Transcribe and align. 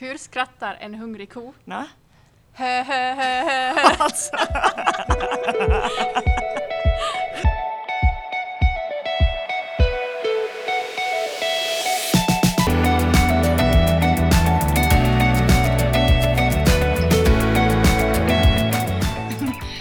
Hur 0.00 0.16
skrattar 0.16 0.76
en 0.80 0.94
hungrig 0.94 1.32
ko? 1.32 1.54
Nå? 1.64 1.84
Hö, 2.52 2.82
hö, 2.82 3.14
hö, 3.14 3.42
hö, 3.42 3.72
hö. 3.72 3.94
Alltså. 3.98 4.36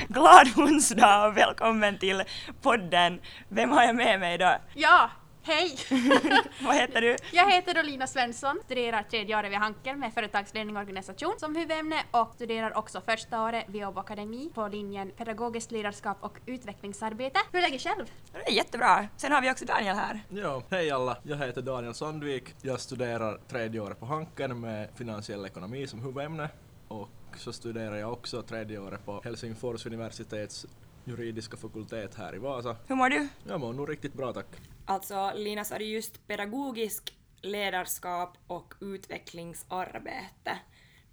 Glad 0.07 0.47
onsdag 0.57 1.27
och 1.27 1.37
välkommen 1.37 1.97
till 1.99 2.23
podden. 2.61 3.19
Vem 3.49 3.69
har 3.69 3.83
jag 3.83 3.95
med 3.95 4.19
mig 4.19 4.33
idag? 4.33 4.59
Ja, 4.73 5.09
hej! 5.47 5.77
Vad 6.61 6.75
heter 6.75 7.01
du? 7.01 7.15
Jag 7.31 7.51
heter 7.51 7.79
Olina 7.79 8.07
Svensson, 8.07 8.59
studerar 8.65 9.03
tredje 9.03 9.39
året 9.39 9.51
vid 9.51 9.57
Hanken 9.57 9.99
med 9.99 10.13
företagsledning 10.13 10.75
och 10.75 10.81
organisation 10.81 11.33
som 11.37 11.55
huvudämne 11.55 12.03
och 12.11 12.31
studerar 12.35 12.77
också 12.77 13.01
första 13.01 13.43
året 13.43 13.65
vid 13.67 13.85
Åbo 13.85 13.99
Akademi 13.99 14.49
på 14.53 14.67
linjen 14.67 15.11
pedagogiskt 15.17 15.71
ledarskap 15.71 16.17
och 16.19 16.37
utvecklingsarbete. 16.45 17.39
Hur 17.51 17.59
är 17.59 17.63
läget 17.63 17.81
själv? 17.81 18.05
Det 18.33 18.51
är 18.51 18.55
jättebra. 18.55 19.07
Sen 19.17 19.31
har 19.31 19.41
vi 19.41 19.51
också 19.51 19.65
Daniel 19.65 19.95
här. 19.95 20.21
Ja, 20.29 20.61
hej 20.69 20.91
alla. 20.91 21.17
Jag 21.23 21.37
heter 21.37 21.61
Daniel 21.61 21.93
Sandvik. 21.93 22.55
Jag 22.61 22.79
studerar 22.79 23.39
tredje 23.47 23.81
året 23.81 23.99
på 23.99 24.05
Hanken 24.05 24.59
med 24.59 24.89
finansiell 24.95 25.45
ekonomi 25.45 25.87
som 25.87 26.01
huvudämne 26.01 26.49
och 26.87 27.09
så 27.37 27.53
studerar 27.53 27.95
jag 27.95 28.13
också 28.13 28.41
tredje 28.41 28.79
året 28.79 29.05
på 29.05 29.21
Helsingfors 29.23 29.85
universitets 29.85 30.65
juridiska 31.07 31.57
fakultet 31.57 32.15
här 32.15 32.35
i 32.35 32.37
Vasa. 32.37 32.75
Hur 32.87 32.95
mår 32.95 33.09
du? 33.09 33.27
Jag 33.43 33.59
mår 33.59 33.73
nog 33.73 33.89
riktigt 33.89 34.13
bra 34.13 34.33
tack. 34.33 34.47
Alltså, 34.85 35.31
Lina 35.35 35.63
sa 35.63 35.77
du 35.77 35.85
just 35.85 36.27
pedagogisk 36.27 37.13
ledarskap 37.41 38.37
och 38.47 38.73
utvecklingsarbete. 38.81 40.57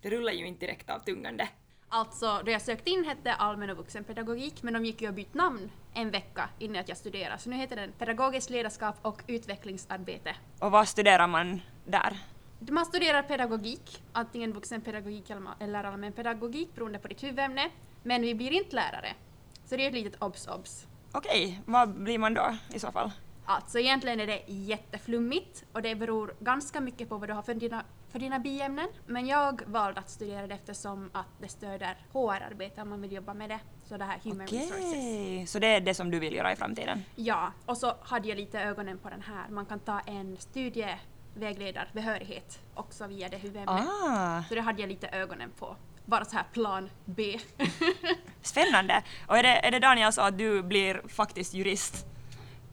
Det 0.02 0.10
rullar 0.10 0.32
ju 0.32 0.46
inte 0.46 0.66
direkt 0.66 0.90
av 0.90 0.98
tungan 0.98 1.36
det. 1.36 1.48
Alltså, 1.88 2.42
då 2.44 2.50
jag 2.50 2.62
sökte 2.62 2.90
in 2.90 3.04
hette 3.04 3.34
allmän 3.34 3.70
och 3.70 3.76
vuxenpedagogik 3.76 4.62
men 4.62 4.72
de 4.74 4.84
gick 4.84 5.02
ju 5.02 5.08
och 5.08 5.14
bytt 5.14 5.34
namn 5.34 5.70
en 5.94 6.10
vecka 6.10 6.48
innan 6.58 6.84
jag 6.86 6.96
studerade 6.96 7.38
så 7.38 7.50
nu 7.50 7.56
heter 7.56 7.76
den 7.76 7.92
pedagogiskt 7.92 8.50
ledarskap 8.50 8.96
och 9.02 9.22
utvecklingsarbete. 9.26 10.36
Och 10.60 10.70
vad 10.70 10.88
studerar 10.88 11.26
man 11.26 11.60
där? 11.84 12.18
Man 12.58 12.86
studerar 12.86 13.22
pedagogik, 13.22 14.02
antingen 14.12 14.52
vuxenpedagogik 14.52 15.30
eller 15.60 15.84
allmän 15.84 16.12
pedagogik 16.12 16.74
beroende 16.74 16.98
på 16.98 17.08
ditt 17.08 17.22
huvudämne, 17.22 17.70
men 18.02 18.22
vi 18.22 18.34
blir 18.34 18.52
inte 18.52 18.76
lärare. 18.76 19.14
Så 19.66 19.76
det 19.76 19.84
är 19.84 19.88
ett 19.88 19.94
litet 19.94 20.22
obs-obs. 20.22 20.86
Okej, 21.12 21.60
vad 21.66 21.88
blir 21.94 22.18
man 22.18 22.34
då 22.34 22.56
i 22.72 22.78
så 22.78 22.92
fall? 22.92 23.10
Alltså 23.46 23.78
egentligen 23.78 24.20
är 24.20 24.26
det 24.26 24.42
jätteflummigt 24.46 25.64
och 25.72 25.82
det 25.82 25.94
beror 25.94 26.34
ganska 26.40 26.80
mycket 26.80 27.08
på 27.08 27.18
vad 27.18 27.28
du 27.28 27.32
har 27.32 27.42
för 27.42 27.54
dina, 27.54 27.84
för 28.10 28.18
dina 28.18 28.38
biämnen. 28.38 28.88
Men 29.06 29.26
jag 29.26 29.62
valde 29.66 30.00
att 30.00 30.10
studera 30.10 30.46
det 30.46 30.54
eftersom 30.54 31.10
att 31.12 31.26
det 31.40 31.48
stöder 31.48 31.96
HR-arbete 32.12 32.82
om 32.82 32.88
man 32.88 33.00
vill 33.02 33.12
jobba 33.12 33.34
med 33.34 33.50
det. 33.50 33.58
Så 33.88 33.96
det 33.96 34.04
här 34.04 34.18
Human 34.24 34.46
Resources. 34.46 34.72
Okej, 34.78 35.46
så 35.46 35.58
det 35.58 35.66
är 35.66 35.80
det 35.80 35.94
som 35.94 36.10
du 36.10 36.18
vill 36.18 36.34
göra 36.34 36.52
i 36.52 36.56
framtiden? 36.56 37.02
Ja, 37.16 37.52
och 37.66 37.76
så 37.76 37.94
hade 38.02 38.28
jag 38.28 38.36
lite 38.36 38.60
ögonen 38.60 38.98
på 38.98 39.08
den 39.10 39.22
här. 39.22 39.48
Man 39.48 39.66
kan 39.66 39.78
ta 39.78 40.00
en 40.00 40.36
studievägledarbehörighet 40.36 42.58
också 42.74 43.06
via 43.06 43.28
det 43.28 43.36
huvudämnet. 43.36 43.84
Ah, 43.88 44.42
Så 44.48 44.54
det 44.54 44.60
hade 44.60 44.80
jag 44.80 44.88
lite 44.88 45.08
ögonen 45.08 45.50
på. 45.58 45.76
Bara 46.06 46.24
så 46.24 46.36
här 46.36 46.44
plan 46.52 46.90
B. 47.04 47.38
spännande! 48.42 49.02
Och 49.26 49.38
är 49.38 49.42
det, 49.42 49.66
är 49.66 49.70
det 49.70 49.78
Daniel 49.78 50.12
så 50.12 50.20
att 50.20 50.38
du 50.38 50.62
blir 50.62 51.02
faktiskt 51.08 51.54
jurist 51.54 52.06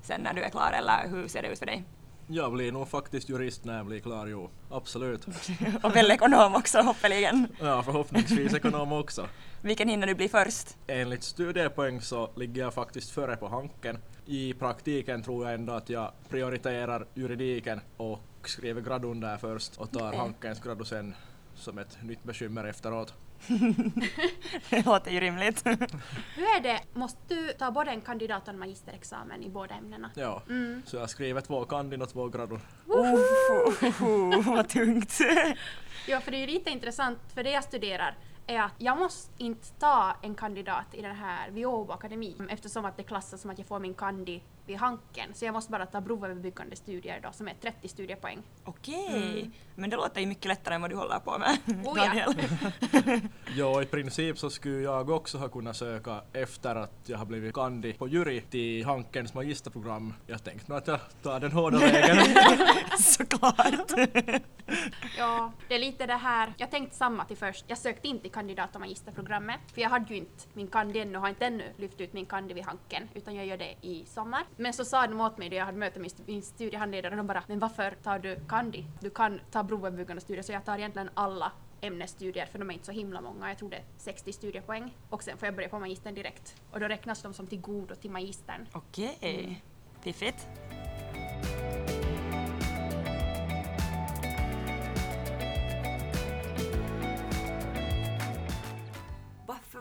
sen 0.01 0.21
när 0.21 0.33
du 0.33 0.43
är 0.43 0.49
klar 0.49 0.71
eller 0.71 1.07
hur 1.07 1.27
ser 1.27 1.41
det 1.41 1.47
ut 1.47 1.59
för 1.59 1.65
dig? 1.65 1.83
Jag 2.27 2.53
blir 2.53 2.71
nog 2.71 2.87
faktiskt 2.87 3.29
jurist 3.29 3.65
när 3.65 3.77
jag 3.77 3.85
blir 3.85 3.99
klar, 3.99 4.27
jo. 4.27 4.49
Absolut. 4.69 5.27
Och 5.83 5.95
väl 5.95 6.11
ekonom 6.11 6.55
också 6.55 6.81
hoppeligen. 6.81 7.47
Ja, 7.59 7.83
förhoppningsvis 7.83 8.53
ekonom 8.53 8.91
också. 8.93 9.27
Vilken 9.61 9.89
hinner 9.89 10.07
du 10.07 10.15
bli 10.15 10.29
först? 10.29 10.77
Enligt 10.87 11.23
studiepoäng 11.23 12.01
så 12.01 12.29
ligger 12.35 12.61
jag 12.61 12.73
faktiskt 12.73 13.11
före 13.11 13.35
på 13.35 13.47
Hanken. 13.47 13.97
I 14.25 14.53
praktiken 14.53 15.23
tror 15.23 15.45
jag 15.45 15.53
ändå 15.53 15.73
att 15.73 15.89
jag 15.89 16.11
prioriterar 16.29 17.05
juridiken 17.13 17.81
och 17.97 18.21
skriver 18.43 18.81
gradun 18.81 19.19
där 19.19 19.37
först 19.37 19.77
och 19.77 19.91
tar 19.91 20.07
Okej. 20.07 20.19
Hankens 20.19 20.59
gradu 20.59 20.85
sen 20.85 21.15
som 21.55 21.77
ett 21.77 21.97
nytt 22.03 22.23
bekymmer 22.23 22.65
efteråt. 22.65 23.13
Det 24.69 24.85
låter 24.85 25.11
ju 25.11 25.19
rimligt. 25.19 25.65
Hur 26.35 26.43
är 26.57 26.61
det, 26.63 26.79
måste 26.93 27.19
du 27.35 27.47
ta 27.53 27.71
både 27.71 27.91
en 27.91 28.01
kandidat 28.01 28.43
och 28.43 28.49
en 28.53 28.59
magisterexamen 28.59 29.43
i 29.43 29.49
båda 29.49 29.75
ämnena? 29.75 30.11
Ja, 30.15 30.41
Mm. 30.49 30.81
så 30.85 30.95
jag 30.97 31.09
skriver 31.09 31.41
två 31.41 31.65
kandin 31.65 32.01
och 32.01 32.09
två 32.09 32.27
gradun. 32.27 32.59
Oh, 32.87 34.53
vad 34.55 34.69
tungt! 34.69 35.17
Ja, 36.07 36.21
för 36.21 36.31
det 36.31 36.37
är 36.37 36.41
ju 36.41 36.47
lite 36.47 36.69
intressant, 36.69 37.19
för 37.33 37.43
det 37.43 37.51
jag 37.51 37.63
studerar 37.63 38.17
är 38.47 38.59
att 38.61 38.73
jag 38.77 38.97
måste 38.97 39.31
inte 39.43 39.67
ta 39.79 40.15
en 40.21 40.35
kandidat 40.35 40.85
i 40.93 41.01
den 41.01 41.15
här 41.15 41.49
vid 41.51 41.65
Åbo 41.65 41.91
Akademi 41.93 42.35
eftersom 42.49 42.85
att 42.85 42.97
det 42.97 43.03
klassas 43.03 43.41
som 43.41 43.51
att 43.51 43.57
jag 43.57 43.67
får 43.67 43.79
min 43.79 43.93
kandi 43.93 44.41
vid 44.65 44.77
Hanken. 44.77 45.33
Så 45.33 45.45
jag 45.45 45.53
måste 45.53 45.71
bara 45.71 45.85
ta 45.85 46.01
provöverbyggande 46.01 46.75
studier 46.75 47.19
då 47.23 47.31
som 47.31 47.47
är 47.47 47.53
30 47.61 47.87
studiepoäng. 47.87 48.41
Okej, 48.63 49.49
men 49.75 49.89
det 49.89 49.95
låter 49.95 50.21
ju 50.21 50.27
mycket 50.27 50.45
lättare 50.45 50.75
än 50.75 50.81
vad 50.81 50.89
du 50.89 50.95
håller 50.95 51.19
på 51.19 51.37
med, 51.37 51.57
Oh 51.85 51.93
ja. 51.97 52.05
Daniel. 52.05 53.21
Ja, 53.55 53.81
i 53.81 53.85
princip 53.85 54.37
så 54.37 54.49
skulle 54.49 54.81
jag 54.81 55.09
också 55.09 55.37
ha 55.37 55.49
kunnat 55.49 55.75
söka 55.75 56.21
efter 56.33 56.75
att 56.75 56.93
jag 57.05 57.17
har 57.17 57.25
blivit 57.25 57.53
kandi 57.53 57.93
på 57.93 58.07
jury 58.07 58.41
till 58.41 58.85
Hankens 58.85 59.33
magisterprogram. 59.33 60.13
Jag 60.27 60.43
tänkte 60.43 60.71
nog 60.71 60.77
att 60.77 60.87
jag 60.87 60.99
tar 61.21 61.39
den 61.39 61.51
hårda 61.51 61.77
vägen. 61.77 62.17
Såklart! 62.99 63.91
Ja, 65.17 65.51
det 65.67 65.75
är 65.75 65.79
lite 65.79 66.05
det 66.05 66.13
här. 66.15 66.53
Jag 66.57 66.71
tänkte 66.71 66.95
samma 66.95 67.25
till 67.25 67.37
först. 67.37 67.65
Jag 67.67 67.77
sökte 67.77 68.07
inte 68.07 68.21
till 68.21 68.31
kandidat 68.31 68.75
och 68.75 68.81
magisterprogrammet 68.81 69.59
för 69.73 69.81
jag 69.81 69.89
hade 69.89 70.13
ju 70.13 70.15
inte 70.17 70.43
min 70.53 70.67
kandi 70.67 70.99
ännu 70.99 71.17
har 71.17 71.29
inte 71.29 71.45
ännu 71.45 71.63
lyft 71.77 72.01
ut 72.01 72.13
min 72.13 72.25
kandi 72.25 72.53
vid 72.53 72.65
Hanken 72.65 73.09
utan 73.13 73.35
jag 73.35 73.45
gör 73.45 73.57
det 73.57 73.75
i 73.81 74.05
sommar. 74.05 74.43
Men 74.57 74.73
så 74.73 74.85
sa 74.85 75.07
de 75.07 75.21
åt 75.21 75.37
mig 75.37 75.49
då 75.49 75.55
jag 75.55 75.65
hade 75.65 75.77
möte 75.77 75.99
med 75.99 76.11
min 76.25 76.41
studiehandledare 76.41 77.11
och 77.11 77.17
de 77.17 77.27
bara 77.27 77.43
“men 77.47 77.59
varför 77.59 77.91
tar 78.03 78.19
du 78.19 78.39
kandi? 78.47 78.85
Du 78.99 79.09
kan 79.09 79.39
ta 79.51 79.63
provöverbyggande 79.63 80.21
studier” 80.21 80.43
så 80.43 80.51
jag 80.51 80.65
tar 80.65 80.77
egentligen 80.77 81.09
alla 81.13 81.51
ämnesstudier 81.81 82.45
för 82.45 82.59
de 82.59 82.69
är 82.69 82.73
inte 82.73 82.85
så 82.85 82.91
himla 82.91 83.21
många. 83.21 83.49
Jag 83.49 83.57
tror 83.57 83.69
det 83.69 83.75
är 83.75 83.83
60 83.97 84.33
studiepoäng 84.33 84.97
och 85.09 85.23
sen 85.23 85.37
får 85.37 85.45
jag 85.45 85.55
börja 85.55 85.69
på 85.69 85.79
magistern 85.79 86.15
direkt 86.15 86.55
och 86.71 86.79
då 86.79 86.87
räknas 86.87 87.21
de 87.21 87.33
som 87.33 87.47
till 87.47 87.61
godo 87.61 87.95
till 87.95 88.11
magistern. 88.11 88.67
Okej, 88.71 89.63
fiffigt. 90.01 90.47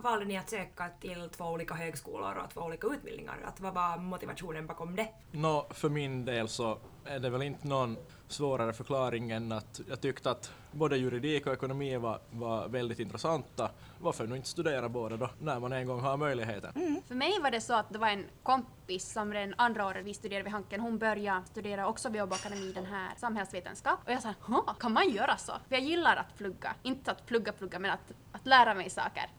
Varför 0.02 0.10
valde 0.10 0.24
ni 0.24 0.38
att 0.38 0.50
söka 0.50 0.88
till 1.00 1.28
två 1.36 1.44
olika 1.44 1.74
högskolor 1.74 2.34
och 2.44 2.50
två 2.50 2.60
olika 2.60 2.86
utbildningar? 2.86 3.38
Att 3.44 3.60
vad 3.60 3.74
var 3.74 3.96
motivationen 3.96 4.66
bakom 4.66 4.96
det? 4.96 5.08
Nå, 5.30 5.66
för 5.70 5.88
min 5.88 6.24
del 6.24 6.48
så 6.48 6.78
är 7.04 7.18
det 7.18 7.30
väl 7.30 7.42
inte 7.42 7.68
någon 7.68 7.96
svårare 8.28 8.72
förklaring 8.72 9.30
än 9.30 9.52
att 9.52 9.80
jag 9.88 10.00
tyckte 10.00 10.30
att 10.30 10.52
både 10.72 10.96
juridik 10.96 11.46
och 11.46 11.52
ekonomi 11.52 11.96
var, 11.96 12.20
var 12.30 12.68
väldigt 12.68 12.98
intressanta. 12.98 13.70
Varför 14.00 14.26
nu 14.26 14.36
inte 14.36 14.48
studera 14.48 14.88
båda 14.88 15.16
då, 15.16 15.30
när 15.40 15.60
man 15.60 15.72
en 15.72 15.86
gång 15.86 16.00
har 16.00 16.16
möjligheten? 16.16 17.02
För 17.08 17.14
mig 17.14 17.40
var 17.42 17.50
det 17.50 17.60
så 17.60 17.74
att 17.74 17.90
det 17.90 17.98
var 17.98 18.08
en 18.08 18.24
kompis 18.42 19.12
som 19.12 19.32
redan 19.34 19.54
andra 19.58 19.86
året 19.86 20.04
vi 20.04 20.14
studerade 20.14 20.42
vid 20.44 20.52
Hanken, 20.52 20.80
hon 20.80 20.98
började 20.98 21.44
studera 21.46 21.88
också 21.88 22.08
vid 22.08 22.22
Åbo 22.22 22.34
Akademi 22.34 22.72
den 22.72 22.86
här 22.86 23.08
samhällsvetenskap 23.16 23.98
och 24.06 24.12
jag 24.12 24.22
sa 24.22 24.34
"Hå, 24.40 24.62
kan 24.80 24.92
man 24.92 25.10
göra 25.10 25.36
så? 25.36 25.52
För 25.68 25.74
jag 25.74 25.84
gillar 25.84 26.16
att 26.16 26.36
plugga, 26.38 26.74
inte 26.82 27.10
att 27.10 27.26
plugga 27.26 27.52
plugga 27.52 27.78
men 27.78 27.90
att, 27.90 28.12
att 28.32 28.46
lära 28.46 28.74
mig 28.74 28.90
saker. 28.90 29.30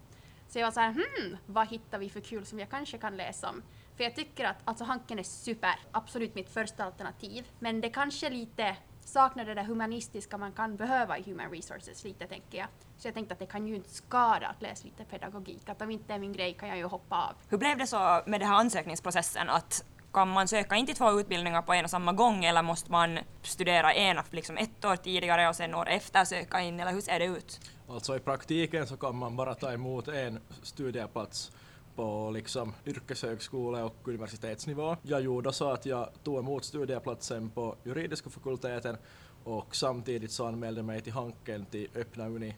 Så 0.51 0.59
jag 0.59 0.67
var 0.67 0.72
så 0.72 0.79
här, 0.79 0.91
hmm, 0.91 1.38
vad 1.45 1.67
hittar 1.67 2.00
vi 2.00 2.09
för 2.09 2.19
kul 2.19 2.45
som 2.45 2.59
jag 2.59 2.69
kanske 2.69 2.97
kan 2.97 3.17
läsa 3.17 3.50
om? 3.50 3.63
För 3.97 4.03
jag 4.03 4.16
tycker 4.16 4.45
att 4.45 4.57
alltså 4.66 4.84
Hanken 4.84 5.19
är 5.19 5.23
super, 5.23 5.79
absolut 5.91 6.35
mitt 6.35 6.50
första 6.50 6.84
alternativ. 6.84 7.47
Men 7.59 7.81
det 7.81 7.89
kanske 7.89 8.29
lite 8.29 8.75
saknar 9.00 9.45
det 9.45 9.53
där 9.53 9.63
humanistiska 9.63 10.38
man 10.38 10.51
kan 10.51 10.75
behöva 10.75 11.17
i 11.17 11.23
Human 11.23 11.50
Resources 11.51 12.03
lite 12.03 12.28
tänker 12.28 12.58
jag. 12.58 12.67
Så 12.97 13.08
jag 13.08 13.14
tänkte 13.14 13.34
att 13.34 13.40
det 13.40 13.46
kan 13.46 13.67
ju 13.67 13.76
inte 13.76 13.90
skada 13.90 14.47
att 14.47 14.61
läsa 14.61 14.85
lite 14.85 15.03
pedagogik. 15.03 15.70
Att 15.70 15.81
om 15.81 15.91
inte 15.91 16.14
är 16.14 16.20
min 16.20 16.34
grej 16.34 16.53
kan 16.53 16.70
jag 16.70 16.78
ju 16.78 16.85
hoppa 16.85 17.16
av. 17.16 17.35
Hur 17.49 17.58
blev 17.58 17.78
det 17.78 17.87
så 17.87 18.22
med 18.26 18.41
den 18.41 18.49
här 18.49 18.55
ansökningsprocessen 18.55 19.49
att 19.49 19.85
kan 20.13 20.28
man 20.28 20.47
söka 20.47 20.75
in 20.75 20.85
till 20.85 20.96
två 20.96 21.19
utbildningar 21.19 21.61
på 21.61 21.73
en 21.73 21.85
och 21.85 21.91
samma 21.91 22.13
gång 22.13 22.46
eller 22.46 22.61
måste 22.61 22.91
man 22.91 23.19
studera 23.41 23.93
ena 23.93 24.23
liksom 24.31 24.58
ett 24.58 24.85
år 24.85 24.96
tidigare 24.96 25.49
och 25.49 25.55
sen 25.55 25.75
år 25.75 25.90
efter 25.90 26.25
söka 26.25 26.61
in 26.61 26.79
eller 26.79 26.91
hur 26.91 27.02
ser 27.02 27.19
det 27.19 27.25
ut? 27.25 27.59
Alltså 27.90 28.16
i 28.16 28.19
praktiken 28.19 28.87
så 28.87 28.97
kan 28.97 29.16
man 29.16 29.35
bara 29.35 29.55
ta 29.55 29.72
emot 29.72 30.08
en 30.08 30.40
studieplats 30.63 31.52
på 31.96 32.31
liksom 32.34 32.73
yrkeshögskole 32.85 33.81
och 33.84 34.08
universitetsnivå. 34.08 34.97
Jag 35.02 35.22
gjorde 35.22 35.53
så 35.53 35.72
att 35.72 35.85
jag 35.85 36.09
tog 36.23 36.40
emot 36.40 36.66
studieplatsen 36.66 37.49
på 37.49 37.75
juridiska 37.84 38.29
fakulteten 38.29 38.97
och 39.43 39.75
samtidigt 39.75 40.31
så 40.31 40.47
anmälde 40.47 40.84
mig 40.84 41.02
till 41.02 41.14
Hanken 41.14 41.66
till 41.66 41.90
öppna 41.96 42.28
uni 42.28 42.55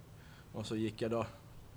och 0.53 0.65
så 0.65 0.75
gick 0.75 1.01
jag 1.01 1.11
då 1.11 1.25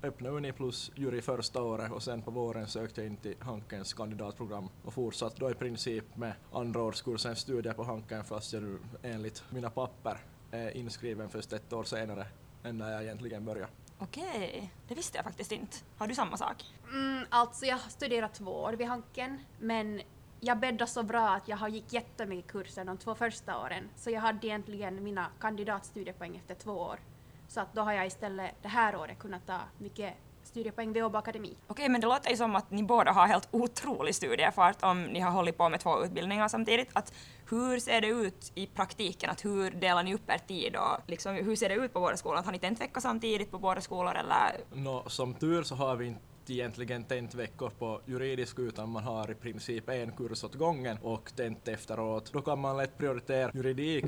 öppna 0.02 0.28
uni 0.28 0.52
plus 0.52 0.90
jury 0.94 1.22
första 1.22 1.62
året 1.62 1.92
och 1.92 2.02
sen 2.02 2.22
på 2.22 2.30
våren 2.30 2.66
sökte 2.66 3.00
jag 3.00 3.10
in 3.10 3.16
till 3.16 3.34
Hankens 3.40 3.94
kandidatprogram 3.94 4.68
och 4.84 4.94
fortsatte 4.94 5.36
då 5.38 5.50
i 5.50 5.54
princip 5.54 6.16
med 6.16 6.32
andraårskursens 6.52 7.38
studier 7.38 7.72
på 7.72 7.84
Hanken 7.84 8.24
fast 8.24 8.52
jag 8.52 8.62
nu 8.62 8.78
enligt 9.02 9.44
mina 9.50 9.70
papper 9.70 10.18
är 10.50 10.76
inskriven 10.76 11.28
först 11.28 11.52
ett 11.52 11.72
år 11.72 11.84
senare 11.84 12.26
än 12.62 12.78
när 12.78 12.92
jag 12.92 13.02
egentligen 13.02 13.44
började. 13.44 13.72
Okej, 13.98 14.72
det 14.88 14.94
visste 14.94 15.18
jag 15.18 15.24
faktiskt 15.24 15.52
inte. 15.52 15.76
Har 15.96 16.06
du 16.06 16.14
samma 16.14 16.36
sak? 16.36 16.64
Mm, 16.92 17.24
alltså 17.30 17.66
jag 17.66 17.76
har 17.76 17.90
studerat 17.90 18.34
två 18.34 18.50
år 18.50 18.72
vid 18.72 18.86
Hanken, 18.86 19.38
men 19.60 20.02
jag 20.40 20.58
bäddade 20.58 20.86
så 20.86 21.02
bra 21.02 21.28
att 21.28 21.48
jag 21.48 21.56
har 21.56 21.68
gick 21.68 21.92
jättemycket 21.92 22.52
kurser 22.52 22.84
de 22.84 22.98
två 22.98 23.14
första 23.14 23.58
åren, 23.58 23.88
så 23.96 24.10
jag 24.10 24.20
hade 24.20 24.46
egentligen 24.46 25.04
mina 25.04 25.26
kandidatstudiepoäng 25.40 26.36
efter 26.36 26.54
två 26.54 26.72
år. 26.72 27.00
Så 27.48 27.60
att 27.60 27.74
då 27.74 27.82
har 27.82 27.92
jag 27.92 28.06
istället 28.06 28.50
det 28.62 28.68
här 28.68 28.96
året 28.96 29.18
kunnat 29.18 29.46
ta 29.46 29.58
mycket 29.78 30.14
studiepoäng 30.46 30.92
vid 30.92 31.04
Åbo 31.04 31.18
Akademi. 31.18 31.56
Okej, 31.66 31.88
men 31.88 32.00
det 32.00 32.06
låter 32.06 32.30
ju 32.30 32.36
som 32.36 32.56
att 32.56 32.70
ni 32.70 32.82
båda 32.82 33.12
har 33.12 33.26
helt 33.26 33.48
otrolig 33.50 34.14
studiefart 34.14 34.76
om 34.82 35.02
ni 35.02 35.20
har 35.20 35.30
hållit 35.30 35.58
på 35.58 35.68
med 35.68 35.80
två 35.80 36.04
utbildningar 36.04 36.48
samtidigt. 36.48 36.88
Att 36.92 37.12
hur 37.50 37.78
ser 37.78 38.00
det 38.00 38.08
ut 38.08 38.52
i 38.54 38.66
praktiken? 38.66 39.30
Att 39.30 39.44
hur 39.44 39.70
delar 39.70 40.02
ni 40.02 40.14
upp 40.14 40.30
er 40.30 40.38
tid 40.38 40.76
och 40.76 41.10
liksom, 41.10 41.34
hur 41.34 41.56
ser 41.56 41.68
det 41.68 41.74
ut 41.74 41.92
på 41.92 42.00
båda 42.00 42.16
skolorna? 42.16 42.42
Har 42.42 42.52
ni 42.52 42.58
tentvecka 42.58 43.00
samtidigt 43.00 43.50
på 43.50 43.58
båda 43.58 43.80
skolor 43.80 44.14
eller? 44.14 44.60
Nå, 44.72 45.04
som 45.06 45.34
tur 45.34 45.62
så 45.62 45.74
har 45.74 45.96
vi 45.96 46.06
inte 46.06 46.20
egentligen 46.48 47.04
tentveckor 47.04 47.70
på 47.70 48.00
juridisk 48.06 48.58
utan 48.58 48.88
man 48.88 49.04
har 49.04 49.30
i 49.30 49.34
princip 49.34 49.88
en 49.88 50.12
kurs 50.12 50.44
åt 50.44 50.54
gången 50.54 50.98
och 51.02 51.32
tent 51.36 51.68
efteråt. 51.68 52.32
Då 52.32 52.42
kan 52.42 52.58
man 52.58 52.76
lätt 52.76 52.98
prioritera 52.98 53.50
juridik 53.54 54.04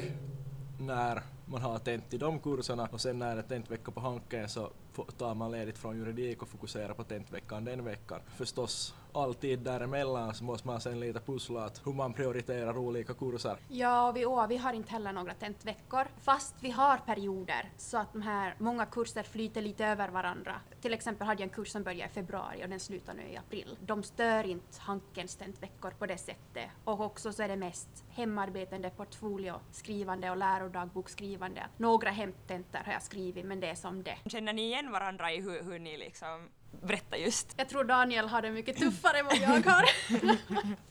när 0.81 1.23
man 1.51 1.63
har 1.63 1.79
tent 1.79 2.15
i 2.15 2.19
de 2.19 2.39
kurserna 2.39 2.89
och 2.93 3.01
sen 3.01 3.19
när 3.19 3.35
det 3.35 3.41
är 3.41 3.43
tentvecka 3.43 3.91
på 3.91 4.01
Hanken 4.01 4.49
så 4.49 4.71
tar 5.19 5.35
man 5.35 5.53
ledigt 5.53 5.79
från 5.79 5.97
juridik 5.99 6.43
och 6.43 6.49
fokuserar 6.49 6.95
på 6.95 7.05
tentveckan 7.05 7.65
den 7.65 7.85
veckan. 7.85 8.21
Förstås 8.37 8.95
alltid 9.13 9.59
däremellan 9.59 10.35
så 10.35 10.45
måste 10.45 10.67
man 10.67 10.81
sen 10.81 11.01
lite 11.01 11.21
pussla 11.21 11.65
att 11.65 11.87
hur 11.87 11.93
man 11.93 12.13
prioriterar 12.13 12.79
olika 12.79 13.15
kurser. 13.15 13.57
Ja, 13.69 14.13
vi, 14.13 14.27
åh, 14.27 14.47
vi 14.47 14.57
har 14.57 14.73
inte 14.73 14.93
heller 14.93 15.13
några 15.13 15.35
tentveckor, 15.35 16.07
fast 16.21 16.55
vi 16.61 16.71
har 16.71 16.99
perioder 16.99 17.71
så 17.77 17.99
att 17.99 18.13
de 18.13 18.23
här 18.23 18.55
många 18.59 18.87
kurser 18.87 19.23
flyter 19.23 19.63
lite 19.63 19.87
över 19.87 20.09
varandra. 20.09 20.55
Till 20.81 20.95
exempel 20.95 21.27
hade 21.27 21.43
jag 21.43 21.49
en 21.49 21.55
kurs 21.55 21.69
som 21.69 21.83
började 21.83 22.11
i 22.11 22.15
februari 22.15 22.65
och 22.65 22.69
den 22.69 22.81
slutar 22.81 23.15
nu 23.15 23.23
i 23.23 23.37
april. 23.37 23.79
De 23.81 24.03
stör 24.03 24.47
inte 24.47 24.81
Hankens 24.81 25.37
tentveckor 25.37 25.91
på 25.91 26.07
det 26.07 26.19
sättet. 26.19 26.71
Och 26.85 27.01
också 27.01 27.33
så 27.33 27.43
är 27.43 27.49
det 27.49 27.57
mest 27.57 28.05
hemarbetande, 28.09 28.91
portfolio, 28.91 29.55
skrivande 29.71 30.31
och 30.31 30.37
lärodagbokskrivande. 30.37 31.67
Några 31.77 32.11
hemtentor 32.11 32.81
har 32.85 32.93
jag 32.93 33.03
skrivit, 33.03 33.45
men 33.45 33.61
det 33.61 33.67
är 33.67 33.75
som 33.75 34.03
det. 34.03 34.19
Känner 34.27 34.53
ni 34.53 34.63
igen 34.63 34.93
varandra 34.93 35.33
i 35.33 35.41
hur, 35.41 35.63
hur 35.63 35.79
ni 35.79 35.99
liksom 35.99 36.49
berättar 36.71 37.17
just? 37.17 37.55
Jag 37.57 37.69
tror 37.69 37.85
Daniel 37.85 38.29
har 38.29 38.43
det 38.43 38.51
mycket 38.51 38.77
tuffare 38.77 39.19
än 39.19 39.27
vad 39.27 39.37
jag 39.37 39.73
har. 39.73 39.85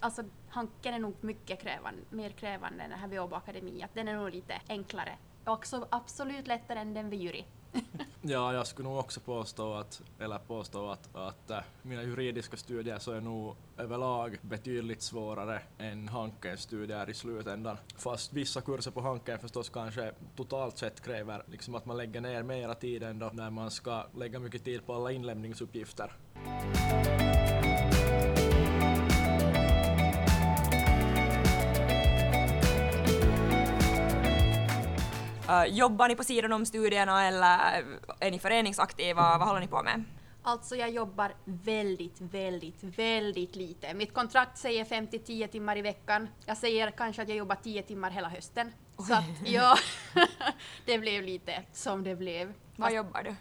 Alltså 0.00 0.22
Hanken 0.48 0.94
är 0.94 0.98
nog 0.98 1.14
mycket 1.20 1.62
krävande, 1.62 2.02
mer 2.10 2.30
krävande 2.30 2.84
än 2.84 2.90
den 2.90 2.98
här 2.98 3.08
vid 3.08 3.20
Åbo 3.20 3.36
Akademi. 3.36 3.82
Att 3.82 3.94
den 3.94 4.08
är 4.08 4.16
nog 4.16 4.30
lite 4.30 4.60
enklare. 4.68 5.16
Och 5.44 5.52
också 5.52 5.88
absolut 5.90 6.46
lättare 6.46 6.78
än 6.78 6.94
den 6.94 7.10
vid 7.10 7.20
jury. 7.20 7.44
Ja, 8.22 8.54
jag 8.54 8.66
skulle 8.66 8.88
nog 8.88 8.98
också 8.98 9.20
påstå 9.20 9.74
att, 9.74 10.02
eller 10.18 10.38
påstå 10.38 10.90
att, 10.90 11.16
att 11.16 11.50
äh, 11.50 11.58
mina 11.82 12.02
juridiska 12.02 12.56
studier 12.56 12.98
så 12.98 13.12
är 13.12 13.20
nog 13.20 13.56
överlag 13.76 14.38
betydligt 14.42 15.02
svårare 15.02 15.62
än 15.78 16.08
Hankens 16.08 16.60
studier 16.60 17.10
i 17.10 17.14
slutändan. 17.14 17.76
Fast 17.96 18.32
vissa 18.32 18.60
kurser 18.60 18.90
på 18.90 19.00
Hanken 19.00 19.38
förstås 19.38 19.68
kanske 19.68 20.12
totalt 20.36 20.78
sett 20.78 21.00
kräver 21.00 21.42
liksom 21.46 21.74
att 21.74 21.86
man 21.86 21.96
lägger 21.96 22.20
ner 22.20 22.42
mera 22.42 22.74
tid 22.74 23.02
än 23.02 23.18
då 23.18 23.30
när 23.32 23.50
man 23.50 23.70
ska 23.70 24.06
lägga 24.16 24.38
mycket 24.38 24.64
tid 24.64 24.86
på 24.86 24.94
alla 24.94 25.12
inlämningsuppgifter. 25.12 26.12
Uh, 35.48 35.64
jobbar 35.64 36.08
ni 36.08 36.16
på 36.16 36.24
sidan 36.24 36.52
om 36.52 36.66
studierna 36.66 37.26
eller 37.26 37.84
är 38.20 38.30
ni 38.30 38.38
föreningsaktiva? 38.38 39.38
Vad 39.38 39.48
håller 39.48 39.60
ni 39.60 39.68
på 39.68 39.82
med? 39.82 40.04
Alltså 40.42 40.76
jag 40.76 40.90
jobbar 40.90 41.34
väldigt, 41.44 42.20
väldigt, 42.20 42.82
väldigt 42.82 43.56
lite. 43.56 43.94
Mitt 43.94 44.14
kontrakt 44.14 44.58
säger 44.58 44.84
5-10 44.84 45.46
timmar 45.46 45.76
i 45.76 45.82
veckan. 45.82 46.28
Jag 46.46 46.56
säger 46.56 46.90
kanske 46.90 47.22
att 47.22 47.28
jag 47.28 47.38
jobbar 47.38 47.56
10 47.62 47.82
timmar 47.82 48.10
hela 48.10 48.28
hösten. 48.28 48.72
Så 48.98 49.14
att 49.14 49.24
ja, 49.44 49.76
det 50.86 50.98
blev 50.98 51.22
lite 51.22 51.62
som 51.72 52.04
det 52.04 52.16
blev. 52.16 52.54
Vad 52.76 52.92
jobbar 52.92 53.22
du? 53.22 53.34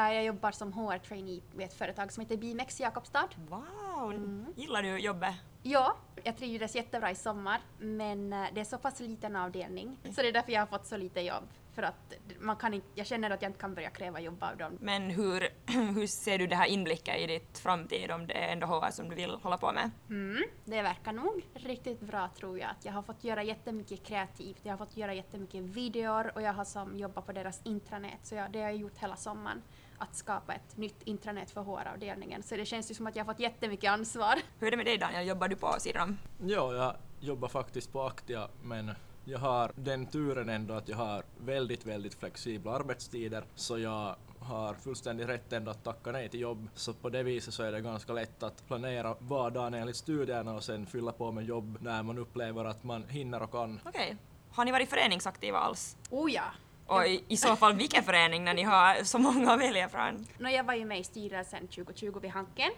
Äh, 0.00 0.14
Jag 0.14 0.24
jobbar 0.24 0.50
som 0.50 0.72
HR-trainee 0.72 1.40
vid 1.56 1.66
ett 1.66 1.74
företag 1.74 2.12
som 2.12 2.20
heter 2.20 2.36
Bimex 2.36 2.80
i 2.80 2.82
Jakobstad. 2.82 3.28
Wow! 3.48 4.44
Gillar 4.56 4.82
du 4.82 4.98
jobbet? 4.98 5.34
Ja, 5.62 5.96
jag 6.24 6.36
trivdes 6.36 6.76
jättebra 6.76 7.10
i 7.10 7.14
sommar, 7.14 7.60
men 7.78 8.32
eh, 8.32 8.44
det 8.54 8.60
är 8.60 8.64
så 8.64 8.78
pass 8.78 9.00
liten 9.00 9.36
avdelning. 9.36 9.98
Så 10.04 10.22
det 10.22 10.28
är 10.28 10.32
därför 10.32 10.52
jag 10.52 10.60
har 10.60 10.66
fått 10.66 10.86
så 10.86 10.96
lite 10.96 11.20
jobb. 11.20 11.44
För 11.74 11.82
att 11.82 12.14
man 12.40 12.56
kan 12.56 12.74
inte, 12.74 12.86
jag 12.94 13.06
känner 13.06 13.30
att 13.30 13.42
jag 13.42 13.48
inte 13.48 13.60
kan 13.60 13.74
börja 13.74 13.90
kräva 13.90 14.20
jobb 14.20 14.42
av 14.42 14.56
dem. 14.56 14.78
Men 14.80 15.10
hur, 15.10 15.48
hur 15.94 16.06
ser 16.06 16.38
du 16.38 16.46
det 16.46 16.56
här 16.56 16.66
inblicken 16.66 17.16
i 17.16 17.26
ditt 17.26 17.58
framtid 17.58 18.10
om 18.10 18.26
det 18.26 18.34
är 18.34 18.52
ändå 18.52 18.66
HR 18.66 18.90
som 18.90 19.08
du 19.08 19.14
vill 19.14 19.30
hålla 19.30 19.58
på 19.58 19.72
med? 19.72 19.90
Mm, 20.10 20.42
det 20.64 20.82
verkar 20.82 21.12
nog 21.12 21.46
riktigt 21.54 22.00
bra 22.00 22.28
tror 22.36 22.58
jag. 22.58 22.70
Att 22.70 22.84
jag 22.84 22.92
har 22.92 23.02
fått 23.02 23.24
göra 23.24 23.42
jättemycket 23.42 24.04
kreativt. 24.04 24.60
Jag 24.62 24.72
har 24.72 24.78
fått 24.78 24.96
göra 24.96 25.14
jättemycket 25.14 25.62
videor 25.62 26.32
och 26.34 26.42
jag 26.42 26.52
har 26.52 26.64
som 26.64 26.96
jobbat 26.96 27.26
på 27.26 27.32
deras 27.32 27.60
intranät. 27.64 28.18
Så 28.22 28.34
jag, 28.34 28.50
det 28.50 28.58
har 28.58 28.66
jag 28.66 28.76
gjort 28.76 28.98
hela 28.98 29.16
sommaren. 29.16 29.62
Att 30.02 30.16
skapa 30.16 30.54
ett 30.54 30.76
nytt 30.76 31.02
intranät 31.04 31.50
för 31.50 31.60
HR-avdelningen. 31.60 32.42
Så 32.42 32.56
det 32.56 32.64
känns 32.64 32.90
ju 32.90 32.94
som 32.94 33.06
att 33.06 33.16
jag 33.16 33.24
har 33.24 33.32
fått 33.32 33.40
jättemycket 33.40 33.90
ansvar. 33.90 34.34
Hur 34.58 34.66
är 34.66 34.70
det 34.70 34.76
med 34.76 34.86
dig 34.86 34.98
Daniel, 34.98 35.26
jobbar 35.26 35.48
du 35.48 35.56
på 35.56 35.74
sidan 35.78 36.08
om? 36.08 36.18
Ja, 36.48 36.74
jag 36.74 36.94
jobbar 37.20 37.48
faktiskt 37.48 37.92
på 37.92 38.02
Aktia 38.02 38.48
men 38.62 38.90
jag 39.24 39.38
har 39.38 39.72
den 39.74 40.06
turen 40.06 40.48
ändå 40.48 40.74
att 40.74 40.88
jag 40.88 40.96
har 40.96 41.24
väldigt, 41.38 41.86
väldigt 41.86 42.14
flexibla 42.14 42.72
arbetstider 42.72 43.44
så 43.54 43.78
jag 43.78 44.16
har 44.38 44.74
fullständig 44.74 45.28
rätt 45.28 45.52
ändå 45.52 45.70
att 45.70 45.84
tacka 45.84 46.12
nej 46.12 46.28
till 46.28 46.40
jobb. 46.40 46.68
Så 46.74 46.92
på 46.92 47.08
det 47.08 47.22
viset 47.22 47.54
så 47.54 47.62
är 47.62 47.72
det 47.72 47.80
ganska 47.80 48.12
lätt 48.12 48.42
att 48.42 48.66
planera 48.66 49.16
vardagen 49.18 49.74
enligt 49.74 49.96
studierna 49.96 50.54
och 50.54 50.64
sen 50.64 50.86
fylla 50.86 51.12
på 51.12 51.32
med 51.32 51.44
jobb 51.44 51.78
när 51.80 52.02
man 52.02 52.18
upplever 52.18 52.64
att 52.64 52.84
man 52.84 53.04
hinner 53.08 53.42
och 53.42 53.50
kan. 53.50 53.80
Okej. 53.84 54.16
Har 54.50 54.64
ni 54.64 54.72
varit 54.72 54.90
föreningsaktiva 54.90 55.58
alls? 55.58 55.96
Oh 56.10 56.32
ja! 56.32 56.44
Och 56.92 57.06
i, 57.06 57.24
i 57.28 57.36
så 57.36 57.56
fall 57.56 57.74
vilken 57.74 58.04
förening 58.04 58.44
när 58.44 58.54
ni 58.54 58.62
har 58.62 59.04
så 59.04 59.18
många 59.18 59.52
att 59.52 59.60
välja 59.60 59.88
från? 59.88 60.26
Nå, 60.38 60.50
jag 60.50 60.64
var 60.64 60.74
ju 60.74 60.84
med 60.84 61.00
i 61.00 61.04
styrelsen 61.04 61.68
2020 61.68 62.18
vid 62.20 62.30
Hanken. 62.30 62.70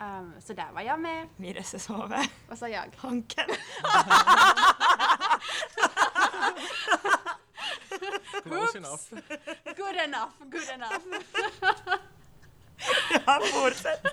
Ehm, 0.00 0.32
så 0.40 0.52
där 0.52 0.72
var 0.74 0.80
jag 0.82 1.00
med. 1.00 1.28
Vid 1.36 1.56
SSHV? 1.56 2.16
Vad 2.48 2.58
sa 2.58 2.68
jag? 2.68 2.84
Hanken? 2.96 3.44
Close 8.42 8.78
enough. 8.78 9.10
Good 9.76 9.96
enough, 10.04 10.32
good 10.38 10.68
enough. 10.74 11.04
Ja, 13.26 13.40
fortsätt. 13.52 14.06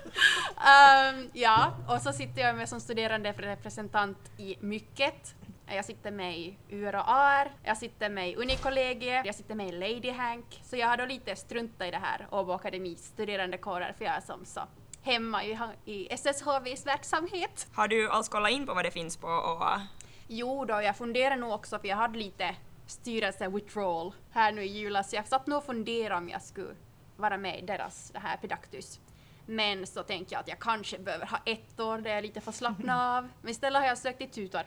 Ehm, 0.66 1.30
ja, 1.32 1.76
och 1.88 2.02
så 2.02 2.12
sitter 2.12 2.42
jag 2.42 2.56
med 2.56 2.68
som 2.68 2.80
studerande 2.80 3.32
representant 3.32 4.18
i 4.38 4.56
mycket. 4.60 5.34
Jag 5.68 5.84
sitter 5.84 6.10
med 6.10 6.38
i 6.38 6.58
UR 6.70 6.94
och 6.94 7.10
AR, 7.10 7.52
jag 7.62 7.76
sitter 7.76 8.08
med 8.10 8.30
i 8.30 8.36
Unikollegiet, 8.36 9.26
jag 9.26 9.34
sitter 9.34 9.54
med 9.54 9.68
i 9.68 9.72
Lady 9.72 10.10
Hank. 10.10 10.60
Så 10.64 10.76
jag 10.76 10.88
har 10.88 10.96
då 10.96 11.06
lite 11.06 11.36
struntat 11.36 11.88
i 11.88 11.90
det 11.90 11.98
här 11.98 12.26
Åbo 12.30 12.52
Akademis 12.52 13.06
studerandekårer 13.06 13.94
för 13.98 14.04
jag 14.04 14.14
är 14.14 14.20
som 14.20 14.44
så 14.44 14.60
hemma 15.02 15.44
i, 15.44 15.58
i 15.84 16.08
SSHVs 16.16 16.86
verksamhet. 16.86 17.66
Har 17.74 17.88
du 17.88 18.10
alls 18.10 18.28
kollat 18.28 18.50
in 18.50 18.66
på 18.66 18.74
vad 18.74 18.84
det 18.84 18.90
finns 18.90 19.16
på 19.16 19.26
OA? 19.26 19.86
Jo 20.28 20.64
då, 20.64 20.82
jag 20.82 20.96
funderar 20.96 21.36
nog 21.36 21.52
också 21.52 21.78
för 21.78 21.88
jag 21.88 21.96
hade 21.96 22.18
lite 22.18 22.56
styrelse 22.86 23.48
withdrawal 23.48 24.12
här 24.30 24.52
nu 24.52 24.62
i 24.62 24.68
julas. 24.68 25.12
Jag 25.12 25.26
satt 25.26 25.46
nog 25.46 25.58
och 25.58 25.64
funderade 25.64 26.16
om 26.16 26.28
jag 26.28 26.42
skulle 26.42 26.74
vara 27.16 27.36
med 27.36 27.58
i 27.58 27.66
deras 27.66 28.10
det 28.10 28.18
här 28.18 28.36
Pedactus. 28.36 29.00
Men 29.46 29.86
så 29.86 30.02
tänkte 30.02 30.34
jag 30.34 30.40
att 30.40 30.48
jag 30.48 30.58
kanske 30.58 30.98
behöver 30.98 31.26
ha 31.26 31.38
ett 31.46 31.80
år 31.80 31.98
där 31.98 32.10
jag 32.10 32.22
lite 32.22 32.40
får 32.40 32.52
slappna 32.52 33.16
av. 33.18 33.28
Men 33.42 33.50
istället 33.50 33.80
har 33.82 33.88
jag 33.88 33.98
sökt 33.98 34.18
till 34.18 34.30
tutor. 34.30 34.60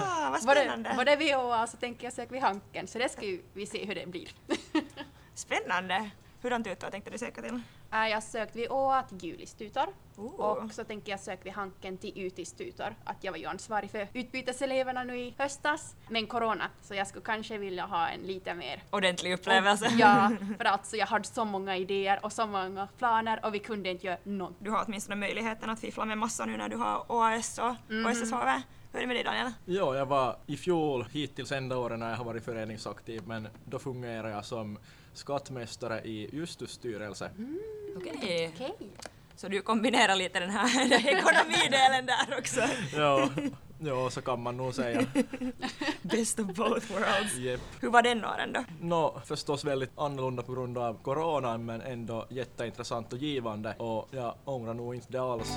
Ah, 0.00 0.30
vad 0.30 0.42
spännande! 0.42 0.94
både 0.96 1.16
vid 1.16 1.36
OA 1.36 1.66
så 1.66 1.76
tänker 1.76 2.04
jag 2.04 2.12
söka 2.12 2.32
vid 2.32 2.42
Hanken, 2.42 2.86
så 2.86 2.98
det 2.98 3.08
ska 3.08 3.24
ju 3.24 3.42
vi 3.52 3.66
se 3.66 3.84
hur 3.84 3.94
det 3.94 4.06
blir. 4.06 4.28
Spännande! 5.34 6.10
Hurdan 6.42 6.64
tutor 6.64 6.90
tänkte 6.90 7.10
du 7.10 7.18
söka 7.18 7.42
till? 7.42 7.60
Äh, 7.92 8.08
jag 8.08 8.16
har 8.16 8.20
sökt 8.20 8.56
vid 8.56 8.70
OA 8.70 9.02
till 9.02 9.24
Julistutor 9.30 9.86
Oh. 10.16 10.40
och 10.40 10.72
så 10.72 10.84
tänker 10.84 11.10
jag 11.12 11.20
söka 11.20 11.42
vid 11.44 11.52
Hanken 11.52 11.98
till 11.98 12.12
Utistutor. 12.16 12.94
Att 13.04 13.24
jag 13.24 13.32
var 13.32 13.38
ju 13.38 13.46
ansvarig 13.46 13.90
för 13.90 14.08
utbyteseleverna 14.12 15.04
nu 15.04 15.18
i 15.18 15.34
höstas, 15.38 15.96
men 16.08 16.26
corona, 16.26 16.70
så 16.82 16.94
jag 16.94 17.06
skulle 17.06 17.24
kanske 17.24 17.58
vilja 17.58 17.86
ha 17.86 18.08
en 18.08 18.20
lite 18.20 18.54
mer 18.54 18.82
Ordentlig 18.90 19.32
upplevelse. 19.32 19.90
Ja, 19.98 20.30
för 20.58 20.64
alltså 20.64 20.96
jag 20.96 21.06
hade 21.06 21.24
så 21.24 21.44
många 21.44 21.76
idéer 21.76 22.18
och 22.22 22.32
så 22.32 22.46
många 22.46 22.88
planer 22.98 23.40
och 23.42 23.54
vi 23.54 23.58
kunde 23.58 23.90
inte 23.90 24.06
göra 24.06 24.18
någonting. 24.22 24.64
Du 24.64 24.70
har 24.70 24.84
åtminstone 24.86 25.16
möjligheten 25.16 25.70
att 25.70 25.80
fiffla 25.80 26.04
med 26.04 26.18
massa 26.18 26.44
nu 26.44 26.56
när 26.56 26.68
du 26.68 26.76
har 26.76 27.04
OAS 27.08 27.58
och, 27.58 27.70
och 28.04 28.10
SSHV. 28.10 28.62
Hur 28.92 28.98
är 28.98 29.00
det 29.00 29.06
med 29.06 29.16
dig 29.16 29.24
Daniel? 29.24 29.52
Ja, 29.64 29.96
jag 29.96 30.06
var 30.06 30.36
i 30.46 30.56
fjol 30.56 31.04
hittills 31.12 31.52
enda 31.52 31.76
året 31.76 31.98
när 31.98 32.10
jag 32.10 32.16
har 32.16 32.24
varit 32.24 32.44
föreningsaktiv 32.44 33.22
men 33.26 33.48
då 33.64 33.78
fungerar 33.78 34.28
jag 34.28 34.44
som 34.44 34.78
skattmästare 35.18 36.00
i 36.00 36.28
Justus 36.32 36.70
styrelse. 36.70 37.30
Okej. 37.96 38.52
Okej. 38.54 38.74
Så 39.36 39.48
du 39.48 39.62
kombinerar 39.62 40.16
lite 40.16 40.40
den 40.40 40.50
här 40.50 40.92
ekonomidelen 40.92 42.06
där 42.06 42.38
också. 42.38 42.60
Ja, 42.96 43.28
Ja, 43.80 44.10
så 44.10 44.22
kan 44.22 44.42
man 44.42 44.56
nog 44.56 44.74
säga. 44.74 45.06
Best 46.02 46.38
of 46.38 46.46
both 46.46 46.92
worlds. 46.92 47.36
Jep. 47.36 47.60
Hur 47.80 47.90
var 47.90 48.02
den 48.02 48.24
åren 48.24 48.52
då? 48.52 48.64
Nå, 48.80 49.20
förstås 49.24 49.64
väldigt 49.64 49.98
annorlunda 49.98 50.42
på 50.42 50.52
grund 50.52 50.78
av 50.78 51.02
coronan 51.02 51.64
men 51.64 51.80
ändå 51.80 52.26
jätteintressant 52.30 53.12
och 53.12 53.18
givande 53.18 53.74
och 53.78 54.08
jag 54.10 54.34
ångrar 54.44 54.74
nog 54.74 54.94
inte 54.94 55.12
det 55.12 55.22
alls. 55.22 55.48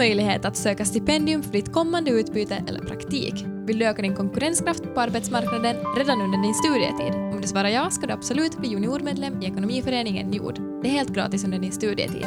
Möjlighet 0.00 0.44
att 0.44 0.56
söka 0.56 0.84
stipendium 0.84 1.42
för 1.42 1.52
ditt 1.52 1.72
kommande 1.72 2.10
utbyte 2.10 2.64
eller 2.68 2.80
praktik? 2.80 3.34
Vill 3.66 3.78
du 3.78 3.86
öka 3.86 4.02
din 4.02 4.16
konkurrenskraft 4.16 4.94
på 4.94 5.00
arbetsmarknaden 5.00 5.76
redan 5.96 6.20
under 6.20 6.38
din 6.38 6.54
studietid? 6.54 7.14
Om 7.14 7.40
du 7.40 7.48
svarar 7.48 7.68
ja 7.68 7.90
ska 7.90 8.06
du 8.06 8.12
absolut 8.12 8.58
bli 8.58 8.68
juniormedlem 8.68 9.42
i 9.42 9.46
ekonomiföreningen 9.46 10.26
NJOD. 10.26 10.60
Det 10.82 10.88
är 10.88 10.92
helt 10.92 11.14
gratis 11.14 11.44
under 11.44 11.58
din 11.58 11.72
studietid. 11.72 12.26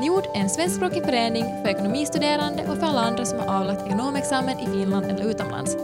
NJOD 0.00 0.24
är 0.34 0.40
en 0.40 0.50
svenskspråkig 0.50 1.04
förening 1.04 1.44
för 1.44 1.68
ekonomistuderande 1.68 2.62
och 2.68 2.76
för 2.78 2.86
alla 2.86 3.00
andra 3.00 3.24
som 3.24 3.38
har 3.38 3.60
avlagt 3.60 3.86
ekonomexamen 3.86 4.58
i 4.58 4.66
Finland 4.66 5.06
eller 5.06 5.30
utomlands. 5.30 5.76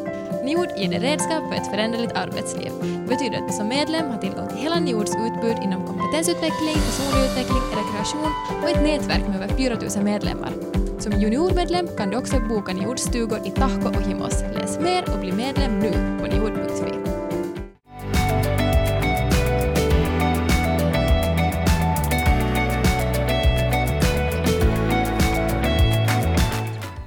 NJOD 0.45 0.69
ger 0.79 0.91
dig 0.91 0.99
redskap 0.99 1.43
för 1.49 1.55
ett 1.61 1.71
föränderligt 1.71 2.17
arbetsliv. 2.17 2.71
Det 2.81 3.09
betyder 3.09 3.37
att 3.38 3.49
du 3.49 3.55
som 3.55 3.69
medlem 3.69 4.07
har 4.11 4.19
tillgång 4.19 4.49
till 4.49 4.59
hela 4.59 4.81
NJODs 4.81 5.14
utbud 5.26 5.57
inom 5.64 5.87
kompetensutveckling, 5.87 6.79
personlig 6.88 7.25
utveckling, 7.26 7.64
rekreation 7.81 8.33
och 8.62 8.69
ett 8.71 8.83
nätverk 8.83 9.29
med 9.29 9.37
över 9.37 9.49
4 9.57 9.75
000 9.97 10.05
medlemmar. 10.05 10.84
Som 10.99 11.13
juniormedlem 11.13 11.89
kan 11.97 12.11
du 12.11 12.17
också 12.17 12.41
boka 12.41 12.73
NJODs-stugor 12.73 13.47
i 13.47 13.51
Tahko 13.51 13.89
och 13.89 14.03
Himos. 14.03 14.43
Läs 14.55 14.81
mer 14.81 15.15
och 15.15 15.21
bli 15.21 15.33
medlem 15.33 15.79
nu 15.79 15.91
på 16.21 16.27
njord.fi. 16.27 16.95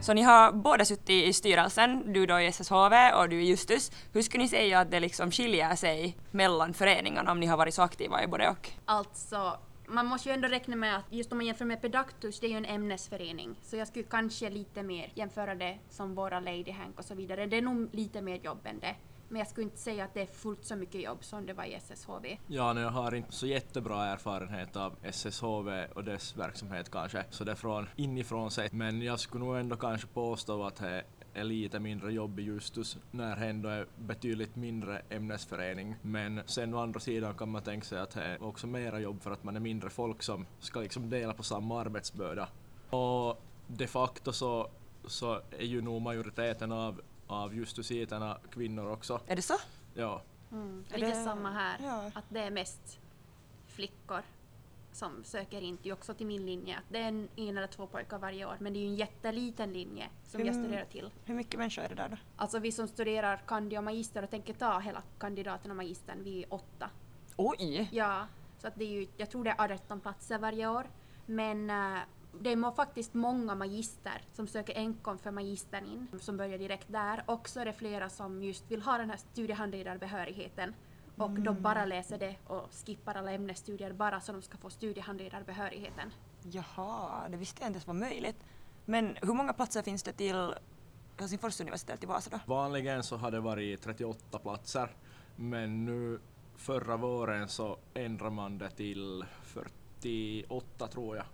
Så 0.02 0.14
ni 0.14 0.22
har 0.22 0.52
båda 0.52 0.86
suttit 0.86 1.10
i 1.10 1.34
styrelsen, 1.34 2.14
du 2.14 2.26
då 2.26 2.40
i 2.40 2.48
SSHV 2.48 3.12
och 3.16 3.30
du 3.30 3.42
i 3.42 3.46
Justus. 3.46 3.92
Hur 4.14 4.22
skulle 4.22 4.44
ni 4.44 4.50
säga 4.50 4.80
att 4.80 4.92
det 4.92 5.00
liksom 5.00 5.32
skiljer 5.32 5.76
sig 5.76 6.18
mellan 6.32 6.74
föreningarna 6.74 7.32
om 7.32 7.40
ni 7.40 7.46
har 7.46 7.58
varit 7.58 7.74
så 7.74 7.82
aktiva 7.82 8.24
i 8.24 8.28
både 8.28 8.50
och? 8.50 8.70
Alltså, 8.86 9.58
man 9.88 10.06
måste 10.06 10.30
ju 10.30 10.36
ändå 10.36 10.48
räkna 10.48 10.76
med 10.76 10.98
att 10.98 11.06
just 11.10 11.32
om 11.32 11.38
man 11.38 11.48
jämför 11.48 11.66
med 11.66 11.82
Pedactus, 11.82 12.40
det 12.40 12.48
är 12.48 12.52
ju 12.52 12.58
en 12.58 12.66
ämnesförening. 12.66 13.56
Så 13.62 13.76
jag 13.76 13.88
skulle 13.88 14.06
kanske 14.06 14.50
lite 14.50 14.84
mer 14.84 15.12
jämföra 15.16 15.56
det 15.56 15.78
som 15.90 16.16
våra 16.16 16.40
Lady 16.40 16.72
Hank 16.72 17.00
och 17.00 17.06
så 17.06 17.16
vidare. 17.16 17.46
Det 17.46 17.58
är 17.58 17.62
nog 17.62 17.90
lite 17.92 18.22
mer 18.22 18.36
jobb 18.36 18.60
än 18.64 18.80
det. 18.80 18.96
Men 19.30 19.40
jag 19.40 19.48
skulle 19.48 19.64
inte 19.64 19.78
säga 19.78 20.04
att 20.04 20.14
det 20.14 20.22
är 20.22 20.26
fullt 20.26 20.66
så 20.66 20.76
mycket 20.76 21.02
jobb 21.02 21.24
som 21.24 21.46
det 21.46 21.54
var 21.54 21.64
i 21.64 21.74
SSHV. 21.74 22.38
Ja, 22.48 22.74
nu 22.74 22.82
jag 22.82 22.90
har 22.90 23.16
inte 23.16 23.32
så 23.32 23.48
jättebra 23.48 24.06
erfarenhet 24.06 24.76
av 24.76 24.96
SSHV 25.04 25.86
och 25.96 26.04
dess 26.04 26.38
verksamhet 26.38 26.92
kanske, 26.92 27.26
så 27.30 27.44
det 27.44 27.52
är 27.52 27.56
från 27.56 27.90
inifrån 27.96 28.52
sett. 28.52 28.74
Men 28.74 29.02
jag 29.02 29.20
skulle 29.20 29.44
nog 29.44 29.58
ändå 29.58 29.76
kanske 29.76 30.08
påstå 30.08 30.64
att 30.64 30.76
det 30.76 31.04
är 31.38 31.44
lite 31.44 31.80
mindre 31.80 32.12
jobb 32.14 32.40
i 32.40 32.44
Justus 32.44 32.98
när 33.12 33.36
det 33.36 33.46
ändå 33.46 33.70
är 33.70 33.88
betydligt 33.98 34.56
mindre 34.56 35.02
ämnesförening. 35.10 35.96
Men 36.02 36.42
sen 36.46 36.74
å 36.74 36.80
andra 36.80 37.00
sidan 37.00 37.34
kan 37.36 37.50
man 37.50 37.62
tänka 37.62 37.86
sig 37.86 38.00
att 38.00 38.12
det 38.12 38.24
är 38.24 38.44
också 38.44 38.68
mera 38.68 39.00
jobb 39.00 39.22
för 39.22 39.32
att 39.32 39.44
man 39.44 39.56
är 39.56 39.60
mindre 39.60 39.90
folk 39.90 40.24
som 40.24 40.46
ska 40.60 40.80
liksom 40.80 41.10
dela 41.10 41.34
på 41.34 41.44
samma 41.44 41.82
arbetsbörda. 41.82 42.50
Och 42.90 43.42
de 43.68 43.88
facto 43.88 44.34
så, 44.34 44.70
så 45.06 45.42
är 45.52 45.66
ju 45.66 45.82
nog 45.82 46.02
majoriteten 46.02 46.72
av, 46.72 47.02
av 47.28 47.56
justusiterna 47.56 48.38
kvinnor 48.52 48.92
också. 48.92 49.22
Är 49.28 49.36
det 49.36 49.42
så? 49.42 49.54
Ja. 49.94 50.22
Mm. 50.52 50.84
Är 50.92 50.98
Lite 50.98 51.12
det- 51.12 51.24
samma 51.24 51.52
här, 51.52 51.78
ja. 51.84 52.12
att 52.14 52.26
det 52.30 52.40
är 52.40 52.52
mest 52.52 53.00
flickor 53.68 54.22
som 54.98 55.24
söker 55.24 55.62
in 55.62 55.78
till 55.78 55.92
också 55.92 56.14
till 56.14 56.28
min 56.28 56.46
linje. 56.46 56.78
Att 56.78 56.84
Det 56.90 56.98
är 56.98 57.08
en, 57.08 57.30
en 57.36 57.58
eller 57.58 57.68
två 57.68 57.88
pojkar 57.88 58.18
varje 58.20 58.46
år, 58.46 58.56
men 58.60 58.74
det 58.74 58.80
är 58.80 58.82
ju 58.82 58.88
en 58.88 58.96
jätteliten 58.96 59.74
linje 59.74 60.08
som 60.24 60.40
jag 60.40 60.50
Mm. 60.50 60.64
studerar 60.64 60.86
till. 60.86 61.12
Hur 61.26 61.36
mycket 61.36 61.58
människor 61.60 61.84
är 61.84 61.90
det 61.90 61.96
där 61.96 62.10
då? 62.10 62.18
Alltså 62.36 62.60
vi 62.60 62.72
som 62.72 62.88
studerar 62.88 63.38
kandi 63.46 63.78
och 63.78 63.84
magister 63.84 64.24
och 64.24 64.30
tänker 64.30 64.54
ta 64.54 64.80
hela 64.80 65.04
kandidaten 65.20 65.72
och 65.72 65.78
magistern, 65.78 66.24
vi 66.24 66.44
är 66.44 66.54
åtta. 66.54 66.90
Oj! 67.36 67.90
Ja, 67.92 68.28
så 68.58 68.68
att 68.68 68.76
det 68.76 68.84
är 68.86 68.90
ju, 69.02 69.08
jag 69.18 69.30
tror 69.30 69.44
det 69.44 69.56
är 69.58 69.72
18 69.74 70.00
platser 70.00 70.40
varje 70.40 70.68
år. 70.68 70.88
Men 71.26 71.70
eh, 71.70 72.00
det 72.40 72.52
är 72.52 72.72
faktiskt 72.76 73.14
många 73.14 73.56
magister 73.56 74.22
som 74.34 74.48
söker 74.48 74.76
enkom 74.78 75.18
för 75.18 75.32
magistern 75.32 75.86
in, 75.86 76.20
som 76.20 76.38
börjar 76.38 76.58
direkt 76.58 76.88
där. 76.92 77.24
Och 77.26 77.50
så 77.50 77.60
är 77.60 77.66
det 77.66 77.74
flera 77.74 78.10
som 78.10 78.44
just 78.44 78.72
vill 78.72 78.82
ha 78.82 78.98
den 78.98 79.10
här 79.10 79.18
studiehandledarbehörigheten 79.18 80.74
och 81.18 81.30
då 81.32 81.54
bara 81.54 81.86
läser 81.86 82.18
det 82.18 82.36
och 82.48 82.70
skippar 82.86 83.16
alla 83.16 83.32
ämnesstudier 83.32 83.94
bara 83.94 84.22
så 84.22 84.32
de 84.32 84.42
ska 84.42 84.58
få 84.58 84.70
studiehandledarbehörigheten. 84.70 86.14
Jaha, 86.42 87.30
det 87.30 87.38
visste 87.38 87.62
jag 87.62 87.70
inte 87.70 87.78
ens 87.78 87.88
var 87.88 87.94
möjligt. 87.94 88.44
Men 88.86 89.18
hur 89.22 89.34
många 89.34 89.54
platser 89.54 89.82
finns 89.82 90.04
det 90.04 90.14
till 90.14 90.54
Helsingfors 91.18 91.62
universitet 91.62 92.04
i 92.04 92.06
Vasa 92.06 92.30
då? 92.30 92.40
Vanligen 92.46 93.04
så 93.04 93.18
har 93.18 93.32
det 93.32 93.40
varit 93.40 93.82
38 93.82 94.40
platser, 94.40 94.96
men 95.36 95.86
nu 95.86 96.20
förra 96.56 96.98
våren 96.98 97.48
så 97.48 97.78
ändrade 97.94 98.32
man 98.32 98.58
det 98.58 98.70
till 98.70 99.26
48 99.44 100.88
tror 100.88 101.16
jag. 101.16 101.26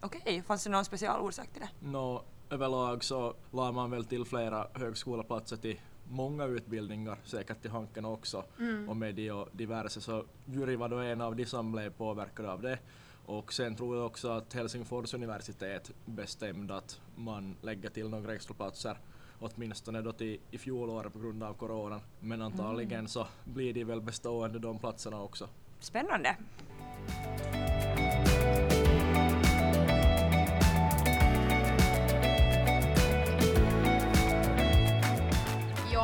Okej, 0.00 0.42
fanns 0.42 0.64
det 0.64 0.70
någon 0.70 0.84
special 0.84 1.20
orsak 1.20 1.48
till 1.48 1.60
det? 1.60 1.86
Nå, 1.86 2.22
överlag 2.50 3.04
så 3.04 3.34
la 3.50 3.72
man 3.72 3.90
väl 3.90 4.04
till 4.04 4.24
flera 4.24 4.66
högskoleplatser 4.74 5.56
till 5.56 5.80
många 6.08 6.44
utbildningar, 6.44 7.18
säkert 7.24 7.62
till 7.62 7.70
Hanken 7.70 8.04
också, 8.04 8.44
och 8.88 8.96
media 8.96 9.34
och 9.34 9.48
diverse, 9.52 10.00
så 10.00 10.24
jury 10.44 10.76
var 10.76 10.88
då 10.88 10.96
en 10.96 11.20
av 11.20 11.36
de 11.36 11.46
som 11.46 11.72
blev 11.72 11.90
påverkade 11.90 12.52
av 12.52 12.62
det. 12.62 12.78
Och 13.26 13.52
sen 13.52 13.76
tror 13.76 13.96
jag 13.96 14.06
också 14.06 14.28
att 14.28 14.52
Helsingfors 14.52 15.14
universitet 15.14 15.90
bestämde 16.04 16.76
att 16.76 17.00
man 17.16 17.56
lägger 17.60 17.90
till 17.90 18.08
några 18.08 18.34
extra 18.34 18.54
platser 18.54 18.96
åtminstone 19.42 20.02
då 20.02 20.12
till 20.12 20.38
i 20.50 20.58
fjolåret 20.58 21.12
på 21.12 21.18
grund 21.18 21.42
av 21.42 21.54
coronan. 21.54 22.00
Men 22.20 22.42
antagligen 22.42 23.08
så 23.08 23.26
blir 23.44 23.74
de 23.74 23.84
väl 23.84 24.00
bestående 24.00 24.58
de 24.58 24.78
platserna 24.78 25.22
också. 25.22 25.48
Spännande. 25.80 26.36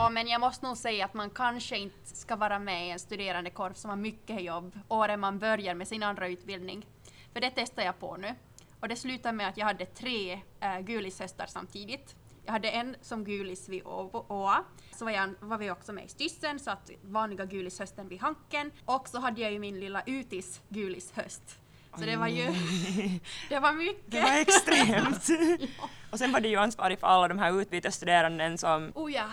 Ja, 0.09 0.13
men 0.13 0.29
jag 0.29 0.41
måste 0.41 0.67
nog 0.67 0.77
säga 0.77 1.05
att 1.05 1.15
man 1.15 1.31
kanske 1.31 1.79
inte 1.79 2.17
ska 2.17 2.37
vara 2.37 2.59
med 2.59 2.87
i 2.87 2.91
en 2.91 2.99
studerandekorp 2.99 3.77
som 3.77 3.91
har 3.91 3.97
mycket 3.97 4.43
jobb 4.43 4.79
året 4.89 5.19
man 5.19 5.39
börjar 5.39 5.75
med 5.75 5.89
sin 5.89 6.03
andra 6.03 6.29
utbildning. 6.29 6.87
För 7.33 7.41
det 7.41 7.51
testar 7.55 7.83
jag 7.83 7.99
på 7.99 8.17
nu. 8.17 8.35
Och 8.81 8.89
det 8.89 8.97
slutade 8.97 9.37
med 9.37 9.49
att 9.49 9.57
jag 9.57 9.67
hade 9.67 9.87
tre 9.87 10.33
eh, 10.33 10.77
äh, 10.77 10.81
gulishöstar 10.81 11.47
samtidigt. 11.47 12.17
Jag 12.45 12.53
hade 12.53 12.71
en 12.71 12.97
som 13.01 13.25
gulis 13.25 13.69
vid 13.69 13.83
Åa, 13.85 14.65
så 14.93 15.05
var, 15.05 15.13
jag, 15.13 15.35
var 15.41 15.59
vi 15.59 15.71
också 15.71 15.93
med 15.93 16.05
i 16.05 16.09
Styssen, 16.09 16.59
så 16.59 16.71
att 16.71 16.91
vanliga 17.03 17.45
gulishösten 17.45 18.09
vid 18.09 18.21
Hanken. 18.21 18.73
Och 18.85 19.09
så 19.09 19.19
hade 19.19 19.41
jag 19.41 19.53
ju 19.53 19.59
min 19.59 19.81
lilla 19.81 20.03
utis 20.07 20.61
gulishöst. 20.69 21.59
Så 21.95 22.05
det 22.05 22.17
var 22.17 22.29
ju, 22.29 22.47
det 23.49 23.59
var 23.59 23.73
mycket. 23.73 24.11
Det 24.11 24.21
var 24.21 24.41
extremt. 24.41 25.29
Och 26.11 26.19
sen 26.19 26.33
var 26.33 26.41
du 26.41 26.49
ju 26.49 26.57
ansvarig 26.57 26.99
för 27.01 27.07
alla 27.07 27.29
de 27.29 27.39
här 27.39 27.61
utbytesstuderanden 27.61 28.59
som, 28.59 28.93
Oh 28.95 29.13
ja. 29.13 29.25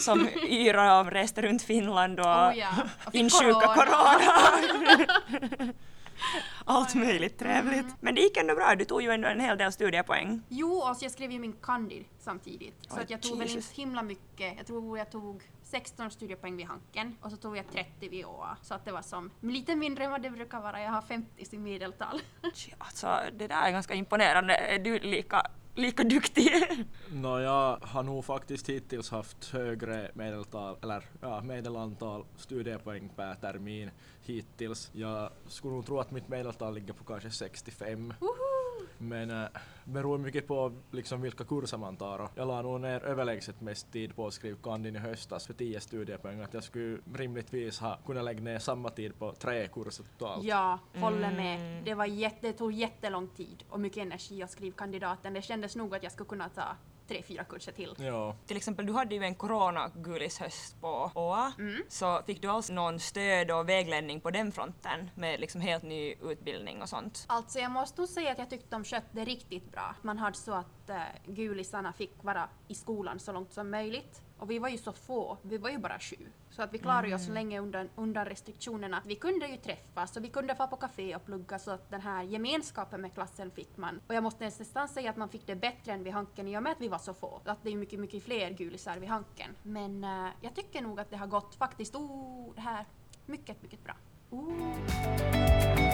som 0.00 0.28
yrade 0.48 1.00
och 1.00 1.12
reste 1.12 1.42
runt 1.42 1.62
Finland 1.62 2.20
och 2.20 2.26
Oh 2.26 2.58
ja. 2.58 2.68
Och 3.06 3.14
insjuka 3.14 3.52
corona. 3.52 3.74
corona. 3.74 5.72
Allt 6.64 6.94
möjligt 6.94 7.38
trevligt. 7.38 7.86
Men 8.00 8.14
det 8.14 8.20
gick 8.20 8.36
ändå 8.36 8.54
bra, 8.54 8.74
du 8.74 8.84
tog 8.84 9.02
ju 9.02 9.10
ändå 9.10 9.28
en 9.28 9.40
hel 9.40 9.58
del 9.58 9.72
studiepoäng. 9.72 10.42
Jo, 10.48 10.72
och 10.72 10.96
så 10.96 11.04
jag 11.04 11.12
skrev 11.12 11.32
ju 11.32 11.38
min 11.38 11.52
kandi 11.52 12.04
samtidigt. 12.18 12.74
Så 12.88 12.96
Oj, 12.96 13.02
att 13.02 13.10
jag 13.10 13.22
tog 13.22 13.38
väl 13.38 13.48
Jesus. 13.48 13.68
inte 13.70 13.80
himla 13.80 14.02
mycket. 14.02 14.54
Jag 14.56 14.66
tror 14.66 14.98
jag 14.98 15.10
tog 15.10 15.42
16 15.70 16.10
studiepoäng 16.10 16.56
vid 16.56 16.66
Hanken 16.66 17.16
och 17.20 17.30
så 17.30 17.36
tog 17.36 17.56
jag 17.56 17.70
30 17.72 18.08
vid 18.08 18.24
Åa. 18.24 18.56
Så 18.62 18.74
att 18.74 18.84
det 18.84 18.92
var 18.92 19.02
som 19.02 19.30
lite 19.40 19.76
mindre 19.76 20.04
än 20.04 20.10
vad 20.10 20.22
det 20.22 20.30
brukar 20.30 20.60
vara. 20.60 20.82
Jag 20.82 20.90
har 20.90 21.02
50 21.02 21.56
i 21.56 21.58
medeltal. 21.58 22.20
Alltså, 22.78 23.06
det 23.32 23.46
där 23.46 23.62
är 23.62 23.70
ganska 23.70 23.94
imponerande. 23.94 24.54
Är 24.54 24.78
du 24.78 24.98
lika, 24.98 25.42
lika 25.74 26.04
duktig? 26.04 26.50
Nå, 27.12 27.40
jag 27.40 27.76
har 27.82 28.02
nog 28.02 28.24
faktiskt 28.24 28.68
hittills 28.68 29.10
haft 29.10 29.50
högre 29.52 30.10
medeltal, 30.14 30.76
eller 30.82 31.04
ja, 31.20 31.40
medelantal 31.40 32.24
studiepoäng 32.36 33.08
per 33.16 33.34
termin 33.34 33.90
hittills. 34.30 34.90
Jag 34.92 35.30
skulle 35.46 35.74
nog 35.74 35.86
tro 35.86 36.00
att 36.00 36.10
mitt 36.10 36.28
medeltal 36.28 36.74
ligger 36.74 36.92
på 36.92 37.04
kanske 37.04 37.30
65. 37.30 38.14
Men 38.98 39.30
äh, 39.30 39.48
beror 39.84 40.18
mycket 40.18 40.46
på 40.46 40.72
liksom 40.90 41.22
vilka 41.22 41.44
kurser 41.44 41.78
man 41.78 41.96
tar 41.96 42.28
jag 42.34 42.48
la 42.48 42.62
nog 42.62 42.80
ner 42.80 43.04
överlägset 43.04 43.60
mest 43.60 43.92
tid 43.92 44.16
på 44.16 44.26
att 44.26 44.34
skriva 44.34 44.58
kandin 44.62 44.96
i 44.96 44.98
höstas 44.98 45.46
för 45.46 45.54
10 45.54 45.80
studiepoäng. 45.80 46.40
Att 46.40 46.54
jag 46.54 46.64
skulle 46.64 46.98
rimligtvis 47.14 47.78
ha 47.78 47.98
kunnat 48.06 48.24
lägga 48.24 48.40
ner 48.40 48.58
samma 48.58 48.90
tid 48.90 49.18
på 49.18 49.32
tre 49.32 49.68
kurser 49.68 50.04
totalt. 50.04 50.44
Ja, 50.44 50.78
håller 50.94 51.32
med. 51.32 51.84
Det, 51.84 51.94
var 51.94 52.06
jätte, 52.06 52.46
det 52.46 52.52
tog 52.52 52.72
jättelång 52.72 53.28
tid 53.28 53.64
och 53.68 53.80
mycket 53.80 54.02
energi 54.02 54.42
att 54.42 54.50
skriva 54.50 54.76
kandidaten. 54.76 55.34
Det 55.34 55.42
kändes 55.42 55.76
nog 55.76 55.94
att 55.94 56.02
jag 56.02 56.12
skulle 56.12 56.28
kunna 56.28 56.48
ta 56.48 56.76
tre, 57.10 57.22
fyra 57.22 57.44
kurser 57.44 57.72
till. 57.72 57.94
Ja. 57.98 58.36
Till 58.46 58.56
exempel, 58.56 58.86
du 58.86 58.92
hade 58.92 59.14
ju 59.14 59.24
en 59.24 59.34
coronagulishöst 59.34 60.80
på 60.80 61.10
OA, 61.14 61.52
så 61.88 62.22
fick 62.26 62.42
du 62.42 62.48
alls 62.48 62.70
någon 62.70 63.00
stöd 63.00 63.50
och 63.50 63.68
vägledning 63.68 64.20
på 64.20 64.30
den 64.30 64.52
fronten 64.52 65.10
med 65.14 65.40
liksom 65.40 65.60
helt 65.60 65.82
ny 65.82 66.14
utbildning 66.22 66.82
och 66.82 66.88
sånt? 66.88 67.24
Alltså 67.26 67.58
jag 67.58 67.70
måste 67.70 68.00
nog 68.00 68.08
säga 68.08 68.32
att 68.32 68.38
jag 68.38 68.50
tyckte 68.50 68.66
de 68.70 68.84
skötte 68.84 69.08
det 69.12 69.24
riktigt 69.24 69.72
bra. 69.72 69.94
Man 70.02 70.18
hade 70.18 70.36
så 70.36 70.52
att 70.52 70.90
uh, 70.90 70.96
gulisarna 71.26 71.92
fick 71.92 72.24
vara 72.24 72.48
i 72.68 72.74
skolan 72.74 73.18
så 73.18 73.32
långt 73.32 73.52
som 73.52 73.70
möjligt. 73.70 74.22
Och 74.40 74.50
vi 74.50 74.58
var 74.58 74.68
ju 74.68 74.78
så 74.78 74.92
få, 74.92 75.38
vi 75.42 75.58
var 75.58 75.70
ju 75.70 75.78
bara 75.78 75.98
sju. 75.98 76.16
Så 76.50 76.62
att 76.62 76.74
vi 76.74 76.78
klarade 76.78 77.06
Mm. 77.06 77.20
oss 77.20 77.28
länge 77.28 77.60
undan, 77.60 77.88
undan 77.96 78.24
restriktionerna. 78.26 79.02
Vi 79.06 79.14
kunde 79.14 79.46
ju 79.46 79.56
träffas 79.56 80.16
och 80.16 80.24
vi 80.24 80.28
kunde 80.28 80.54
få 80.54 80.66
på 80.66 80.76
café 80.76 81.16
och 81.16 81.24
plugga 81.24 81.58
så 81.58 81.70
att 81.70 81.90
den 81.90 82.00
här 82.00 82.22
gemenskapen 82.22 83.00
med 83.00 83.14
klassen 83.14 83.50
fick 83.50 83.76
man. 83.76 84.00
Och 84.06 84.14
jag 84.14 84.22
måste 84.22 84.44
nästan 84.44 84.88
säga 84.88 85.10
att 85.10 85.16
man 85.16 85.28
fick 85.28 85.46
det 85.46 85.56
bättre 85.56 85.92
än 85.92 86.04
vid 86.04 86.12
Hanken 86.12 86.48
i 86.48 86.58
och 86.58 86.62
med 86.62 86.72
att 86.72 86.80
vi 86.80 86.88
var 86.88 86.98
så 86.98 87.14
få. 87.14 87.40
Att 87.44 87.62
det 87.62 87.70
är 87.70 87.76
mycket, 87.76 88.00
mycket 88.00 88.22
fler 88.22 88.50
gulisar 88.50 88.96
vid 88.98 89.08
Hanken. 89.08 89.50
Men 89.62 90.04
eh, 90.04 90.28
jag 90.40 90.54
tycker 90.54 90.80
nog 90.82 91.00
att 91.00 91.10
det 91.10 91.16
har 91.16 91.26
gått 91.26 91.54
faktiskt, 91.54 91.94
oh, 91.94 92.54
det 92.54 92.60
här, 92.60 92.84
mycket, 93.26 93.62
mycket 93.62 93.84
bra. 93.84 93.94
Oh. 94.30 95.89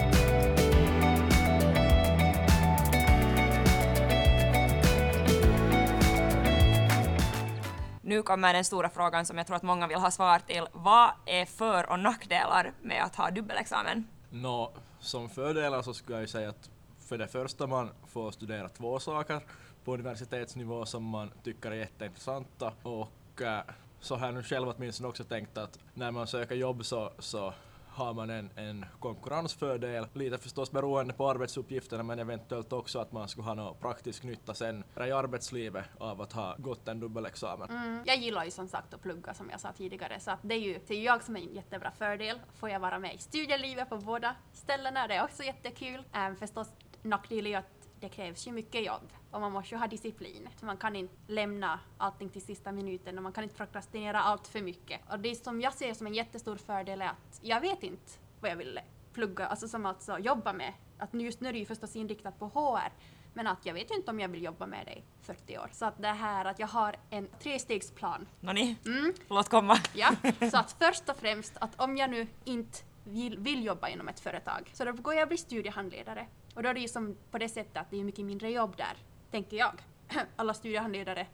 Nu 8.07 8.23
kommer 8.23 8.53
den 8.53 8.65
stora 8.65 8.89
frågan 8.89 9.25
som 9.25 9.37
jag 9.37 9.47
tror 9.47 9.55
att 9.55 9.63
många 9.63 9.87
vill 9.87 9.97
ha 9.97 10.11
svar 10.11 10.39
till. 10.39 10.67
Vad 10.71 11.11
är 11.25 11.45
för 11.45 11.89
och 11.89 11.99
nackdelar 11.99 12.73
med 12.81 13.03
att 13.03 13.15
ha 13.15 13.31
dubbelexamen? 13.31 14.07
Nå, 14.29 14.71
som 14.99 15.29
fördelar 15.29 15.81
så 15.81 15.93
skulle 15.93 16.17
jag 16.17 16.21
ju 16.21 16.27
säga 16.27 16.49
att 16.49 16.69
för 16.99 17.17
det 17.17 17.27
första 17.27 17.67
man 17.67 17.89
får 18.07 18.31
studera 18.31 18.69
två 18.69 18.99
saker 18.99 19.41
på 19.85 19.93
universitetsnivå 19.93 20.85
som 20.85 21.03
man 21.03 21.31
tycker 21.43 21.71
är 21.71 21.75
jätteintressanta 21.75 22.73
och 22.83 23.41
eh, 23.41 23.61
så 23.99 24.15
har 24.15 24.25
jag 24.25 24.35
nu 24.35 24.43
själv 24.43 24.73
åtminstone 24.77 25.09
också 25.09 25.23
tänkt 25.23 25.57
att 25.57 25.79
när 25.93 26.11
man 26.11 26.27
söker 26.27 26.55
jobb 26.55 26.85
så, 26.85 27.11
så 27.19 27.53
har 27.97 28.13
man 28.13 28.29
en, 28.29 28.49
en 28.55 28.85
konkurrensfördel, 28.99 30.07
lite 30.13 30.37
förstås 30.37 30.71
beroende 30.71 31.13
på 31.13 31.29
arbetsuppgifterna 31.29 32.03
men 32.03 32.19
eventuellt 32.19 32.73
också 32.73 32.99
att 32.99 33.11
man 33.11 33.27
skulle 33.27 33.47
ha 33.47 33.53
någon 33.53 33.77
praktisk 33.77 34.23
nytta 34.23 34.53
sen 34.53 34.83
i 34.95 35.11
arbetslivet 35.11 35.85
av 35.97 36.21
att 36.21 36.33
ha 36.33 36.55
gått 36.57 36.87
en 36.87 36.99
dubbelexamen. 36.99 37.69
Mm, 37.69 38.03
jag 38.05 38.17
gillar 38.17 38.45
ju 38.45 38.51
som 38.51 38.67
sagt 38.67 38.93
att 38.93 39.01
plugga 39.01 39.33
som 39.33 39.49
jag 39.49 39.59
sa 39.59 39.71
tidigare 39.71 40.19
så 40.19 40.31
att 40.31 40.39
det 40.41 40.55
är 40.55 40.59
ju 40.59 40.79
det 40.87 40.93
är 40.95 41.01
jag 41.01 41.23
som 41.23 41.35
är 41.35 41.41
en 41.41 41.53
jättebra 41.53 41.91
fördel. 41.91 42.39
Får 42.53 42.69
jag 42.69 42.79
vara 42.79 42.99
med 42.99 43.15
i 43.15 43.17
studielivet 43.17 43.89
på 43.89 43.97
båda 43.97 44.35
ställena, 44.53 45.07
det 45.07 45.13
är 45.13 45.23
också 45.23 45.43
jättekul. 45.43 46.03
Äm, 46.13 46.35
förstås 46.35 46.67
nackdel 47.01 47.45
är 47.45 47.49
ju 47.49 47.55
att 47.55 47.76
det 47.99 48.09
krävs 48.09 48.47
ju 48.47 48.51
mycket 48.51 48.85
jobb 48.85 49.13
och 49.31 49.41
man 49.41 49.51
måste 49.51 49.75
ju 49.75 49.79
ha 49.79 49.87
disciplin. 49.87 50.49
Man 50.61 50.77
kan 50.77 50.95
inte 50.95 51.13
lämna 51.27 51.79
allting 51.97 52.29
till 52.29 52.41
sista 52.41 52.71
minuten 52.71 53.17
och 53.17 53.23
man 53.23 53.33
kan 53.33 53.43
inte 53.43 53.55
prokrastinera 53.55 54.21
allt 54.21 54.47
för 54.47 54.61
mycket. 54.61 55.01
Och 55.11 55.19
det 55.19 55.35
som 55.43 55.61
jag 55.61 55.73
ser 55.73 55.93
som 55.93 56.07
en 56.07 56.13
jättestor 56.13 56.55
fördel 56.55 57.01
är 57.01 57.05
att 57.07 57.39
jag 57.41 57.61
vet 57.61 57.83
inte 57.83 58.11
vad 58.41 58.51
jag 58.51 58.55
vill 58.55 58.79
plugga, 59.13 59.47
alltså 59.47 59.67
som 59.67 59.85
alltså 59.85 60.19
jobba 60.19 60.53
med. 60.53 60.73
Att 60.97 61.13
nu- 61.13 61.23
just 61.23 61.41
nu 61.41 61.49
är 61.49 61.53
det 61.53 61.59
ju 61.59 61.65
förstås 61.65 61.95
inriktat 61.95 62.39
på 62.39 62.45
HR 62.47 62.91
men 63.33 63.47
att 63.47 63.65
jag 63.65 63.73
vet 63.73 63.91
ju 63.91 63.95
inte 63.95 64.11
om 64.11 64.19
jag 64.19 64.29
vill 64.29 64.43
jobba 64.43 64.65
med 64.65 64.87
i 64.87 65.03
40 65.25 65.57
år. 65.57 65.69
Så 65.71 65.85
att 65.85 66.01
det 66.01 66.07
här 66.07 66.45
att 66.45 66.59
jag 66.59 66.67
har 66.67 66.95
en 67.09 67.27
trestegsplan. 67.39 68.27
Nåni, 68.39 68.75
Mm, 68.85 69.13
låt 69.29 69.49
komma. 69.49 69.77
ja, 69.93 70.11
så 70.51 70.57
att 70.57 70.71
först 70.79 71.09
och 71.09 71.17
främst 71.17 71.57
att 71.57 71.81
om 71.81 71.97
jag 71.97 72.09
nu 72.09 72.27
inte 72.45 72.79
vill, 73.03 73.37
vill 73.37 73.63
jobba 73.65 73.87
inom 73.89 74.07
ett 74.07 74.19
företag 74.19 74.69
så 74.73 74.85
då 74.85 74.91
går 74.91 75.13
jag 75.13 75.21
och 75.21 75.27
blir 75.27 75.37
studiehandledare. 75.37 76.27
Och 76.57 76.63
då 76.63 76.69
är 76.69 76.73
det 76.73 76.79
ju 76.79 76.87
som 76.87 77.17
på 77.31 77.37
det 77.37 77.49
sättet 77.49 77.77
att 77.77 77.91
det 77.91 77.99
är 77.99 78.03
mycket 78.03 78.25
mindre 78.25 78.51
jobb 78.51 78.77
där, 78.77 78.97
tänker 79.31 79.57
jag. 79.57 79.71
Alla 80.35 80.53
studiehandledare. 80.53 81.27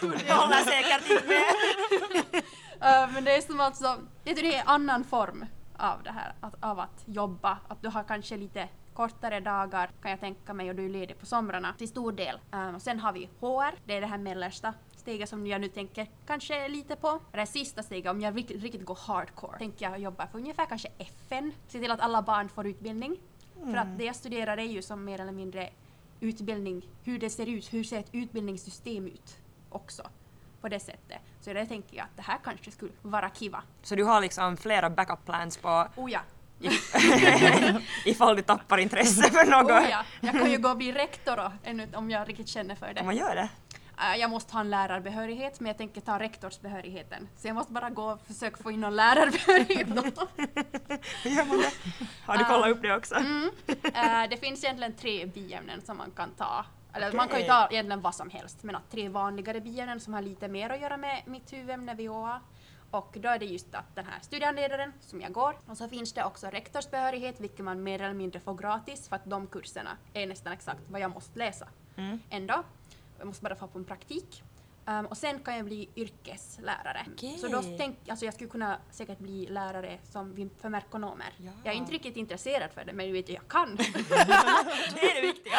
Håller 0.00 0.64
säkert 0.64 1.10
inte 1.10 1.26
med. 1.26 2.34
Uh, 2.34 3.12
men 3.14 3.24
det 3.24 3.36
är 3.36 3.40
som 3.40 3.60
alltså, 3.60 3.98
det 4.24 4.30
är 4.30 4.60
en 4.60 4.68
annan 4.68 5.04
form 5.04 5.44
av 5.76 6.02
det 6.02 6.10
här, 6.10 6.34
att, 6.40 6.54
av 6.60 6.80
att 6.80 7.04
jobba. 7.06 7.58
Att 7.68 7.82
du 7.82 7.88
har 7.88 8.04
kanske 8.04 8.36
lite 8.36 8.68
kortare 8.94 9.40
dagar 9.40 9.90
kan 10.02 10.10
jag 10.10 10.20
tänka 10.20 10.54
mig 10.54 10.70
och 10.70 10.76
du 10.76 10.84
är 10.84 10.88
ledig 10.88 11.18
på 11.18 11.26
somrarna 11.26 11.74
till 11.78 11.88
stor 11.88 12.12
del. 12.12 12.38
Um, 12.52 12.74
och 12.74 12.82
sen 12.82 13.00
har 13.00 13.12
vi 13.12 13.28
HR, 13.40 13.74
det 13.84 13.96
är 13.96 14.00
det 14.00 14.06
här 14.06 14.18
mellersta 14.18 14.74
steget 14.96 15.28
som 15.28 15.46
jag 15.46 15.60
nu 15.60 15.68
tänker 15.68 16.06
kanske 16.26 16.68
lite 16.68 16.96
på. 16.96 17.20
Det 17.32 17.46
sista 17.46 17.82
steget, 17.82 18.10
om 18.10 18.20
jag 18.20 18.36
riktigt, 18.36 18.62
riktigt 18.62 18.84
går 18.84 18.98
hardcore, 19.06 19.58
tänker 19.58 19.90
jag 19.90 19.98
jobba 19.98 20.26
för 20.26 20.38
ungefär 20.38 20.66
kanske 20.66 20.88
FN. 20.98 21.52
Se 21.68 21.78
till 21.78 21.90
att 21.90 22.00
alla 22.00 22.22
barn 22.22 22.48
får 22.48 22.66
utbildning. 22.66 23.16
För 23.70 23.76
att 23.76 23.98
det 23.98 24.04
jag 24.04 24.16
studerar 24.16 24.56
är 24.56 24.62
ju 24.64 24.82
som 24.82 25.04
mer 25.04 25.20
eller 25.20 25.32
mindre 25.32 25.70
utbildning, 26.20 26.88
hur 27.04 27.18
det 27.18 27.30
ser 27.30 27.46
ut, 27.46 27.72
hur 27.72 27.84
ser 27.84 27.98
ett 27.98 28.08
utbildningssystem 28.12 29.06
ut 29.06 29.36
också 29.70 30.02
på 30.60 30.68
det 30.68 30.80
sättet. 30.80 31.18
Så 31.40 31.52
det 31.52 31.66
tänker 31.66 31.96
jag 31.96 32.04
att 32.04 32.16
det 32.16 32.22
här 32.22 32.38
kanske 32.44 32.70
skulle 32.70 32.92
vara 33.02 33.30
kiva. 33.30 33.62
Så 33.82 33.94
du 33.94 34.04
har 34.04 34.20
liksom 34.20 34.56
flera 34.56 34.90
backup 34.90 35.24
plans 35.24 35.56
på 35.56 35.86
Oh 35.96 36.10
ja, 36.10 36.20
ifall 38.04 38.36
du 38.36 38.42
tappar 38.42 38.78
intresse 38.78 39.22
för 39.30 39.46
något. 39.50 39.70
oh 39.70 39.90
ja. 39.90 40.04
Jag 40.20 40.32
kan 40.32 40.50
ju 40.50 40.58
gå 40.58 40.68
och 40.68 40.76
bli 40.76 40.92
rektor 40.92 41.36
då, 41.36 41.52
om 41.98 42.10
jag 42.10 42.28
riktigt 42.28 42.48
känner 42.48 42.74
för 42.74 42.94
det. 42.94 43.02
man 43.02 43.16
göra 43.16 43.34
det? 43.34 43.48
Äh, 43.98 44.16
Jag 44.20 44.30
måste 44.30 44.52
ha 44.52 44.60
en 44.60 44.70
lärarbehörighet, 44.70 45.60
men 45.60 45.66
jag 45.66 45.78
tänker 45.78 46.00
ta 46.00 46.18
rektorsbehörigheten. 46.18 47.28
Så 47.36 47.46
jag 47.48 47.54
måste 47.54 47.72
bara 47.72 47.90
gå 47.90 48.04
och 48.12 48.20
försöka 48.26 48.62
få 48.62 48.70
in 48.70 48.80
någon 48.80 48.96
lärarbehörighet? 48.96 49.88
Har 52.26 52.38
du 52.38 52.44
kollat 52.44 52.68
upp 52.70 52.82
det 52.82 52.96
också? 52.96 53.14
Mm. 53.14 53.50
Äh, 53.94 54.28
Det 54.30 54.36
finns 54.36 54.64
egentligen 54.64 54.92
tre 54.94 55.26
biämnen 55.26 55.80
som 55.82 55.96
man 55.96 56.10
kan 56.10 56.30
ta. 56.30 56.64
Eller 56.94 57.12
man 57.12 57.28
kan 57.28 57.40
ju 57.40 57.46
ta 57.46 57.68
egentligen 57.70 58.00
vad 58.00 58.14
som 58.14 58.30
helst, 58.30 58.62
men 58.62 58.76
att 58.76 58.90
tre 58.90 59.08
vanligare 59.08 59.60
biämnen 59.60 60.00
som 60.00 60.14
har 60.14 60.22
lite 60.22 60.48
mer 60.48 60.70
att 60.70 60.80
göra 60.80 60.96
med 60.96 61.22
mitt 61.26 61.52
huvudämne 61.52 61.94
vid 61.94 62.10
OA. 62.10 62.40
Och 62.90 63.16
då 63.20 63.28
är 63.28 63.38
det 63.38 63.44
just 63.46 63.74
att 63.74 63.94
den 63.94 64.04
här 64.06 64.20
studiehandledaren 64.20 64.92
som 65.00 65.20
jag 65.20 65.32
går. 65.32 65.56
Och 65.66 65.76
så 65.76 65.88
finns 65.88 66.12
det 66.12 66.24
också 66.24 66.46
rektorsbehörighet, 66.46 67.40
vilket 67.40 67.58
man 67.64 67.82
mer 67.82 68.02
eller 68.02 68.14
mindre 68.14 68.40
får 68.40 68.54
gratis 68.54 69.08
för 69.08 69.16
att 69.16 69.24
de 69.24 69.46
kurserna 69.46 69.90
är 70.12 70.26
nästan 70.26 70.52
exakt 70.52 70.80
vad 70.88 71.00
jag 71.00 71.10
måste 71.10 71.38
läsa. 71.38 71.66
Mm. 71.96 72.20
Ändå. 72.30 72.62
Jag 73.22 73.26
måste 73.26 73.42
bara 73.42 73.54
få 73.54 73.66
på 73.66 73.78
en 73.78 73.84
praktik. 73.84 74.42
Um, 74.86 75.06
och 75.06 75.16
sen 75.16 75.38
kan 75.38 75.56
jag 75.56 75.64
bli 75.64 75.88
yrkeslärare. 75.96 77.06
Okej. 77.12 77.38
Så 77.38 77.48
då 77.48 77.62
tänk, 77.78 78.08
alltså 78.08 78.24
jag 78.24 78.34
skulle 78.34 78.50
kunna 78.50 78.78
säkert 78.90 79.18
bli 79.18 79.46
lärare 79.46 79.98
som 80.02 80.50
för 80.60 80.68
merkonomer. 80.68 81.26
Ja. 81.38 81.50
Jag 81.64 81.74
är 81.74 81.78
inte 81.78 81.92
riktigt 81.92 82.16
intresserad 82.16 82.70
för 82.70 82.84
det, 82.84 82.92
men 82.92 83.06
du 83.06 83.12
vet 83.12 83.28
jag 83.28 83.48
kan. 83.48 83.76
Det 83.76 83.82
är 85.00 85.20
det 85.20 85.26
viktiga. 85.26 85.58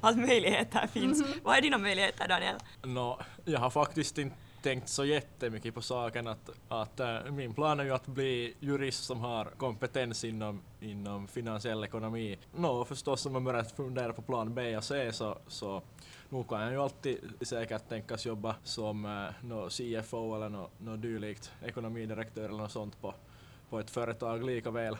att 0.00 0.16
möjligheter 0.16 0.86
finns. 0.86 1.22
Vad 1.42 1.56
är 1.56 1.62
dina 1.62 1.78
möjligheter 1.78 2.28
Daniel? 2.28 2.56
Nå, 2.82 3.20
jag 3.44 3.60
har 3.60 3.70
faktiskt 3.70 4.18
inte 4.18 4.36
tänkt 4.62 4.88
så 4.88 5.04
jättemycket 5.04 5.74
på 5.74 5.82
saken 5.82 6.26
att, 6.26 6.50
att 6.68 7.00
äh, 7.00 7.24
min 7.30 7.54
plan 7.54 7.80
är 7.80 7.84
ju 7.84 7.90
att 7.90 8.06
bli 8.06 8.54
jurist 8.60 9.04
som 9.04 9.20
har 9.20 9.44
kompetens 9.44 10.24
inom, 10.24 10.62
inom 10.80 11.28
finansiell 11.28 11.84
ekonomi. 11.84 12.38
Nå, 12.56 12.84
förstås 12.84 13.26
om 13.26 13.32
man 13.32 13.44
börjar 13.44 13.64
fundera 13.64 14.12
på 14.12 14.22
plan 14.22 14.54
B 14.54 14.76
och 14.76 14.84
C 14.84 15.12
så, 15.12 15.38
så 15.46 15.82
nog 16.28 16.48
kan 16.48 16.60
jag 16.60 16.72
ju 16.72 16.82
alltid 16.82 17.18
säkert 17.40 17.88
tänkas 17.88 18.26
jobba 18.26 18.56
som 18.64 19.04
äh, 19.04 19.46
nå 19.46 19.68
CFO 19.68 20.34
eller 20.36 20.48
nå, 20.48 20.68
nå 20.78 20.96
dylikt, 20.96 21.52
ekonomidirektör 21.62 22.44
eller 22.44 22.58
något 22.58 22.72
sånt 22.72 23.00
på, 23.00 23.14
på 23.70 23.78
ett 23.80 23.90
företag 23.90 24.44
lika 24.44 24.70
väl 24.70 24.96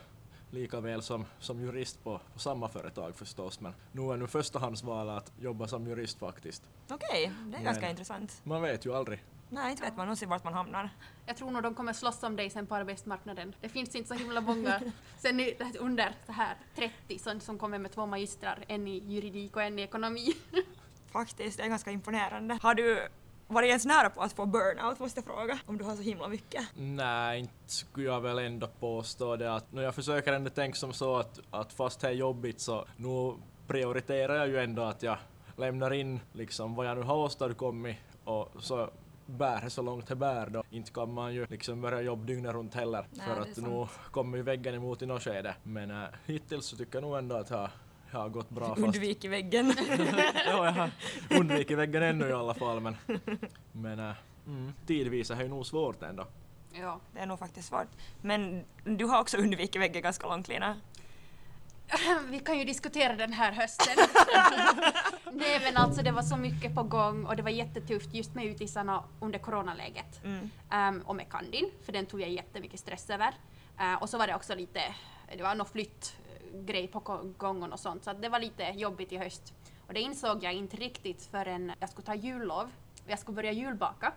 lika 0.50 0.80
väl 0.80 1.02
som, 1.02 1.24
som 1.38 1.60
jurist 1.60 2.04
på, 2.04 2.20
på 2.32 2.38
samma 2.38 2.68
företag 2.68 3.16
förstås, 3.16 3.60
men 3.60 3.74
nu 3.92 4.02
är 4.02 4.16
nu 4.16 4.26
förstahandsvalet 4.26 5.16
att 5.16 5.32
jobba 5.40 5.68
som 5.68 5.86
jurist 5.86 6.18
faktiskt. 6.18 6.62
Okej, 6.90 7.08
det 7.10 7.24
är 7.24 7.50
Men- 7.50 7.64
ganska 7.64 7.90
intressant. 7.90 8.40
Man 8.44 8.62
vet 8.62 8.86
ju 8.86 8.94
aldrig. 8.94 9.22
Nej, 9.52 9.70
inte 9.70 9.82
vet 9.82 9.96
man 9.96 10.16
se 10.16 10.26
vart 10.26 10.44
man 10.44 10.54
hamnar. 10.54 10.90
Jag 11.26 11.36
tror 11.36 11.50
nog 11.50 11.62
de 11.62 11.74
kommer 11.74 11.92
slåss 11.92 12.22
om 12.22 12.36
dig 12.36 12.50
sen 12.50 12.66
på 12.66 12.74
arbetsmarknaden. 12.74 13.54
Det 13.60 13.68
finns 13.68 13.94
inte 13.94 14.08
så 14.08 14.14
himla 14.14 14.40
många 14.40 14.80
sen 15.18 15.40
under 15.78 16.14
så 16.26 16.32
här 16.32 16.56
30 16.74 17.18
som, 17.18 17.40
som 17.40 17.58
kommer 17.58 17.78
med 17.78 17.92
två 17.92 18.06
magistrar, 18.06 18.64
en 18.68 18.88
i 18.88 18.98
juridik 18.98 19.56
och 19.56 19.62
en 19.62 19.78
i 19.78 19.82
ekonomi. 19.82 20.34
Faktiskt, 21.12 21.56
det 21.56 21.64
är 21.64 21.68
ganska 21.68 21.90
imponerande. 21.90 22.58
Har 22.62 22.74
du 22.74 23.08
varit 23.46 23.68
ens 23.68 23.84
nära 23.84 24.10
på 24.10 24.20
att 24.20 24.32
få 24.32 24.46
burnout 24.46 24.98
måste 24.98 25.18
jag 25.18 25.24
fråga, 25.24 25.58
om 25.66 25.78
du 25.78 25.84
har 25.84 25.96
så 25.96 26.02
himla 26.02 26.28
mycket? 26.28 26.66
Nej, 26.74 27.40
inte 27.40 27.52
skulle 27.66 28.06
jag 28.06 28.20
väl 28.20 28.38
ändå 28.38 28.66
påstå 28.66 29.36
det 29.36 29.54
att 29.54 29.72
när 29.72 29.82
jag 29.82 29.94
försöker 29.94 30.32
ändå 30.32 30.50
tänka 30.50 30.76
som 30.76 30.92
så 30.92 31.16
att, 31.16 31.40
att 31.50 31.72
fast 31.72 32.00
det 32.00 32.08
är 32.08 32.12
jobbigt 32.12 32.60
så 32.60 32.86
nu 32.96 33.34
prioriterar 33.66 34.36
jag 34.36 34.48
ju 34.48 34.58
ändå 34.58 34.82
att 34.82 35.02
jag 35.02 35.18
lämnar 35.56 35.92
in 35.92 36.20
liksom 36.32 36.74
vad 36.74 36.86
jag 36.86 36.98
nu 36.98 37.02
har 37.02 37.16
åstadkommit 37.16 37.96
och 38.24 38.52
så 38.60 38.90
bär 39.32 39.68
så 39.68 39.82
långt 39.82 40.06
det 40.06 40.16
bär 40.16 40.46
då. 40.50 40.62
Inte 40.70 40.92
kan 40.92 41.14
man 41.14 41.34
ju 41.34 41.46
liksom 41.50 41.80
börja 41.80 42.00
jobba 42.00 42.24
dygnet 42.24 42.52
runt 42.52 42.74
heller 42.74 43.06
Nej, 43.10 43.26
för 43.26 43.40
att 43.40 43.56
nu 43.56 43.86
kommer 44.10 44.36
ju 44.36 44.42
väggen 44.42 44.74
emot 44.74 45.02
i 45.02 45.06
något 45.06 45.22
skede. 45.22 45.54
Men 45.62 45.90
äh, 45.90 46.08
hittills 46.26 46.66
så 46.66 46.76
tycker 46.76 46.96
jag 46.96 47.02
nog 47.02 47.18
ändå 47.18 47.36
att 47.36 47.50
jag, 47.50 47.68
jag 48.10 48.18
har 48.18 48.28
gått 48.28 48.50
bra 48.50 48.68
fast 48.68 48.80
Undvik 48.80 49.24
i 49.24 49.28
väggen. 49.28 49.74
ja, 50.46 50.64
jag 50.64 50.72
har 50.72 50.90
undvikit 51.30 51.78
väggen 51.78 52.02
ännu 52.02 52.28
i 52.28 52.32
alla 52.32 52.54
fall 52.54 52.80
men, 52.80 52.96
men 53.72 53.98
äh, 53.98 54.12
mm, 54.46 54.72
tidvis 54.86 55.30
är 55.30 55.36
det 55.36 55.42
ju 55.42 55.48
nog 55.48 55.66
svårt 55.66 56.02
ändå. 56.02 56.26
ja. 56.72 57.00
Det 57.12 57.20
är 57.20 57.26
nog 57.26 57.38
faktiskt 57.38 57.68
svårt. 57.68 57.88
Men 58.20 58.64
du 58.84 59.04
har 59.04 59.20
också 59.20 59.36
undvikit 59.36 59.82
väggen 59.82 60.02
ganska 60.02 60.28
långt 60.28 60.48
Lina. 60.48 60.76
Vi 62.30 62.38
kan 62.38 62.58
ju 62.58 62.64
diskutera 62.64 63.16
den 63.16 63.32
här 63.32 63.52
hösten. 63.52 63.96
Nej 65.32 65.60
men 65.60 65.76
alltså 65.76 66.02
det 66.02 66.10
var 66.10 66.22
så 66.22 66.36
mycket 66.36 66.74
på 66.74 66.82
gång 66.82 67.26
och 67.26 67.36
det 67.36 67.42
var 67.42 67.50
jättetufft 67.50 68.14
just 68.14 68.34
med 68.34 68.44
utisarna 68.46 69.04
under 69.20 69.38
coronaläget. 69.38 70.24
Mm. 70.24 70.50
Um, 70.72 71.02
och 71.06 71.16
med 71.16 71.28
Kandin, 71.30 71.70
för 71.84 71.92
den 71.92 72.06
tog 72.06 72.20
jag 72.20 72.30
jättemycket 72.30 72.80
stress 72.80 73.10
över. 73.10 73.34
Uh, 73.80 74.02
och 74.02 74.08
så 74.08 74.18
var 74.18 74.26
det 74.26 74.34
också 74.34 74.54
lite, 74.54 74.80
det 75.36 75.42
var 75.42 75.54
någon 75.54 75.66
flyttgrej 75.66 76.88
på 76.88 77.00
ko- 77.00 77.34
gång 77.38 77.72
och 77.72 77.80
sånt 77.80 78.04
så 78.04 78.12
det 78.12 78.28
var 78.28 78.38
lite 78.38 78.62
jobbigt 78.62 79.12
i 79.12 79.16
höst. 79.16 79.54
Och 79.86 79.94
det 79.94 80.00
insåg 80.00 80.44
jag 80.44 80.52
inte 80.52 80.76
riktigt 80.76 81.28
förrän 81.30 81.72
jag 81.80 81.90
skulle 81.90 82.06
ta 82.06 82.14
jullov 82.14 82.70
jag 83.06 83.18
skulle 83.18 83.36
börja 83.36 83.52
julbaka. 83.52 84.12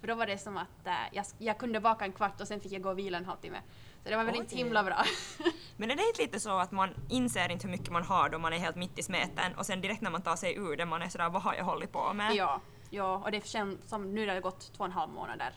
För 0.00 0.06
då 0.06 0.14
var 0.14 0.26
det 0.26 0.38
som 0.38 0.56
att 0.56 0.86
uh, 0.86 0.92
jag, 1.12 1.24
jag 1.38 1.58
kunde 1.58 1.80
baka 1.80 2.04
en 2.04 2.12
kvart 2.12 2.40
och 2.40 2.48
sen 2.48 2.60
fick 2.60 2.72
jag 2.72 2.82
gå 2.82 2.90
och 2.90 2.98
vila 2.98 3.18
en 3.18 3.24
halvtimme. 3.24 3.58
Så 4.06 4.10
det 4.10 4.16
var 4.16 4.24
väl 4.24 4.34
Oj. 4.38 4.46
himla 4.56 4.84
bra. 4.84 5.04
Men 5.76 5.90
är 5.90 5.96
det 5.96 6.02
inte 6.08 6.22
lite 6.22 6.40
så 6.40 6.58
att 6.58 6.72
man 6.72 6.90
inser 7.08 7.50
inte 7.52 7.66
hur 7.66 7.72
mycket 7.72 7.90
man 7.90 8.02
har 8.02 8.28
då 8.28 8.38
man 8.38 8.52
är 8.52 8.58
helt 8.58 8.76
mitt 8.76 8.98
i 8.98 9.02
smeten 9.02 9.54
och 9.56 9.66
sen 9.66 9.80
direkt 9.80 10.00
när 10.00 10.10
man 10.10 10.22
tar 10.22 10.36
sig 10.36 10.54
ur 10.56 10.76
det 10.76 10.84
man 10.86 11.02
är 11.02 11.08
sådär 11.08 11.28
vad 11.30 11.42
har 11.42 11.54
jag 11.54 11.64
hållit 11.64 11.92
på 11.92 12.12
med? 12.12 12.34
Ja, 12.34 12.60
ja, 12.90 13.22
och 13.24 13.30
det 13.30 13.46
känns 13.46 13.88
som 13.88 14.14
nu 14.14 14.28
har 14.28 14.34
det 14.34 14.40
gått 14.40 14.60
två 14.72 14.78
och 14.78 14.84
en 14.86 14.92
halv 14.92 15.12
månader. 15.12 15.54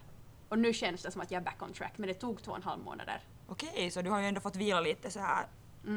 Och 0.50 0.60
nu 0.60 0.74
känns 0.74 1.02
det 1.04 1.12
som 1.12 1.22
att 1.22 1.32
jag 1.32 1.42
är 1.42 1.46
back 1.46 1.62
on 1.62 1.74
track, 1.74 1.94
men 1.98 2.08
det 2.08 2.14
tog 2.14 2.44
två 2.44 2.52
och 2.52 2.58
en 2.58 2.64
halv 2.64 2.84
månader. 2.84 3.22
Okej, 3.48 3.92
så 3.92 4.02
du 4.02 4.10
har 4.10 4.20
ju 4.20 4.26
ändå 4.28 4.42
fått 4.42 4.56
vila 4.56 4.80
lite 4.82 5.12
så 5.12 5.20
här 5.20 5.46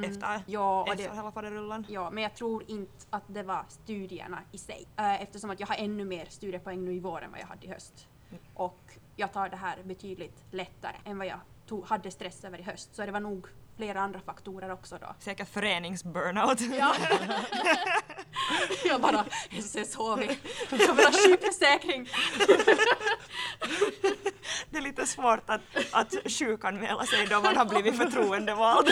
efter, 0.04 0.28
Mm. 0.34 0.42
Ja, 0.46 0.80
och 0.82 0.88
efter 0.88 1.08
det, 1.08 1.16
hela 1.16 1.32
faderullan. 1.32 1.86
ja, 1.88 2.10
men 2.10 2.22
jag 2.22 2.34
tror 2.34 2.64
inte 2.70 3.06
att 3.10 3.22
det 3.26 3.42
var 3.42 3.64
studierna 3.68 4.38
i 4.52 4.58
sig. 4.58 4.86
Eh, 4.96 5.22
eftersom 5.22 5.50
att 5.50 5.60
jag 5.60 5.66
har 5.66 5.76
ännu 5.76 6.04
mer 6.04 6.26
studiepoäng 6.28 6.84
nu 6.84 6.94
i 6.94 7.00
vår 7.00 7.22
än 7.22 7.30
vad 7.30 7.40
jag 7.40 7.46
hade 7.46 7.66
i 7.66 7.70
höst. 7.70 8.08
Och 8.54 8.80
jag 9.16 9.32
tar 9.32 9.48
det 9.48 9.56
här 9.56 9.78
betydligt 9.82 10.44
lättare 10.50 10.96
än 11.04 11.18
vad 11.18 11.26
jag 11.26 11.40
tog, 11.72 11.86
hade 11.86 12.10
stress 12.10 12.44
över 12.44 12.58
i 12.58 12.62
höst. 12.62 12.94
Så 12.94 13.06
det 13.06 13.12
var 13.12 13.20
nog 13.20 13.46
flera 13.76 14.00
andra 14.00 14.20
faktorer 14.20 14.72
också 14.72 14.98
då. 15.00 15.14
Säkert 15.18 15.48
föreningsburnout. 15.48 16.60
Ja. 16.78 16.94
jag 18.84 19.00
bara, 19.00 19.24
jösses 19.50 19.94
HV, 19.94 20.36
jag 20.70 20.94
vill 20.94 21.04
ha 21.04 21.12
sjukförsäkring. 21.12 22.08
Det 24.70 24.78
är 24.78 24.82
lite 24.82 25.06
svårt 25.06 25.42
att, 25.46 25.60
att 25.92 26.14
sjukanmäla 26.32 27.06
sig 27.06 27.26
då 27.26 27.40
man 27.40 27.56
har 27.56 27.64
blivit 27.64 27.96
förtroendevald. 27.96 28.88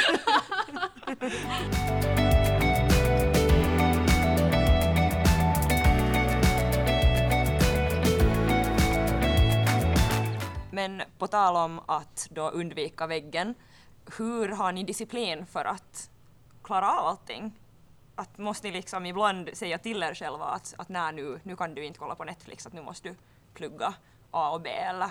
Men 10.81 11.03
på 11.19 11.27
tal 11.27 11.57
om 11.57 11.81
att 11.87 12.29
då 12.31 12.49
undvika 12.51 13.07
väggen, 13.07 13.55
hur 14.19 14.49
har 14.49 14.73
ni 14.73 14.85
disciplin 14.85 15.47
för 15.47 15.65
att 15.65 16.11
klara 16.63 16.99
av 16.99 17.07
allting? 17.07 17.61
Att 18.15 18.39
måste 18.39 18.67
ni 18.67 18.73
liksom 18.73 19.07
ibland 19.07 19.51
säga 19.53 19.79
till 19.79 20.03
er 20.03 20.15
själva 20.15 20.45
att, 20.45 20.75
att 20.79 20.89
nej 20.89 21.13
nu, 21.13 21.41
nu 21.43 21.57
kan 21.57 21.75
du 21.75 21.85
inte 21.85 21.99
kolla 21.99 22.15
på 22.15 22.25
Netflix, 22.25 22.67
att 22.67 22.73
nu 22.73 22.83
måste 22.83 23.09
du 23.09 23.15
plugga 23.55 23.95
A 24.31 24.51
och 24.51 24.61
B 24.61 24.71
eller 24.71 25.11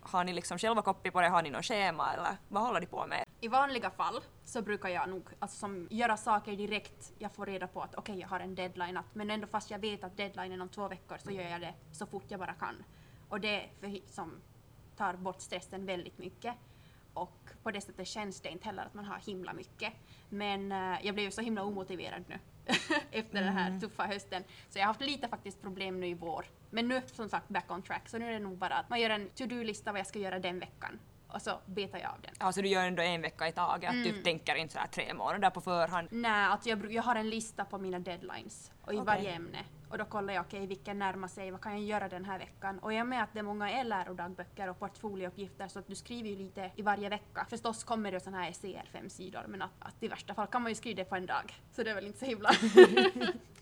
har 0.00 0.24
ni 0.24 0.32
liksom 0.32 0.58
själva 0.58 0.82
koppi 0.82 1.10
på 1.10 1.20
det, 1.20 1.28
har 1.28 1.42
ni 1.42 1.50
något 1.50 1.64
schema 1.64 2.12
eller 2.12 2.36
vad 2.48 2.62
håller 2.62 2.80
ni 2.80 2.86
på 2.86 3.06
med? 3.06 3.24
I 3.40 3.48
vanliga 3.48 3.90
fall 3.90 4.20
så 4.44 4.62
brukar 4.62 4.88
jag 4.88 5.08
nog 5.08 5.28
alltså, 5.38 5.58
som, 5.58 5.88
göra 5.90 6.16
saker 6.16 6.52
direkt 6.52 7.12
jag 7.18 7.32
får 7.32 7.46
reda 7.46 7.66
på 7.66 7.82
att 7.82 7.94
okej 7.94 8.18
jag 8.18 8.28
har 8.28 8.40
en 8.40 8.54
deadline 8.54 8.96
att, 8.96 9.14
men 9.14 9.30
ändå 9.30 9.46
fast 9.46 9.70
jag 9.70 9.78
vet 9.78 10.04
att 10.04 10.16
deadline 10.16 10.52
är 10.52 10.62
om 10.62 10.68
två 10.68 10.88
veckor 10.88 11.18
så 11.18 11.30
gör 11.30 11.48
jag 11.50 11.60
det 11.60 11.74
så 11.92 12.06
fort 12.06 12.24
jag 12.28 12.40
bara 12.40 12.54
kan. 12.54 12.84
Och 13.28 13.40
det 13.40 13.68
för, 13.80 14.00
som 14.12 14.40
tar 15.00 15.14
bort 15.14 15.40
stressen 15.40 15.86
väldigt 15.86 16.18
mycket. 16.18 16.54
Och 17.14 17.50
på 17.62 17.70
det 17.70 17.80
sättet 17.80 18.06
känns 18.06 18.40
det 18.40 18.48
inte 18.48 18.66
heller 18.66 18.82
att 18.82 18.94
man 18.94 19.04
har 19.04 19.18
himla 19.18 19.52
mycket. 19.52 19.92
Men 20.28 20.72
eh, 20.72 20.98
jag 21.02 21.14
blev 21.14 21.24
ju 21.24 21.30
så 21.30 21.40
himla 21.40 21.62
omotiverad 21.64 22.24
nu 22.28 22.38
efter 23.10 23.42
den 23.42 23.52
här 23.52 23.80
tuffa 23.80 24.02
hösten. 24.06 24.44
Så 24.68 24.78
jag 24.78 24.82
har 24.82 24.86
haft 24.86 25.00
lite 25.00 25.28
faktiskt 25.28 25.62
problem 25.62 26.00
nu 26.00 26.06
i 26.06 26.14
vår. 26.14 26.44
Men 26.70 26.88
nu 26.88 27.02
som 27.06 27.28
sagt 27.28 27.48
back 27.48 27.70
on 27.70 27.82
track. 27.82 28.08
Så 28.08 28.18
nu 28.18 28.28
är 28.28 28.32
det 28.32 28.38
nog 28.38 28.58
bara 28.58 28.74
att 28.74 28.90
man 28.90 29.00
gör 29.00 29.10
en 29.10 29.28
to-do-lista 29.28 29.92
vad 29.92 29.98
jag 29.98 30.06
ska 30.06 30.18
göra 30.18 30.38
den 30.38 30.58
veckan. 30.58 30.98
Och 31.34 31.42
så 31.42 31.58
betar 31.66 31.98
jag 31.98 32.10
av 32.10 32.20
den. 32.22 32.34
Alltså 32.38 32.62
du 32.62 32.68
gör 32.68 32.84
ändå 32.84 33.02
en 33.02 33.22
vecka 33.22 33.48
i 33.48 33.52
taget, 33.52 33.88
att 33.88 33.94
Mm. 33.94 34.12
du 34.12 34.22
tänker 34.22 34.54
inte 34.54 34.72
så 34.72 34.78
här 34.78 34.86
tre 34.86 35.14
månader 35.14 35.50
på 35.50 35.60
förhand. 35.60 36.08
Nej, 36.10 36.44
alltså 36.46 36.68
jag, 36.68 36.92
jag 36.92 37.02
har 37.02 37.16
en 37.16 37.30
lista 37.30 37.64
på 37.64 37.78
mina 37.78 37.98
deadlines 37.98 38.72
och 38.82 38.92
i 38.94 38.96
Okej. 38.96 39.06
varje 39.06 39.30
ämne. 39.32 39.58
Och 39.90 39.98
då 39.98 40.04
kollar 40.04 40.34
jag, 40.34 40.44
okej 40.46 40.66
vilken 40.66 40.98
närmar 40.98 41.28
sig, 41.28 41.50
vad 41.50 41.60
kan 41.60 41.72
jag 41.72 41.82
göra 41.82 42.08
den 42.08 42.24
här 42.24 42.38
veckan? 42.38 42.78
Och 42.78 42.92
jag 42.92 43.06
med 43.06 43.22
att 43.22 43.32
det 43.32 43.42
många 43.42 43.70
är 43.70 43.84
lärodagböcker 43.84 44.68
och 44.68 44.78
portfoliouppgifter 44.78 45.68
så 45.68 45.78
att 45.78 45.86
du 45.86 45.94
skriver 45.94 46.28
ju 46.28 46.36
lite 46.36 46.70
i 46.76 46.82
varje 46.82 47.08
vecka. 47.08 47.46
Förstås 47.50 47.84
kommer 47.84 48.12
det 48.12 48.20
sådana 48.20 48.42
här 48.42 48.50
essäer, 48.50 48.84
fem 48.92 49.10
sidor, 49.10 49.44
men 49.48 49.62
att, 49.62 49.70
att 49.78 50.02
i 50.02 50.08
värsta 50.08 50.34
fall 50.34 50.46
kan 50.46 50.62
man 50.62 50.70
ju 50.70 50.74
skriva 50.76 50.96
det 50.96 51.04
på 51.04 51.16
en 51.16 51.26
dag. 51.26 51.54
Så 51.72 51.82
det 51.82 51.90
är 51.90 51.94
väl 51.94 52.06
inte 52.06 52.18
så 52.18 52.24
himla... 52.26 52.50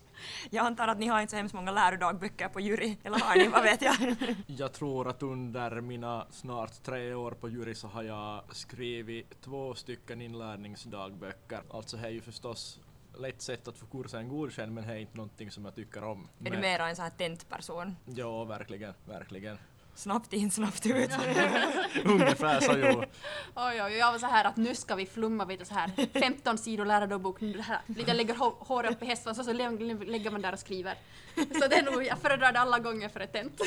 Jag 0.49 0.65
antar 0.65 0.87
att 0.87 0.99
ni 0.99 1.07
har 1.07 1.21
inte 1.21 1.31
så 1.31 1.37
hemskt 1.37 1.53
många 1.55 1.71
lärodagböcker 1.71 2.47
på 2.47 2.59
jury, 2.59 2.97
eller 3.03 3.19
har 3.19 3.35
ni, 3.35 3.47
vad 3.47 3.63
vet 3.63 3.81
jag? 3.81 3.95
Jag 4.47 4.73
tror 4.73 5.07
att 5.07 5.23
under 5.23 5.81
mina 5.81 6.25
snart 6.31 6.83
tre 6.83 7.13
år 7.13 7.31
på 7.31 7.49
jury 7.49 7.75
så 7.75 7.87
har 7.87 8.03
jag 8.03 8.43
skrivit 8.55 9.41
två 9.41 9.75
stycken 9.75 10.21
inlärningsdagböcker. 10.21 11.61
Alltså 11.71 11.97
det 11.97 12.07
är 12.07 12.09
ju 12.11 12.21
förstås 12.21 12.79
lätt 13.17 13.41
sätt 13.41 13.67
att 13.67 13.77
få 13.77 13.85
kursen 13.85 14.29
godkänd 14.29 14.73
men 14.73 14.87
det 14.87 14.93
är 14.93 14.97
inte 14.97 15.17
någonting 15.17 15.51
som 15.51 15.65
jag 15.65 15.75
tycker 15.75 16.03
om. 16.03 16.27
Är 16.39 16.43
du 16.45 16.51
Men- 16.51 16.61
mera 16.61 16.89
en 16.89 16.95
sån 16.95 17.03
här 17.03 17.11
tentperson? 17.11 17.95
Ja, 18.05 18.43
verkligen, 18.43 18.93
verkligen. 19.05 19.57
Snabbt 19.99 20.33
in, 20.33 20.51
snabbt 20.51 20.85
ut. 20.85 21.11
Ungefär 22.05 22.59
så 22.61 22.73
jo. 22.77 23.03
Oj, 23.55 23.83
oj, 23.83 23.93
jag 23.93 24.11
var 24.11 24.19
så 24.19 24.25
här 24.25 24.45
att 24.45 24.57
nu 24.57 24.75
ska 24.75 24.95
vi 24.95 25.05
flumma 25.05 25.45
vid 25.45 25.59
det 25.59 25.65
så 25.65 25.73
här 25.73 25.91
15 26.19 26.57
sidor 26.57 26.85
här, 26.85 27.81
lite 27.93 28.13
lägger 28.13 28.33
hå- 28.33 28.55
håret 28.59 28.91
upp 28.91 29.03
i 29.03 29.05
hästen 29.05 29.29
och 29.39 29.45
så 29.45 29.53
lä- 29.53 29.69
lägger 30.05 30.31
man 30.31 30.41
där 30.41 30.53
och 30.53 30.59
skriver. 30.59 30.95
Så 31.35 31.67
det 31.67 31.75
är 31.75 31.83
nog, 31.91 32.03
jag 32.03 32.17
föredrar 32.17 32.51
det 32.51 32.59
alla 32.59 32.79
gånger 32.79 33.09
för 33.09 33.19
ett 33.19 33.33
tent. 33.33 33.61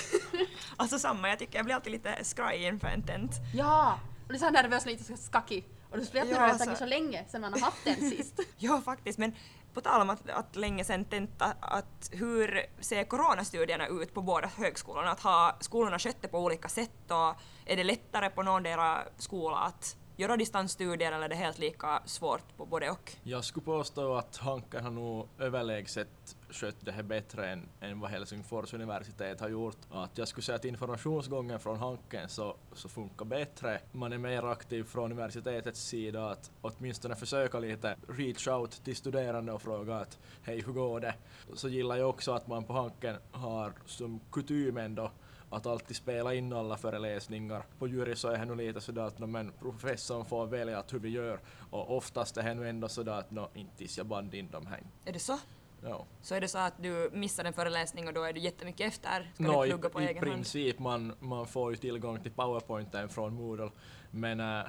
Alltså 0.77 0.99
samma, 0.99 1.29
jag 1.29 1.39
tycker 1.39 1.57
jag 1.59 1.65
blir 1.65 1.75
alltid 1.75 1.93
lite 1.93 2.25
skraj 2.25 2.65
inför 2.67 2.89
en 2.89 3.03
tent. 3.03 3.33
Ja! 3.55 3.99
Och 4.27 4.29
det 4.29 4.35
är 4.35 4.39
så 4.39 4.45
här 4.45 4.53
nervös, 4.53 4.87
lite 4.87 5.17
skackig. 5.17 5.65
Och 5.91 5.99
då 5.99 6.05
spelar 6.05 6.27
Ja, 6.27 6.33
det 6.39 6.47
ja, 6.47 6.53
alltså- 6.53 6.77
så 6.77 6.87
länge 6.87 7.25
sedan 7.29 7.41
man 7.41 7.53
har 7.53 7.61
haft 7.61 7.85
den 7.85 8.11
sist. 8.11 8.41
Ja, 8.59 8.83
faktiskt, 8.85 9.19
men 9.19 9.33
på 9.75 9.81
tal 9.81 10.01
om 10.01 10.11
att, 10.11 10.31
att 10.31 10.57
länge 10.57 10.85
sedan 10.85 11.05
tenta, 11.05 11.55
att 11.61 12.11
hur 12.13 12.67
ser 12.81 13.05
coronastudierna 13.05 13.87
ut 13.87 14.15
på 14.15 14.23
båda 14.23 14.47
högskolorna? 14.47 15.11
Att 15.11 15.21
ha 15.21 15.57
skolorna 15.61 15.99
skött 15.99 16.17
det 16.21 16.29
på 16.29 16.39
olika 16.39 16.69
sätt 16.69 17.11
och 17.11 17.41
är 17.67 17.77
det 17.77 17.85
lättare 17.85 18.31
på 18.31 18.43
någondera 18.43 18.99
skola 19.19 19.57
att 19.57 19.97
göra 20.17 20.37
distansstudier 20.37 21.13
eller 21.13 21.25
är 21.25 21.29
det 21.29 21.35
helt 21.35 21.59
lika 21.59 22.03
svårt 22.05 22.57
på 22.57 22.67
både 22.67 22.91
och? 22.91 23.13
Jag 23.23 23.45
skulle 23.45 23.65
påstå 23.65 24.15
att 24.15 24.37
Hanken 24.37 24.85
har 24.85 24.91
nog 24.91 25.29
överlägset 25.39 26.37
skött 26.53 26.77
det 26.81 26.93
här 26.93 27.03
bättre 27.03 27.49
än, 27.49 27.69
än 27.81 28.01
vad 28.01 28.11
Helsingfors 28.11 28.75
universitet 28.75 29.41
har 29.41 29.49
gjort. 29.49 29.77
Att 29.91 30.19
jag 30.19 30.29
skulle 30.29 30.45
säga 30.45 30.57
att 30.57 30.65
informationsgången 30.65 31.61
från 31.61 31.79
Hanken 31.79 32.29
så, 32.29 32.57
så 32.73 32.89
funkar 32.89 33.25
bättre. 33.25 33.81
Man 33.93 34.13
är 34.13 34.19
mer 34.19 34.43
aktiv 34.43 34.85
från 34.85 35.13
universitetets 35.13 35.81
sida 35.81 36.31
att 36.31 36.51
åtminstone 36.61 37.17
försöka 37.17 37.59
lite 37.59 37.97
reach 38.09 38.49
out 38.49 38.85
till 38.85 38.97
studerande 38.97 39.53
och 39.53 39.63
fråga 39.63 39.97
att 39.97 40.19
hej 40.43 40.63
hur 40.67 40.73
går 40.73 41.01
det? 41.01 41.15
Så 41.55 41.69
gillar 41.69 41.97
jag 41.97 42.09
också 42.09 42.33
att 42.33 42.47
man 42.47 42.65
på 42.65 42.73
Hanken 42.73 43.17
har 43.31 43.73
som 43.87 44.21
kutym 44.33 44.77
ändå 44.77 45.11
att 45.53 45.67
alltid 45.67 45.97
spela 45.97 46.35
in 46.35 46.53
alla 46.53 46.77
föreläsningar. 46.77 47.63
På 47.79 47.89
jury 47.89 48.17
så 48.17 48.29
är 48.29 48.39
det 48.39 48.45
nu 48.45 48.55
lite 48.55 48.81
sådär 48.81 49.03
att 49.03 49.19
no, 49.19 49.27
men 49.27 49.53
professorn 49.61 50.25
får 50.25 50.47
välja 50.47 50.79
att 50.79 50.93
hur 50.93 50.99
vi 50.99 51.09
gör 51.09 51.41
och 51.71 51.97
oftast 51.97 52.37
är 52.37 52.43
det 52.43 52.55
nu 52.55 52.69
ändå 52.69 52.89
sådär 52.89 53.13
att 53.13 53.31
no, 53.31 53.49
inte 53.55 53.77
tills 53.77 53.99
jag 53.99 54.07
band 54.07 54.35
in 54.35 54.51
dem 54.51 54.67
här. 54.67 54.83
Är 55.05 55.13
det 55.13 55.19
så? 55.19 55.39
Ja. 55.85 56.07
Så 56.23 56.35
är 56.35 56.41
det 56.41 56.49
så 56.49 56.59
att 56.59 56.75
du 56.83 57.11
missar 57.13 57.45
en 57.45 57.53
föreläsning 57.53 58.09
och 58.09 58.15
då 58.15 58.23
är 58.23 58.33
du 58.33 58.41
jättemycket 58.41 58.89
efter? 58.89 59.31
Ska 59.35 59.43
No, 59.45 59.61
du 59.63 59.67
i, 59.67 59.71
plugga 59.71 59.89
på 59.89 60.01
I 60.01 60.05
egen 60.07 60.17
hand? 60.23 60.33
princip, 60.35 60.79
man, 60.79 61.15
man 61.21 61.47
får 61.47 61.71
ju 61.71 61.77
tillgång 61.77 62.23
till 62.23 62.33
powerpointen 62.33 63.09
från 63.09 63.35
Moodle 63.35 63.71
men 64.11 64.41
äh, 64.41 64.63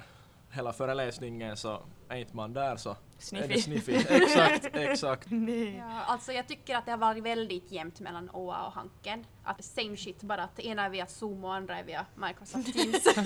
hela 0.50 0.72
föreläsningen 0.72 1.56
så 1.56 1.82
är 2.08 2.16
inte 2.16 2.36
man 2.36 2.52
där 2.52 2.76
så 2.76 2.90
är 2.90 2.96
Sniffy. 3.18 3.48
det 3.54 3.62
sniffy. 3.62 3.92
Exakt, 4.08 4.66
exakt. 4.76 5.26
Nej. 5.30 5.76
Ja, 5.76 6.02
alltså 6.06 6.32
jag 6.32 6.48
tycker 6.48 6.76
att 6.76 6.84
det 6.84 6.90
har 6.90 6.98
varit 6.98 7.22
väldigt 7.22 7.70
jämnt 7.72 8.00
mellan 8.00 8.30
OA 8.32 8.66
och 8.66 8.72
Hanken. 8.72 9.26
Att 9.44 9.64
same 9.64 9.96
shit, 9.96 10.22
bara 10.22 10.42
att 10.44 10.60
ena 10.60 10.84
är 10.84 10.90
via 10.90 11.06
Zoom 11.06 11.44
och 11.44 11.54
andra 11.54 11.78
är 11.78 11.84
via 11.84 12.06
Microsoft 12.14 12.72
Teams. 12.72 13.04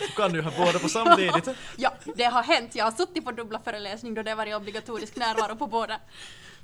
Du 0.00 0.08
kan 0.16 0.34
ju 0.34 0.42
ha 0.42 0.52
båda 0.64 0.78
på 0.78 0.88
samtidigt. 0.88 1.48
ja, 1.76 1.92
det 2.16 2.24
har 2.24 2.42
hänt. 2.42 2.74
Jag 2.74 2.84
har 2.84 2.92
suttit 2.92 3.24
på 3.24 3.32
dubbla 3.32 3.60
föreläsning 3.60 4.14
då 4.14 4.22
det 4.22 4.30
har 4.30 4.36
varit 4.36 4.54
obligatorisk 4.56 5.16
närvaro 5.16 5.56
på 5.56 5.66
båda. 5.66 6.00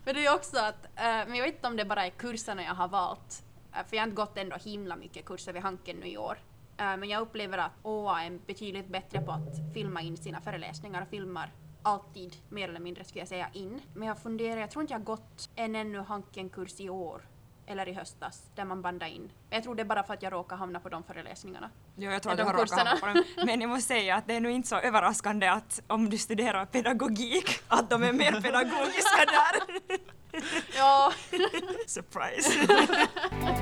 Men 0.04 0.14
det 0.14 0.26
är 0.26 0.34
också 0.34 0.58
att, 0.58 0.84
eh, 0.84 1.02
men 1.02 1.34
jag 1.34 1.44
vet 1.44 1.54
inte 1.54 1.66
om 1.66 1.76
det 1.76 1.84
bara 1.84 2.06
är 2.06 2.10
kurserna 2.10 2.62
jag 2.62 2.74
har 2.74 2.88
valt. 2.88 3.42
Eh, 3.72 3.86
för 3.86 3.96
jag 3.96 4.02
har 4.02 4.06
inte 4.06 4.16
gått 4.16 4.38
ändå 4.38 4.56
himla 4.56 4.96
mycket 4.96 5.24
kurser 5.24 5.52
vid 5.52 5.62
Hanken 5.62 5.96
nu 5.96 6.06
i 6.06 6.18
år. 6.18 6.38
Eh, 6.76 6.96
men 6.96 7.08
jag 7.08 7.22
upplever 7.22 7.58
att 7.58 7.72
OA 7.82 8.22
är 8.24 8.38
betydligt 8.46 8.88
bättre 8.88 9.20
på 9.20 9.32
att 9.32 9.74
filma 9.74 10.00
in 10.00 10.16
sina 10.16 10.40
föreläsningar 10.40 11.02
och 11.02 11.08
filmar 11.08 11.52
alltid 11.82 12.36
mer 12.48 12.68
eller 12.68 12.80
mindre 12.80 13.04
skulle 13.04 13.20
jag 13.20 13.28
säga 13.28 13.48
in. 13.52 13.80
Men 13.94 14.08
jag 14.08 14.18
funderar, 14.18 14.60
jag 14.60 14.70
tror 14.70 14.82
inte 14.82 14.94
jag 14.94 14.98
har 14.98 15.04
gått 15.04 15.50
en 15.54 15.76
ännu 15.76 15.98
Hanken-kurs 15.98 16.80
i 16.80 16.88
år 16.88 17.22
eller 17.70 17.88
i 17.88 17.92
höstas 17.92 18.42
där 18.54 18.64
man 18.64 18.82
bandade 18.82 19.10
in. 19.10 19.32
Jag 19.50 19.62
tror 19.62 19.74
det 19.74 19.82
är 19.82 19.84
bara 19.84 20.02
för 20.02 20.14
att 20.14 20.22
jag 20.22 20.32
råkar 20.32 20.56
hamna 20.56 20.80
på 20.80 20.88
de 20.88 21.02
föreläsningarna. 21.02 21.70
Jo, 21.96 22.10
jag 22.10 22.22
tror 22.22 22.32
att 22.32 22.38
du 22.38 22.44
har 22.44 22.52
råkat 22.52 22.78
hamna 22.78 22.96
på 22.96 23.06
dem. 23.06 23.24
Men 23.46 23.60
jag 23.60 23.70
måste 23.70 23.88
säga 23.88 24.14
att 24.16 24.26
det 24.26 24.34
är 24.34 24.40
nog 24.40 24.52
inte 24.52 24.68
så 24.68 24.76
överraskande 24.76 25.48
att 25.48 25.82
om 25.86 26.10
du 26.10 26.18
studerar 26.18 26.66
pedagogik, 26.66 27.62
att 27.68 27.90
de 27.90 28.02
är 28.02 28.12
mer 28.12 28.40
pedagogiska 28.40 29.24
där. 29.26 29.80
Ja, 30.76 31.12
Surprise! 31.86 32.66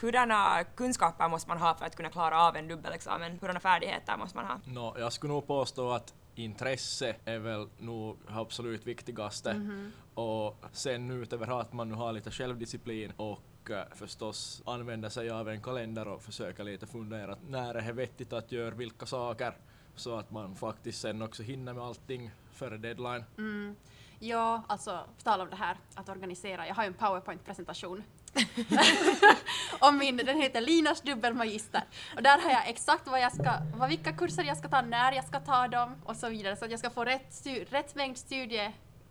Hurdana 0.00 0.64
kunskaper 0.64 1.28
måste 1.28 1.48
man 1.48 1.58
ha 1.58 1.74
för 1.74 1.86
att 1.86 1.96
kunna 1.96 2.10
klara 2.10 2.42
av 2.42 2.56
en 2.56 2.68
dubbelexamen? 2.68 3.38
Hurdana 3.40 3.60
färdigheter 3.60 4.16
måste 4.16 4.36
man 4.36 4.46
ha? 4.46 4.60
Nå, 4.64 4.96
jag 4.98 5.12
skulle 5.12 5.32
nog 5.32 5.46
påstå 5.46 5.90
att 5.90 6.14
intresse 6.34 7.16
är 7.24 7.38
väl 7.38 7.68
nog 7.78 8.16
absolut 8.28 8.86
viktigaste. 8.86 9.50
Och 10.14 10.56
sen 10.72 11.10
utöver 11.10 11.60
att 11.60 11.72
man 11.72 11.88
nu 11.88 11.94
har 11.94 12.12
lite 12.12 12.30
självdisciplin 12.30 13.12
och 13.16 13.70
eh, 13.70 13.82
förstås 13.94 14.62
använda 14.66 15.10
sig 15.10 15.30
av 15.30 15.48
en 15.48 15.62
kalender 15.62 16.08
och 16.08 16.22
försöka 16.22 16.62
lite 16.62 16.86
fundera 16.86 17.36
när 17.48 17.74
är 17.74 17.82
det 17.82 17.92
vettigt 17.92 18.32
att 18.32 18.52
göra 18.52 18.74
vilka 18.74 19.06
saker 19.06 19.54
så 19.96 20.18
att 20.18 20.30
man 20.30 20.56
faktiskt 20.56 21.00
sen 21.00 21.22
också 21.22 21.42
hinner 21.42 21.74
med 21.74 21.84
allting 21.84 22.30
före 22.52 22.78
deadline. 22.78 23.24
mm. 23.38 23.76
ja, 24.18 24.62
alltså 24.66 25.04
på 25.16 25.22
tal 25.22 25.40
om 25.40 25.50
det 25.50 25.56
här 25.56 25.76
att 25.94 26.08
organisera. 26.08 26.66
Jag 26.66 26.74
har 26.74 26.82
ju 26.82 26.86
en 26.86 26.94
powerpoint-presentation. 26.94 28.02
om 29.80 29.98
min, 29.98 30.16
den 30.16 30.40
heter 30.40 30.60
Linas 30.60 31.00
dubbelmagister. 31.00 31.82
Och 32.16 32.22
där 32.22 32.38
har 32.38 32.50
jag 32.50 32.68
exakt 32.68 33.08
vad 33.08 33.20
jag 33.20 33.32
ska, 33.32 33.52
vad, 33.74 33.88
vilka 33.88 34.12
kurser 34.12 34.44
jag 34.44 34.56
ska 34.56 34.68
ta, 34.68 34.82
när 34.82 35.12
jag 35.12 35.24
ska 35.24 35.40
ta 35.40 35.68
dem 35.68 35.96
och 36.04 36.16
så 36.16 36.28
vidare. 36.28 36.56
Så 36.56 36.64
att 36.64 36.70
jag 36.70 36.80
ska 36.80 36.90
få 36.90 37.04
rätt, 37.04 37.34
stu, 37.34 37.64
rätt 37.70 37.94
mängd 37.94 38.18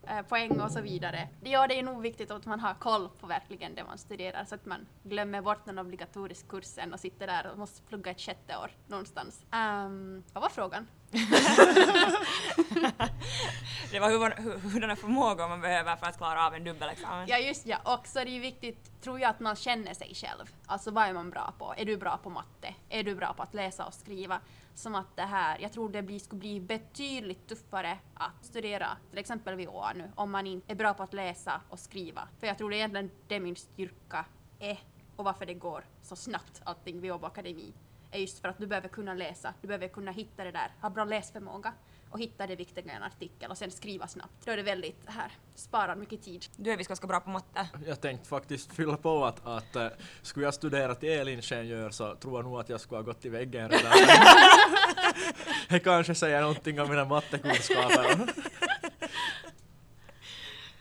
studiepoäng 0.09 0.61
och 0.61 0.71
så 0.71 0.81
vidare. 0.81 1.27
Ja, 1.43 1.67
det 1.67 1.79
är 1.79 1.83
nog 1.83 2.01
viktigt 2.01 2.31
att 2.31 2.45
man 2.45 2.59
har 2.59 2.73
koll 2.73 3.09
på 3.19 3.27
verkligen 3.27 3.75
det 3.75 3.83
man 3.83 3.97
studerar 3.97 4.45
så 4.45 4.55
att 4.55 4.65
man 4.65 4.87
glömmer 5.03 5.41
bort 5.41 5.65
den 5.65 5.79
obligatoriska 5.79 6.47
kursen 6.49 6.93
och 6.93 6.99
sitter 6.99 7.27
där 7.27 7.51
och 7.51 7.57
måste 7.57 7.81
plugga 7.81 8.11
ett 8.11 8.21
sjätte 8.21 8.57
år 8.57 8.71
någonstans. 8.87 9.45
Um, 9.51 10.23
vad 10.33 10.41
var 10.41 10.49
frågan? 10.49 10.87
Det 13.91 13.99
var 13.99 14.09
hur, 14.09 14.43
hur, 14.43 14.69
hurdana 14.69 14.95
förmågor 14.95 15.49
man 15.49 15.61
behöver 15.61 15.95
för 15.95 16.05
att 16.05 16.17
klara 16.17 16.47
av 16.47 16.53
en 16.53 16.63
dubbelexamen. 16.63 17.27
Ja 17.27 17.37
just 17.37 17.65
ja, 17.65 17.77
och 17.83 18.07
så 18.07 18.19
är 18.19 18.25
det 18.25 18.31
ju 18.31 18.39
viktigt, 18.39 19.01
tror 19.01 19.19
jag, 19.19 19.29
att 19.29 19.39
man 19.39 19.55
känner 19.55 19.93
sig 19.93 20.11
själv. 20.15 20.45
Alltså 20.65 20.91
vad 20.91 21.03
är 21.03 21.13
man 21.13 21.29
bra 21.29 21.53
på? 21.57 21.73
Är 21.77 21.85
du 21.85 21.97
bra 21.97 22.19
på 22.23 22.29
matte? 22.29 22.73
Är 22.89 23.03
du 23.03 23.15
bra 23.15 23.33
på 23.33 23.43
att 23.43 23.53
läsa 23.53 23.85
och 23.85 23.93
skriva? 23.93 24.41
Som 24.79 24.95
att 24.95 25.15
det 25.15 25.21
här, 25.21 25.59
jag 25.59 25.73
tror 25.73 25.89
det 25.89 26.01
blir, 26.01 26.19
skulle 26.19 26.39
bli 26.39 26.59
betydligt 26.59 27.47
tuffare 27.47 27.99
att 28.13 28.45
studera, 28.45 28.87
till 29.09 29.19
exempel 29.19 29.55
vid 29.55 29.67
OA 29.67 29.93
nu, 29.93 30.11
om 30.15 30.31
man 30.31 30.47
inte 30.47 30.71
är 30.71 30.75
bra 30.75 30.93
på 30.93 31.03
att 31.03 31.13
läsa 31.13 31.61
och 31.69 31.79
skriva. 31.79 32.27
För 32.39 32.47
jag 32.47 32.57
tror 32.57 32.69
det 32.69 32.75
är 32.75 32.77
egentligen 32.77 33.11
det 33.27 33.39
min 33.39 33.55
styrka 33.55 34.25
är 34.59 34.79
och 35.15 35.25
varför 35.25 35.45
det 35.45 35.53
går 35.53 35.85
så 36.01 36.15
snabbt 36.15 36.61
allting 36.63 37.01
vid 37.01 37.11
Åbo 37.11 37.25
Akademi 37.25 37.73
är 38.11 38.19
just 38.19 38.39
för 38.39 38.47
att 38.47 38.57
du 38.57 38.67
behöver 38.67 38.89
kunna 38.89 39.13
läsa, 39.13 39.53
du 39.61 39.67
behöver 39.67 39.87
kunna 39.87 40.11
hitta 40.11 40.43
det 40.43 40.51
där, 40.51 40.73
ha 40.81 40.89
bra 40.89 41.05
läsförmåga 41.05 41.73
och 42.11 42.19
hitta 42.19 42.47
det 42.47 42.55
viktiga 42.55 42.93
i 42.93 42.95
en 42.95 43.03
artikel 43.03 43.51
och 43.51 43.57
sen 43.57 43.71
skriva 43.71 44.07
snabbt. 44.07 44.45
Då 44.45 44.51
är 44.51 44.57
det 44.57 44.63
väldigt 44.63 45.01
här, 45.05 45.31
sparar 45.55 45.95
mycket 45.95 46.23
tid. 46.23 46.45
Du 46.55 46.71
är 46.71 46.77
visst 46.77 46.87
ganska 46.87 47.07
bra 47.07 47.19
på 47.19 47.29
matte. 47.29 47.67
Jag 47.87 48.01
tänkte 48.01 48.27
faktiskt 48.27 48.73
fylla 48.73 48.97
på 48.97 49.25
att, 49.25 49.45
att 49.45 49.75
uh, 49.75 49.87
skulle 50.21 50.45
jag 50.45 50.53
studera 50.53 50.95
till 50.95 51.09
elingenjör 51.09 51.89
så 51.89 52.15
tror 52.15 52.37
jag 52.37 52.45
nog 52.45 52.59
att 52.59 52.69
jag 52.69 52.81
skulle 52.81 52.97
ha 52.97 53.03
gått 53.03 53.25
i 53.25 53.29
väggen 53.29 53.69
redan. 53.69 53.91
det 55.69 55.79
kanske 55.79 56.15
säger 56.15 56.41
någonting 56.41 56.81
om 56.81 56.89
mina 56.89 57.05
mattekunskaper. 57.05 58.33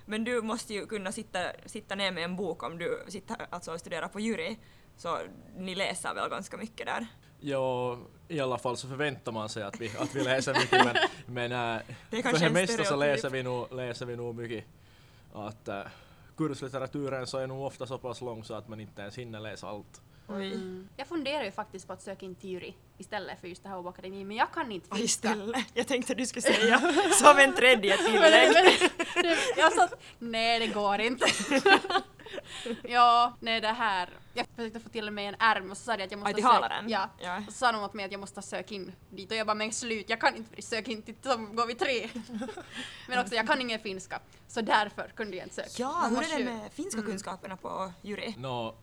Men 0.04 0.24
du 0.24 0.42
måste 0.42 0.74
ju 0.74 0.86
kunna 0.86 1.12
sitta, 1.12 1.38
sitta 1.66 1.94
ner 1.94 2.12
med 2.12 2.24
en 2.24 2.36
bok 2.36 2.62
om 2.62 2.78
du 2.78 3.04
sitter, 3.08 3.36
alltså 3.50 3.78
studerar 3.78 4.08
på 4.08 4.20
jury. 4.20 4.56
Så 4.96 5.18
ni 5.56 5.74
läser 5.74 6.14
väl 6.14 6.30
ganska 6.30 6.56
mycket 6.56 6.86
där? 6.86 7.06
Ja, 7.40 7.98
i 8.28 8.40
alla 8.40 8.58
fall 8.58 8.76
så 8.76 8.88
förväntar 8.88 9.32
man 9.32 9.48
sig 9.48 9.62
att 9.62 9.80
vi, 9.80 9.90
att 9.98 10.14
vi 10.14 10.24
läser 10.24 10.54
mycket 10.54 10.84
men, 10.84 10.96
men 11.50 11.76
äh, 11.76 11.82
Det 12.10 12.22
för 12.22 12.38
det 12.38 12.50
mesta 12.50 12.84
så 12.84 12.96
läser 12.96 13.30
vi 13.30 13.42
nog, 13.42 13.72
läser 13.72 14.06
vi 14.06 14.16
nog 14.16 14.34
mycket. 14.34 14.64
Att 15.32 15.68
äh, 15.68 15.80
kurslitteraturen 16.36 17.26
så 17.26 17.38
är 17.38 17.46
nog 17.46 17.66
ofta 17.66 17.86
så 17.86 17.98
pass 17.98 18.20
lång 18.20 18.44
så 18.44 18.54
att 18.54 18.68
man 18.68 18.80
inte 18.80 19.02
ens 19.02 19.18
hinner 19.18 19.40
läsa 19.40 19.68
allt. 19.68 20.00
Mm. 20.28 20.88
Jag 20.96 21.06
funderar 21.06 21.44
ju 21.44 21.50
faktiskt 21.50 21.86
på 21.86 21.92
att 21.92 22.02
söka 22.02 22.26
in 22.26 22.36
jury 22.40 22.72
istället 22.98 23.40
för 23.40 23.48
just 23.48 23.62
det 23.62 23.68
här 23.68 23.78
Åbo 23.78 23.88
Akademi, 23.88 24.24
men 24.24 24.36
jag 24.36 24.52
kan 24.52 24.72
inte 24.72 24.88
finska. 24.88 25.04
istället. 25.04 25.66
Jag 25.74 25.86
tänkte 25.86 26.12
att 26.12 26.18
du 26.18 26.26
skulle 26.26 26.42
säga 26.42 26.78
som 27.18 27.38
en 27.38 27.54
tredje 27.54 27.96
tillägg. 28.06 28.52
jag 29.56 29.72
sa 29.72 29.84
att 29.84 30.00
nej 30.18 30.58
det 30.58 30.66
går 30.66 31.00
inte. 31.00 31.26
ja, 32.82 33.36
nej 33.40 33.60
det 33.60 33.68
här. 33.68 34.08
Jag 34.34 34.46
försökte 34.56 34.80
få 34.80 34.88
till 34.88 35.10
mig 35.10 35.26
en 35.26 35.36
ärm 35.38 35.70
och 35.70 35.76
så 35.76 35.82
sa 35.82 35.96
de 35.96 36.04
att 36.04 36.10
jag 36.10 36.18
måste 36.18 36.28
Aj, 36.28 36.34
till 36.34 36.42
söka- 36.44 36.54
halaren? 36.54 36.88
Ja. 36.88 37.08
Ja. 37.18 37.36
Och 37.38 37.44
så 37.44 37.58
sa 37.58 37.72
de 37.72 37.82
åt 37.82 37.94
mig 37.94 38.04
att 38.04 38.12
jag 38.12 38.20
måste 38.20 38.42
söka 38.42 38.74
in 38.74 38.92
dit 39.10 39.30
och 39.30 39.36
jag 39.36 39.46
bara 39.46 39.54
men 39.54 39.72
slut, 39.72 40.10
jag 40.10 40.20
kan 40.20 40.36
inte 40.36 40.62
söka 40.62 40.90
in 40.90 41.02
till 41.02 41.14
som 41.22 41.56
går 41.56 41.66
vi 41.66 41.74
tre. 41.74 42.08
men 43.08 43.18
också 43.18 43.34
jag 43.34 43.46
kan 43.46 43.60
ingen 43.60 43.80
finska, 43.80 44.20
så 44.48 44.60
därför 44.60 45.08
kunde 45.16 45.36
jag 45.36 45.44
inte 45.46 45.54
söka. 45.54 45.68
Ja, 45.76 45.92
Man 46.02 46.16
hur 46.16 46.22
är 46.22 46.28
det 46.28 46.38
ju- 46.38 46.44
med 46.44 46.72
finska 46.72 47.02
kunskaperna 47.02 47.56
på 47.56 47.92
jury? 48.02 48.34
Nå, 48.38 48.74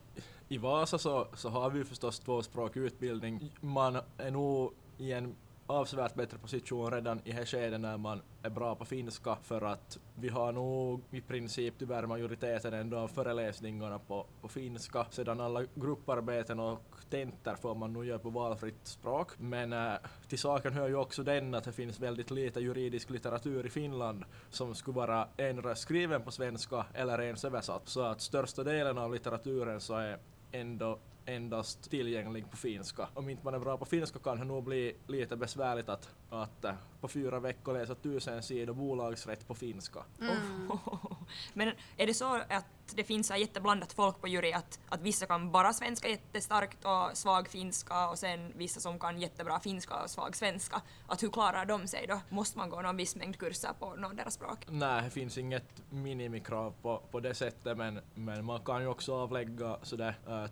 I 0.48 0.58
Vasa 0.58 0.98
så, 0.98 1.28
så 1.36 1.50
har 1.50 1.70
vi 1.70 1.84
förstås 1.84 2.20
tvåspråkig 2.20 2.80
utbildning. 2.80 3.52
Man 3.62 3.96
är 4.18 4.32
nog 4.32 4.74
i 4.98 5.12
en 5.14 5.36
avsevärt 5.68 6.16
bättre 6.16 6.38
position 6.38 6.92
redan 6.92 7.22
i 7.24 7.32
det 7.32 7.46
skedet 7.46 7.82
när 7.82 7.98
man 7.98 8.22
är 8.42 8.50
bra 8.50 8.76
på 8.76 8.86
finska 8.86 9.38
för 9.44 9.62
att 9.62 10.00
vi 10.16 10.30
har 10.30 10.52
nog 10.52 11.02
i 11.12 11.22
princip 11.22 11.74
tyvärr 11.80 12.06
majoriteten 12.06 12.74
ändå 12.74 12.98
av 12.98 13.08
föreläsningarna 13.08 14.00
på, 14.00 14.26
på 14.42 14.48
finska. 14.48 15.06
Sedan 15.10 15.42
alla 15.42 15.64
grupparbeten 15.76 16.60
och 16.60 16.82
tentor 17.10 17.56
får 17.56 17.76
man 17.76 17.94
nog 17.94 18.06
göra 18.06 18.20
på 18.20 18.30
valfritt 18.30 18.88
språk. 18.88 19.32
Men 19.38 19.74
äh, 19.74 19.94
till 20.28 20.40
saken 20.40 20.74
hör 20.74 20.88
ju 20.88 20.96
också 20.96 21.24
den 21.24 21.54
att 21.54 21.64
det 21.64 21.72
finns 21.72 22.00
väldigt 22.00 22.32
lite 22.32 22.60
juridisk 22.60 23.10
litteratur 23.10 23.66
i 23.66 23.70
Finland 23.70 24.26
som 24.50 24.76
skulle 24.76 24.96
vara 24.96 25.28
en 25.38 25.76
skriven 25.76 26.22
på 26.22 26.32
svenska 26.32 26.86
eller 26.94 27.22
ens 27.22 27.46
översatt. 27.46 27.88
Så 27.90 28.02
att 28.02 28.22
största 28.22 28.64
delen 28.64 28.98
av 28.98 29.14
litteraturen 29.14 29.82
så 29.82 29.96
är 29.96 30.18
ändå 30.52 31.00
endast 31.26 31.90
tillgänglig 31.90 32.52
på 32.52 32.58
finska. 32.58 33.08
Om 33.14 33.30
inte 33.30 33.46
man 33.46 33.54
är 33.54 33.60
bra 33.60 33.78
på 33.78 33.86
finska 33.86 34.20
kan 34.20 34.40
det 34.40 34.46
nog 34.46 34.64
bli 34.64 34.96
lite 35.08 35.36
besvärligt 35.36 35.90
att, 35.90 36.10
att 36.30 36.66
äh, 36.66 36.74
på 37.02 37.08
fyra 37.08 37.40
veckor 37.40 37.74
läsa 37.74 37.96
tusen 37.96 38.44
sidor 38.44 38.74
bolagsrätt 38.74 39.48
på 39.48 39.56
finska. 39.56 40.00
Mm. 40.22 40.72
Men 41.54 41.72
är 41.98 42.08
det 42.08 42.14
så 42.14 42.36
att 42.50 42.66
det 42.96 43.04
finns 43.04 43.28
så 43.28 43.34
här 43.34 43.40
jätteblandat 43.40 43.94
folk 43.94 44.22
på 44.22 44.28
jury, 44.28 44.52
att, 44.52 44.80
att 44.90 45.02
vissa 45.02 45.26
kan 45.26 45.52
bara 45.52 45.74
svenska 45.74 46.08
jättestarkt 46.10 46.86
och 46.86 47.18
svag 47.18 47.48
finska 47.48 48.10
och 48.10 48.20
sen 48.20 48.54
vissa 48.56 48.80
som 48.80 49.00
kan 49.00 49.22
jättebra 49.22 49.60
finska 49.60 50.04
och 50.04 50.10
svag 50.10 50.36
svenska. 50.36 50.82
Att 51.08 51.24
hur 51.24 51.30
klarar 51.30 51.66
de 51.66 51.88
sig 51.88 52.06
då? 52.08 52.22
Måste 52.30 52.58
man 52.58 52.70
gå 52.70 52.82
någon 52.82 52.98
viss 52.98 53.16
mängd 53.16 53.38
kurser 53.38 53.70
på 53.80 53.96
någon 53.96 54.16
deras 54.16 54.34
språk? 54.34 54.66
Nej, 54.70 55.04
det 55.04 55.10
finns 55.10 55.38
inget 55.38 55.82
minimikrav 55.90 56.74
på, 56.82 57.02
på 57.12 57.20
det 57.20 57.34
sättet 57.34 57.78
men, 57.78 58.00
men 58.16 58.46
man 58.46 58.64
kan 58.64 58.82
ju 58.82 58.88
också 58.88 59.16
avlägga 59.16 59.78
sådär 59.82 60.20
äh, 60.28 60.48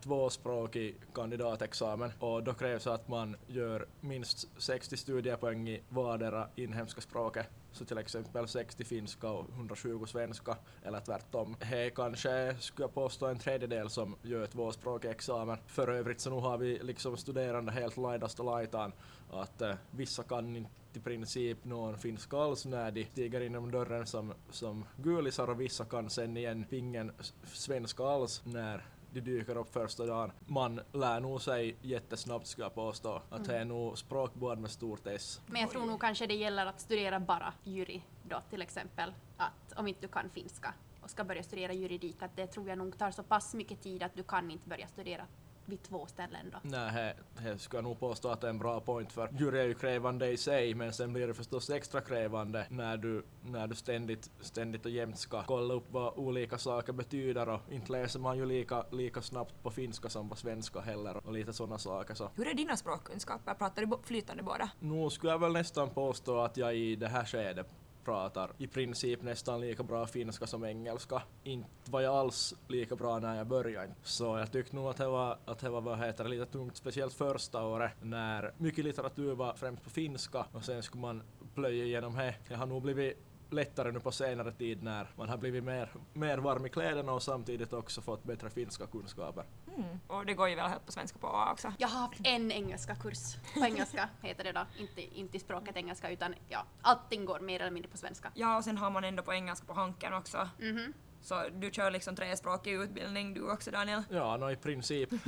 i 0.75 0.95
kandidatexamen 1.13 2.11
och 2.19 2.43
då 2.43 2.53
krävs 2.53 2.87
att 2.87 3.07
man 3.07 3.35
gör 3.47 3.87
minst 4.01 4.47
60 4.57 4.97
studiepoäng 4.97 5.69
i 5.69 5.81
vardera 5.89 6.47
inhemska 6.55 7.01
språket. 7.01 7.49
Så 7.71 7.85
till 7.85 7.97
exempel 7.97 8.47
60 8.47 8.83
finska 8.83 9.29
och 9.29 9.49
120 9.49 10.05
svenska 10.05 10.57
eller 10.83 10.99
tvärtom. 10.99 11.55
Det 11.59 11.85
är 11.85 11.89
kanske, 11.89 12.55
skulle 12.59 12.83
jag 12.83 12.93
påstå, 12.93 13.25
en 13.25 13.39
tredjedel 13.39 13.89
som 13.89 14.15
gör 14.21 14.47
tvåspråkig 14.47 15.09
examen. 15.09 15.57
För 15.67 15.87
övrigt 15.87 16.19
så 16.19 16.29
nu 16.29 16.41
har 16.41 16.57
vi 16.57 16.79
liksom 16.79 17.17
studerande 17.17 17.71
helt 17.71 17.97
laidasta 17.97 18.43
laitaan 18.43 18.91
att 19.31 19.61
eh, 19.61 19.75
vissa 19.91 20.23
kan 20.23 20.55
inte 20.55 20.69
i 20.93 20.99
princip 20.99 21.65
någon 21.65 21.97
finska 21.97 22.37
alls 22.37 22.65
när 22.65 22.91
de 22.91 23.05
stiger 23.05 23.41
inom 23.41 23.71
dörren 23.71 24.05
som, 24.05 24.33
som 24.51 24.85
gulisar 24.97 25.49
och 25.49 25.61
vissa 25.61 25.85
kan 25.85 26.09
sen 26.09 26.37
igen 26.37 26.65
ingen 26.69 27.11
svenska 27.53 28.03
alls 28.03 28.41
när 28.45 28.85
de 29.13 29.21
dyker 29.21 29.57
upp 29.57 29.73
första 29.73 30.05
dagen. 30.05 30.31
Man 30.45 30.81
lär 30.91 31.19
nog 31.19 31.41
sig 31.41 31.75
jättesnabbt 31.81 32.47
skulle 32.47 32.65
jag 32.65 32.75
påstå. 32.75 33.21
Att 33.29 33.45
det 33.45 33.57
är 33.57 33.65
nog 33.65 33.97
språkbord 33.97 34.57
med 34.57 34.71
stort 34.71 35.07
S. 35.07 35.41
Men 35.47 35.61
jag 35.61 35.69
tror 35.69 35.85
nog 35.85 36.01
kanske 36.01 36.27
det 36.27 36.33
gäller 36.33 36.65
att 36.65 36.81
studera 36.81 37.19
bara 37.19 37.53
jury 37.63 38.01
då 38.29 38.41
till 38.49 38.61
exempel. 38.61 39.13
Att 39.37 39.73
om 39.75 39.87
inte 39.87 40.01
du 40.01 40.07
kan 40.07 40.29
finska 40.29 40.73
och 41.01 41.09
ska 41.09 41.23
börja 41.23 41.43
studera 41.43 41.73
juridik, 41.73 42.23
att 42.23 42.35
det 42.35 42.47
tror 42.47 42.69
jag 42.69 42.77
nog 42.77 42.97
tar 42.97 43.11
så 43.11 43.23
pass 43.23 43.53
mycket 43.53 43.81
tid 43.81 44.03
att 44.03 44.15
du 44.15 44.23
kan 44.23 44.51
inte 44.51 44.69
börja 44.69 44.87
studera 44.87 45.25
vid 45.65 45.83
två 45.83 46.05
ställen 46.05 46.51
då. 46.51 46.57
Nej, 46.63 47.15
det 47.43 47.57
ska 47.57 47.77
jag 47.77 47.83
nog 47.83 47.99
påstå 47.99 48.29
att 48.29 48.41
det 48.41 48.47
är 48.47 48.49
en 48.49 48.59
bra 48.59 48.79
point 48.79 49.11
för 49.11 49.29
jury 49.39 49.59
är 49.59 49.63
ju 49.63 49.73
krävande 49.73 50.31
i 50.31 50.37
sig 50.37 50.73
men 50.75 50.93
sen 50.93 51.13
blir 51.13 51.27
det 51.27 51.33
förstås 51.33 51.69
extra 51.69 52.01
krävande 52.01 52.65
när 52.69 52.97
du, 52.97 53.23
när 53.45 53.67
du 53.67 53.75
ständigt, 53.75 54.31
ständigt 54.39 54.85
och 54.85 54.91
jämt 54.91 55.17
ska 55.17 55.43
kolla 55.43 55.73
upp 55.73 55.85
vad 55.91 56.13
olika 56.17 56.57
saker 56.57 56.93
betyder 56.93 57.49
och 57.49 57.59
inte 57.71 57.91
läser 57.91 58.19
man 58.19 58.37
ju 58.37 58.45
lika, 58.45 58.85
lika 58.91 59.21
snabbt 59.21 59.63
på 59.63 59.71
finska 59.71 60.09
som 60.09 60.29
på 60.29 60.35
svenska 60.35 60.79
heller 60.79 61.27
och 61.27 61.33
lite 61.33 61.53
sådana 61.53 61.77
saker 61.77 62.13
så 62.13 62.29
Hur 62.35 62.47
är 62.47 62.53
dina 62.53 62.77
språkkunskaper? 62.77 63.53
Pratar 63.53 63.85
du 63.85 63.97
flytande 64.03 64.43
båda? 64.43 64.69
nu 64.79 65.09
skulle 65.09 65.31
jag 65.31 65.39
väl 65.39 65.53
nästan 65.53 65.89
påstå 65.89 66.41
att 66.41 66.57
jag 66.57 66.75
i 66.75 66.95
det 66.95 67.07
här 67.07 67.25
skedet 67.25 67.67
pratar 68.05 68.51
i 68.57 68.67
princip 68.67 69.21
nästan 69.21 69.61
lika 69.61 69.83
bra 69.83 70.07
finska 70.07 70.47
som 70.47 70.65
engelska. 70.65 71.21
Inte 71.43 71.91
var 71.91 72.01
jag 72.01 72.15
alls 72.15 72.53
lika 72.67 72.95
bra 72.95 73.19
när 73.19 73.37
jag 73.37 73.47
började. 73.47 73.93
Så 74.03 74.37
jag 74.37 74.51
tyckte 74.51 74.75
nog 74.75 74.87
att 74.87 74.97
det 74.97 75.07
var, 75.07 75.37
att 75.45 75.59
det 75.59 75.69
var 75.69 75.81
vad 75.81 75.99
heter 75.99 76.27
lite 76.27 76.45
tungt, 76.45 76.77
speciellt 76.77 77.13
första 77.13 77.63
året 77.63 77.91
när 78.01 78.53
mycket 78.57 78.85
litteratur 78.85 79.35
var 79.35 79.53
främst 79.53 79.83
på 79.83 79.89
finska 79.89 80.45
och 80.51 80.63
sen 80.63 80.83
skulle 80.83 81.01
man 81.01 81.23
plöja 81.55 81.83
igenom 81.83 82.15
det. 82.15 82.35
Jag 82.49 82.57
har 82.57 82.65
nog 82.65 82.81
blivit 82.81 83.17
lättare 83.53 83.91
nu 83.91 83.99
på 83.99 84.11
senare 84.11 84.51
tid 84.51 84.83
när 84.83 85.07
man 85.15 85.29
har 85.29 85.37
blivit 85.37 85.63
mer, 85.63 85.89
mer 86.13 86.37
varm 86.37 86.65
i 86.65 86.69
kläderna 86.69 87.11
och 87.11 87.23
samtidigt 87.23 87.73
också 87.73 88.01
fått 88.01 88.23
bättre 88.23 88.49
finska 88.49 88.87
kunskaper. 88.87 89.45
Mm. 89.77 89.99
Och 90.07 90.25
det 90.25 90.33
går 90.33 90.49
ju 90.49 90.55
väl 90.55 90.69
helt 90.69 90.85
på 90.85 90.91
svenska 90.91 91.19
på 91.19 91.27
A 91.27 91.49
också. 91.51 91.73
Jag 91.77 91.87
har 91.87 91.99
haft 91.99 92.19
en 92.23 92.51
engelska 92.51 92.95
kurs. 92.95 93.35
På 93.53 93.65
engelska 93.65 94.09
heter 94.21 94.43
det 94.43 94.51
då. 94.51 94.65
Inte, 94.77 95.01
inte 95.01 95.39
språket 95.39 95.77
engelska 95.77 96.11
utan 96.11 96.35
ja, 96.49 96.65
allting 96.81 97.25
går 97.25 97.39
mer 97.39 97.59
eller 97.59 97.71
mindre 97.71 97.91
på 97.91 97.97
svenska. 97.97 98.31
Ja, 98.33 98.57
och 98.57 98.63
sen 98.63 98.77
har 98.77 98.89
man 98.89 99.03
ändå 99.03 99.23
på 99.23 99.33
engelska 99.33 99.65
på 99.65 99.73
Hanken 99.73 100.13
också. 100.13 100.49
Mhm. 100.59 100.93
Så 101.21 101.43
du 101.53 101.71
kör 101.71 101.91
liksom 101.91 102.15
trespråkig 102.15 102.73
utbildning 102.73 103.33
du 103.33 103.51
också 103.51 103.71
Daniel? 103.71 104.03
Ja, 104.09 104.37
no, 104.37 104.51
i 104.51 104.55
princip. 104.55 105.11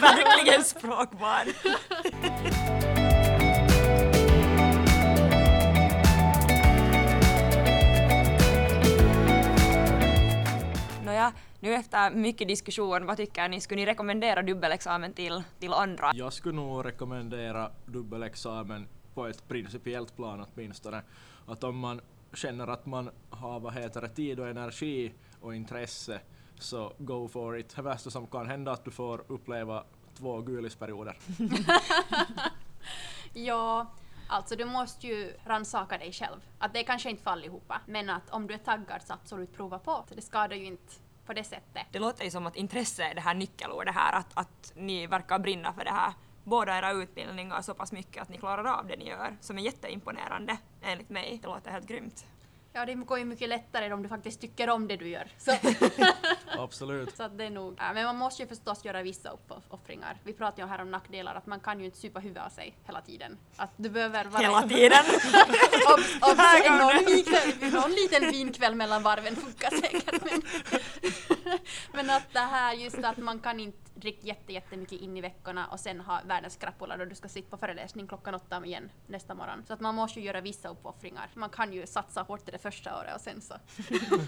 Verkligen 0.00 0.64
språkbarn. 0.64 1.48
Nu 11.60 11.74
efter 11.74 12.10
mycket 12.10 12.48
diskussion, 12.48 13.06
vad 13.06 13.16
tycker 13.16 13.48
ni? 13.48 13.60
Skulle 13.60 13.80
ni 13.80 13.86
rekommendera 13.86 14.42
dubbelexamen 14.42 15.12
till, 15.12 15.42
till 15.58 15.72
andra? 15.72 16.10
Jag 16.14 16.32
skulle 16.32 16.54
nog 16.54 16.84
rekommendera 16.84 17.70
dubbelexamen 17.86 18.88
på 19.14 19.26
ett 19.26 19.48
principiellt 19.48 20.16
plan 20.16 20.46
åtminstone. 20.54 21.02
Att 21.46 21.64
om 21.64 21.78
man 21.78 22.00
känner 22.34 22.66
att 22.66 22.86
man 22.86 23.10
har 23.30 23.60
vad 23.60 23.74
heter 23.74 24.00
det, 24.00 24.08
tid 24.08 24.40
och 24.40 24.48
energi 24.48 25.12
och 25.40 25.54
intresse 25.54 26.20
så 26.58 26.92
go 26.98 27.28
for 27.28 27.58
it. 27.58 27.76
Det 27.76 27.82
värsta 27.82 28.10
som 28.10 28.26
kan 28.26 28.46
hända 28.46 28.70
är 28.70 28.74
att 28.74 28.84
du 28.84 28.90
får 28.90 29.24
uppleva 29.28 29.84
två 30.18 30.40
gulisperioder. 30.40 31.18
Ja, 33.34 33.86
alltså 34.28 34.56
du 34.56 34.64
måste 34.64 35.06
ju 35.06 35.32
rannsaka 35.44 35.98
dig 35.98 36.12
själv. 36.12 36.40
Att 36.58 36.74
det 36.74 36.82
kanske 36.82 37.10
inte 37.10 37.22
för 37.22 37.30
allihopa, 37.30 37.80
men 37.86 38.10
att 38.10 38.30
om 38.30 38.46
du 38.46 38.54
är 38.54 38.58
taggad 38.58 39.02
så 39.02 39.12
absolut 39.12 39.56
prova 39.56 39.78
på. 39.78 40.04
Det 40.14 40.22
skadar 40.22 40.56
ju 40.56 40.64
inte 40.64 40.92
på 41.28 41.34
det 41.34 41.44
sättet. 41.44 41.86
Det 41.90 41.98
låter 41.98 42.24
ju 42.24 42.30
som 42.30 42.46
att 42.46 42.56
intresse 42.56 43.04
är 43.04 43.14
det 43.14 43.20
här 43.20 43.34
nyckelordet 43.34 43.94
här, 43.94 44.12
att, 44.12 44.30
att 44.34 44.72
ni 44.76 45.06
verkar 45.06 45.38
brinna 45.38 45.72
för 45.72 45.84
det 45.84 45.90
här. 45.90 46.12
Båda 46.44 46.78
era 46.78 46.92
utbildningar 46.92 47.62
så 47.62 47.74
pass 47.74 47.92
mycket 47.92 48.22
att 48.22 48.28
ni 48.28 48.38
klarar 48.38 48.64
av 48.64 48.86
det 48.86 48.96
ni 48.96 49.08
gör, 49.08 49.36
som 49.40 49.58
är 49.58 49.62
jätteimponerande 49.62 50.58
enligt 50.82 51.08
mig. 51.08 51.38
Det 51.42 51.48
låter 51.48 51.70
helt 51.70 51.86
grymt. 51.88 52.26
Ja, 52.78 52.86
det 52.86 52.94
går 52.94 53.18
ju 53.18 53.24
mycket 53.24 53.48
lättare 53.48 53.92
om 53.92 54.02
du 54.02 54.08
faktiskt 54.08 54.40
tycker 54.40 54.70
om 54.70 54.88
det 54.88 54.96
du 54.96 55.08
gör. 55.08 55.26
Så, 55.38 55.52
Absolut. 56.58 57.16
så 57.16 57.22
att 57.22 57.38
det 57.38 57.44
är 57.44 57.50
nog... 57.50 57.74
Ja, 57.78 57.92
men 57.92 58.04
man 58.04 58.16
måste 58.16 58.42
ju 58.42 58.48
förstås 58.48 58.84
göra 58.84 59.02
vissa 59.02 59.30
uppoffringar. 59.30 60.16
Vi 60.24 60.32
pratade 60.32 60.62
ju 60.62 60.68
här 60.68 60.82
om 60.82 60.90
nackdelar, 60.90 61.34
att 61.34 61.46
man 61.46 61.60
kan 61.60 61.78
ju 61.78 61.84
inte 61.84 61.98
supa 61.98 62.20
huvudet 62.20 62.44
av 62.44 62.48
sig 62.48 62.74
hela 62.86 63.00
tiden. 63.00 63.38
Att 63.56 63.70
du 63.76 63.88
behöver 63.90 64.24
vara... 64.24 64.42
Hela 64.42 64.62
tiden! 64.62 65.04
Obs, 65.94 66.16
obs, 66.20 66.38
någon, 66.68 67.72
någon 67.72 67.90
liten 67.90 68.30
vinkväll 68.30 68.74
mellan 68.74 69.02
varven 69.02 69.36
funkar 69.36 69.70
säkert. 69.70 70.24
Men, 70.24 70.42
men 71.92 72.10
att 72.10 72.32
det 72.32 72.38
här 72.38 72.74
just 72.74 73.04
att 73.04 73.16
man 73.16 73.38
kan 73.38 73.60
inte 73.60 73.78
dricka 73.94 74.26
jätte, 74.26 74.52
jättemycket 74.52 75.00
in 75.00 75.16
i 75.16 75.20
veckorna 75.20 75.66
och 75.66 75.80
sen 75.80 76.00
ha 76.00 76.20
världens 76.24 76.56
krapula 76.56 76.96
då 76.96 77.04
du 77.04 77.14
ska 77.14 77.28
sitta 77.28 77.50
på 77.50 77.56
föreläsning 77.56 78.06
klockan 78.08 78.34
åtta 78.34 78.66
igen 78.66 78.90
nästa 79.06 79.34
morgon. 79.34 79.64
Så 79.66 79.72
att 79.72 79.80
man 79.80 79.94
måste 79.94 80.20
ju 80.20 80.26
göra 80.26 80.40
vissa 80.40 80.68
uppoffringar. 80.68 81.30
Man 81.34 81.50
kan 81.50 81.72
ju 81.72 81.86
satsa 81.86 82.22
hårt 82.22 82.46
det 82.46 82.58
första 82.58 83.00
året 83.00 83.14
och 83.14 83.20
sen 83.20 83.40
så. 83.40 83.54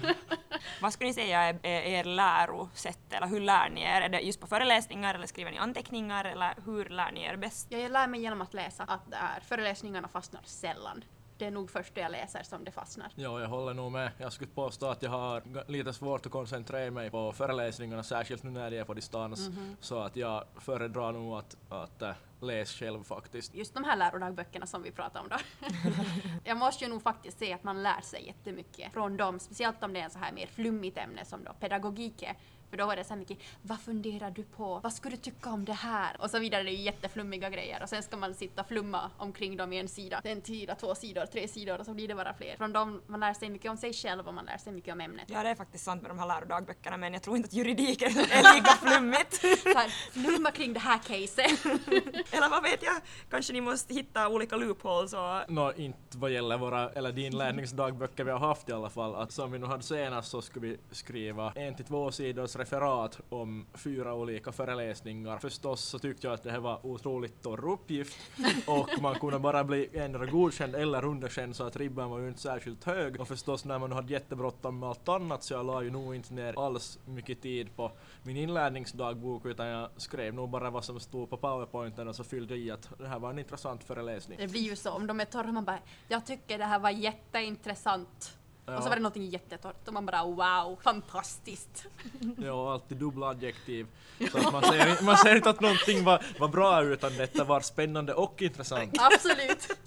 Vad 0.80 0.92
skulle 0.92 1.08
ni 1.08 1.14
säga 1.14 1.42
är, 1.42 1.66
er 1.66 2.04
lärosätt, 2.04 3.12
eller 3.12 3.26
hur 3.26 3.40
lär 3.40 3.68
ni 3.70 3.82
er? 3.82 4.00
Är 4.00 4.08
det 4.08 4.20
just 4.20 4.40
på 4.40 4.46
föreläsningar 4.46 5.14
eller 5.14 5.26
skriver 5.26 5.50
ni 5.50 5.58
anteckningar 5.58 6.24
eller 6.24 6.54
hur 6.64 6.84
lär 6.84 7.12
ni 7.12 7.22
er 7.22 7.36
bäst? 7.36 7.66
Ja, 7.70 7.78
jag 7.78 7.92
lär 7.92 8.06
mig 8.06 8.20
genom 8.20 8.40
att 8.40 8.54
läsa 8.54 8.84
att 8.84 9.10
det 9.10 9.16
är, 9.16 9.40
föreläsningarna 9.40 10.08
fastnar 10.08 10.42
sällan. 10.44 11.04
Det 11.40 11.46
är 11.46 11.50
nog 11.50 11.70
först 11.70 11.94
det 11.94 12.00
jag 12.00 12.12
läser 12.12 12.42
som 12.42 12.64
det 12.64 12.70
fastnar. 12.70 13.12
Ja, 13.14 13.40
jag 13.40 13.48
håller 13.48 13.74
nog 13.74 13.92
med. 13.92 14.10
Jag 14.18 14.32
skulle 14.32 14.50
påstå 14.50 14.86
att 14.86 15.02
jag 15.02 15.10
har 15.10 15.42
lite 15.70 15.92
svårt 15.92 16.26
att 16.26 16.32
koncentrera 16.32 16.90
mig 16.90 17.10
på 17.10 17.32
föreläsningarna, 17.32 18.02
särskilt 18.02 18.42
nu 18.42 18.50
när 18.50 18.70
de 18.70 18.78
är 18.78 18.84
på 18.84 18.94
distans. 18.94 19.50
Så 19.80 19.98
att 19.98 20.16
jag 20.16 20.44
föredrar 20.58 21.12
nog 21.12 21.38
att, 21.38 21.56
att 21.68 22.02
äh, 22.02 22.12
läsa 22.40 22.78
själv 22.78 23.02
faktiskt. 23.02 23.54
Just 23.54 23.74
de 23.74 23.84
här 23.84 23.96
lärodagböckerna 23.96 24.66
som 24.66 24.82
vi 24.82 24.90
pratar 24.90 25.20
om 25.20 25.28
då. 25.28 25.36
jag 26.44 26.56
måste 26.56 26.84
ju 26.84 26.90
nog 26.90 27.02
faktiskt 27.02 27.38
säga 27.38 27.54
att 27.54 27.64
man 27.64 27.82
lär 27.82 28.00
sig 28.00 28.26
jättemycket 28.26 28.92
från 28.92 29.16
dem, 29.16 29.38
speciellt 29.38 29.82
om 29.82 29.92
det 29.92 30.00
är 30.00 30.04
en 30.04 30.10
så 30.10 30.18
här 30.18 30.32
mer 30.32 30.46
flummigt 30.46 30.98
ämne 30.98 31.24
som 31.24 31.44
då 31.44 31.52
pedagogik 31.52 32.22
är. 32.22 32.36
För 32.70 32.76
då 32.76 32.90
är 32.90 32.96
det 32.96 33.04
så 33.04 33.10
här 33.10 33.18
mycket, 33.18 33.38
vad 33.62 33.80
funderar 33.80 34.30
du 34.30 34.42
på? 34.42 34.80
Vad 34.82 34.92
skulle 34.92 35.16
du 35.16 35.22
tycka 35.22 35.50
om 35.50 35.64
det 35.64 35.72
här? 35.72 36.16
Och 36.18 36.30
så 36.30 36.38
vidare, 36.38 36.62
det 36.62 36.70
är 36.70 36.76
ju 36.76 36.82
jätteflummiga 36.82 37.50
grejer. 37.50 37.82
Och 37.82 37.88
sen 37.88 38.02
ska 38.02 38.16
man 38.16 38.34
sitta 38.34 38.62
och 38.62 38.68
flumma 38.68 39.10
omkring 39.16 39.56
dem 39.56 39.72
i 39.72 39.78
en 39.78 39.88
sida. 39.88 40.20
En 40.24 40.42
sida, 40.42 40.74
två 40.74 40.94
sidor, 40.94 41.26
tre 41.26 41.48
sidor 41.48 41.78
och 41.78 41.86
så 41.86 41.94
blir 41.94 42.08
det 42.08 42.14
bara 42.14 42.34
fler. 42.34 42.56
Från 42.56 42.72
dem, 42.72 43.02
man 43.06 43.20
lär 43.20 43.34
sig 43.34 43.50
mycket 43.50 43.70
om 43.70 43.76
sig 43.76 43.92
själv 43.92 44.28
och 44.28 44.34
man 44.34 44.44
lär 44.44 44.58
sig 44.58 44.72
mycket 44.72 44.92
om 44.92 45.00
ämnet. 45.00 45.24
Ja, 45.26 45.42
det 45.42 45.48
är 45.48 45.54
faktiskt 45.54 45.84
sant 45.84 46.02
med 46.02 46.10
de 46.10 46.18
här 46.18 46.26
lärodagböckerna, 46.26 46.96
men 46.96 47.12
jag 47.12 47.22
tror 47.22 47.36
inte 47.36 47.46
att 47.46 47.52
juridik 47.52 48.02
är 48.02 48.06
är 48.08 48.54
lika 48.54 48.70
flummigt. 48.70 49.34
Så 49.62 49.78
här, 49.78 49.88
flumma 50.12 50.50
kring 50.50 50.72
det 50.72 50.80
här 50.80 50.98
caset. 50.98 51.64
eller 52.34 52.50
vad 52.50 52.62
vet 52.62 52.82
jag, 52.82 52.96
kanske 53.30 53.52
ni 53.52 53.60
måste 53.60 53.94
hitta 53.94 54.28
olika 54.28 54.56
loopholes 54.56 55.12
och 55.12 55.50
Nå, 55.52 55.72
inte 55.72 56.18
vad 56.18 56.30
gäller 56.30 56.58
våra, 56.58 56.90
eller 56.90 57.12
din 57.12 57.38
lärningsdagböcker 57.38 58.24
vi 58.24 58.30
har 58.30 58.38
haft 58.38 58.68
i 58.68 58.72
alla 58.72 58.90
fall, 58.90 59.14
att 59.14 59.32
som 59.32 59.52
vi 59.52 59.58
nu 59.58 59.66
hade 59.66 59.82
senast 59.82 60.30
så 60.30 60.42
skulle 60.42 60.66
vi 60.66 60.78
skriva 60.90 61.52
en 61.54 61.74
till 61.74 61.84
två 61.84 62.12
sidors 62.12 62.56
referat 62.60 63.20
om 63.28 63.66
fyra 63.74 64.14
olika 64.14 64.52
föreläsningar. 64.52 65.38
Förstås 65.38 65.80
så 65.80 65.98
tyckte 65.98 66.26
jag 66.26 66.34
att 66.34 66.42
det 66.42 66.50
här 66.50 66.60
var 66.60 66.86
otroligt 66.86 67.42
torr 67.42 67.72
uppgift 67.72 68.18
och 68.66 69.02
man 69.02 69.14
kunde 69.14 69.38
bara 69.38 69.64
bli 69.64 69.88
endera 69.92 70.26
godkänd 70.26 70.74
eller 70.74 71.04
underkänd 71.04 71.56
så 71.56 71.64
att 71.64 71.76
ribban 71.76 72.10
var 72.10 72.18
ju 72.18 72.28
inte 72.28 72.40
särskilt 72.40 72.84
hög 72.84 73.20
och 73.20 73.28
förstås 73.28 73.64
när 73.64 73.78
man 73.78 73.92
hade 73.92 74.12
jättebråttom 74.12 74.78
med 74.78 74.88
allt 74.88 75.08
annat 75.08 75.42
så 75.42 75.54
jag 75.54 75.66
la 75.66 75.82
ju 75.82 75.90
nog 75.90 76.14
inte 76.14 76.34
ner 76.34 76.64
alls 76.66 76.98
mycket 77.04 77.42
tid 77.42 77.76
på 77.76 77.92
min 78.22 78.36
inlärningsdagbok 78.36 79.46
utan 79.46 79.66
jag 79.66 79.88
skrev 79.96 80.34
nog 80.34 80.50
bara 80.50 80.70
vad 80.70 80.84
som 80.84 81.00
stod 81.00 81.30
på 81.30 81.36
powerpointen 81.36 82.08
och 82.08 82.16
så 82.16 82.24
fyllde 82.24 82.56
jag 82.56 82.64
i 82.64 82.70
att 82.70 82.88
det 82.98 83.08
här 83.08 83.18
var 83.18 83.30
en 83.30 83.38
intressant 83.38 83.84
föreläsning. 83.84 84.38
Det 84.38 84.48
blir 84.48 84.60
ju 84.60 84.76
så, 84.76 84.90
om 84.90 85.06
de 85.06 85.20
är 85.20 85.24
torra, 85.24 85.52
man 85.52 85.64
bara 85.64 85.78
jag 86.08 86.26
tycker 86.26 86.58
det 86.58 86.64
här 86.64 86.78
var 86.78 86.90
jätteintressant. 86.90 88.39
Och 88.76 88.82
så 88.82 88.88
var 88.88 88.96
det 88.96 89.02
någonting 89.02 89.28
jättetorrt 89.28 89.88
och 89.88 89.94
man 89.94 90.06
bara 90.06 90.24
wow, 90.24 90.78
fantastiskt. 90.82 91.86
Ja, 92.38 92.72
alltid 92.72 92.98
dubbla 92.98 93.26
adjektiv. 93.26 93.86
Så 94.32 94.38
att 94.38 94.52
man, 94.52 94.62
säger, 94.62 95.04
man 95.04 95.16
säger 95.16 95.36
inte 95.36 95.50
att 95.50 95.60
någonting 95.60 96.04
var, 96.04 96.24
var 96.38 96.48
bra 96.48 96.82
utan 96.82 97.16
detta 97.16 97.44
var 97.44 97.60
spännande 97.60 98.14
och 98.14 98.42
intressant. 98.42 98.96
Absolut. 99.00 99.68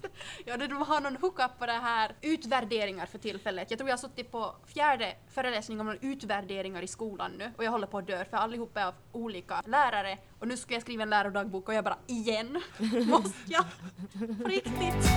Ja, 0.45 0.57
de 0.57 0.81
har 0.81 1.01
någon 1.01 1.15
hookup 1.15 1.59
på 1.59 1.65
det 1.65 1.71
här 1.71 2.15
utvärderingar 2.21 3.05
för 3.05 3.17
tillfället. 3.17 3.71
Jag 3.71 3.77
tror 3.77 3.89
jag 3.89 3.97
har 3.97 4.01
suttit 4.01 4.31
på 4.31 4.55
fjärde 4.67 5.15
föreläsning 5.33 5.81
om 5.81 5.97
utvärderingar 6.01 6.81
i 6.81 6.87
skolan 6.87 7.31
nu 7.37 7.51
och 7.57 7.63
jag 7.63 7.71
håller 7.71 7.87
på 7.87 7.97
att 7.97 8.07
dö 8.07 8.25
för 8.25 8.37
allihopa 8.37 8.81
är 8.81 8.85
av 8.85 8.93
olika 9.11 9.61
lärare 9.65 10.17
och 10.39 10.47
nu 10.47 10.57
ska 10.57 10.73
jag 10.73 10.81
skriva 10.81 11.03
en 11.03 11.09
lärodagbok 11.09 11.67
och 11.67 11.73
jag 11.73 11.83
bara 11.83 11.97
igen, 12.07 12.61
måste 13.07 13.33
jag? 13.45 13.65
På 14.43 14.49
riktigt? 14.49 15.09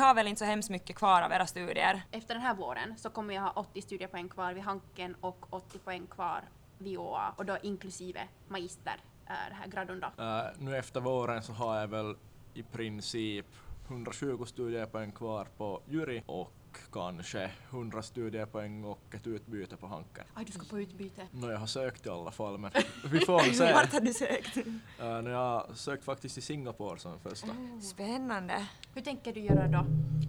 Har 0.00 0.14
väl 0.14 0.26
inte 0.26 0.38
så 0.38 0.44
hemskt 0.44 0.70
mycket 0.70 0.96
kvar 0.96 1.22
av 1.22 1.32
era 1.32 1.46
studier? 1.46 2.02
Efter 2.10 2.34
den 2.34 2.42
här 2.42 2.54
våren 2.54 2.94
så 2.98 3.10
kommer 3.10 3.34
jag 3.34 3.42
ha 3.42 3.50
80 3.50 3.82
studiepoäng 3.82 4.28
kvar 4.28 4.52
vid 4.52 4.62
Hanken 4.62 5.16
och 5.20 5.46
80 5.50 5.78
poäng 5.78 6.06
kvar 6.06 6.40
vid 6.78 6.98
OA 6.98 7.34
och 7.36 7.46
då 7.46 7.56
inklusive 7.62 8.28
magister, 8.48 8.96
äh, 9.26 9.32
det 9.48 9.54
här 9.54 9.66
gradun 9.66 10.00
då. 10.00 10.24
Äh, 10.24 10.44
nu 10.58 10.76
efter 10.76 11.00
våren 11.00 11.42
så 11.42 11.52
har 11.52 11.80
jag 11.80 11.88
väl 11.88 12.16
i 12.54 12.62
princip 12.62 13.46
120 13.88 14.44
studiepoäng 14.46 15.12
kvar 15.12 15.48
på 15.56 15.82
jury 15.88 16.22
och 16.26 16.52
kanske 16.92 17.50
100 17.70 18.02
studiepoäng 18.02 18.84
och 18.84 19.14
ett 19.14 19.26
utbyte 19.26 19.76
på 19.76 19.86
Hanken. 19.86 20.24
Aj, 20.34 20.44
du 20.44 20.52
ska 20.52 20.66
på 20.70 20.80
utbyte. 20.80 21.26
Nå, 21.30 21.50
jag 21.50 21.58
har 21.58 21.66
sökt 21.66 22.06
i 22.06 22.08
alla 22.08 22.30
fall, 22.30 22.58
men 22.58 22.70
vi 23.04 23.20
får 23.20 23.40
se. 23.40 23.72
Vart 23.72 23.92
har 23.92 24.00
du 24.00 24.12
sökt? 24.14 24.56
Uh, 25.00 25.06
jag 25.06 25.38
har 25.38 25.74
sökt 25.74 26.04
faktiskt 26.04 26.38
i 26.38 26.40
Singapore 26.40 26.98
som 26.98 27.20
första. 27.20 27.48
Spännande. 27.82 28.66
Hur 28.94 29.02
tänker 29.02 29.32
du 29.32 29.40
göra 29.40 29.68
då 29.68 29.84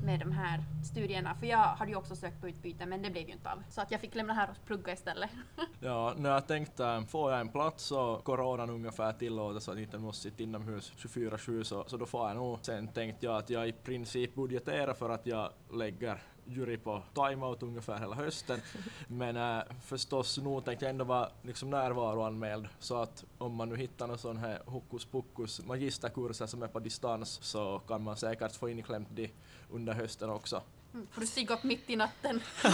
med 0.06 0.20
de 0.20 0.32
här 0.32 0.64
studierna? 0.92 1.36
För 1.36 1.46
jag 1.46 1.58
hade 1.58 1.92
ju 1.92 1.98
också 1.98 2.16
sökt 2.16 2.42
på 2.42 2.50
utbyte 2.50 2.86
men 2.86 3.02
det 3.02 3.10
blev 3.10 3.28
ju 3.28 3.34
inte 3.34 3.52
av. 3.52 3.64
Så 3.70 3.82
att 3.82 3.92
jag 3.92 4.02
fick 4.02 4.16
lämna 4.16 4.34
här 4.34 4.50
och 4.50 4.68
plugga 4.68 4.94
istället. 4.94 5.30
Ja, 5.80 6.14
när 6.18 6.30
jag 6.30 6.48
tänkte, 6.48 7.04
får 7.10 7.32
jag 7.32 7.42
en 7.42 7.50
plats 7.50 7.92
och 7.92 8.24
coronan 8.24 8.70
ungefär 8.70 9.14
tillåter 9.14 9.60
så 9.60 9.72
att 9.72 9.78
jag 9.78 9.84
inte 9.84 9.98
måste 9.98 10.24
sitta 10.24 10.44
inomhus 10.44 10.94
24-7 10.98 11.64
så, 11.64 11.84
så 11.88 11.98
då 11.98 12.06
får 12.06 12.28
jag 12.28 12.38
nog. 12.38 12.60
Sen 12.62 12.88
tänkte 12.88 13.26
jag 13.26 13.38
att 13.38 13.50
jag 13.50 13.68
i 13.68 13.72
princip 13.72 14.36
budgeterar 14.36 14.94
för 14.94 15.10
att 15.10 15.26
jag 15.26 15.52
lägger 15.74 16.24
jury 16.46 16.78
på 16.78 17.02
timeout 17.14 17.64
ungefär 17.64 18.00
hela 18.00 18.16
hösten. 18.16 18.60
Men 19.08 19.38
äh, 19.38 19.64
förstås, 19.82 20.38
nog 20.38 20.66
tänkte 20.66 20.86
jag 20.86 20.90
ändå 20.90 21.06
vara 21.06 21.30
liksom 21.42 21.70
närvaroanmäld 21.70 22.68
så 22.80 23.02
att 23.02 23.26
om 23.38 23.56
man 23.56 23.70
nu 23.70 23.76
hittar 23.76 24.08
någon 24.08 24.18
sån 24.18 24.38
här 24.38 24.60
hokus 24.66 25.06
pokus 25.06 25.66
magisterkurser 25.66 26.48
som 26.48 26.64
är 26.64 26.68
på 26.68 26.80
distans 26.80 27.40
så 27.42 27.80
kan 27.88 28.04
man 28.04 28.18
säkert 28.18 28.56
få 28.56 28.70
inklämt 28.70 29.08
det 29.12 29.32
under 29.72 29.94
hösten 29.94 30.30
också. 30.30 30.62
Mm. 30.94 31.08
Får 31.12 31.22
du 31.22 31.28
stiga 31.28 31.54
upp 31.54 31.64
mitt 31.64 31.90
i 31.90 31.96
natten? 31.96 32.42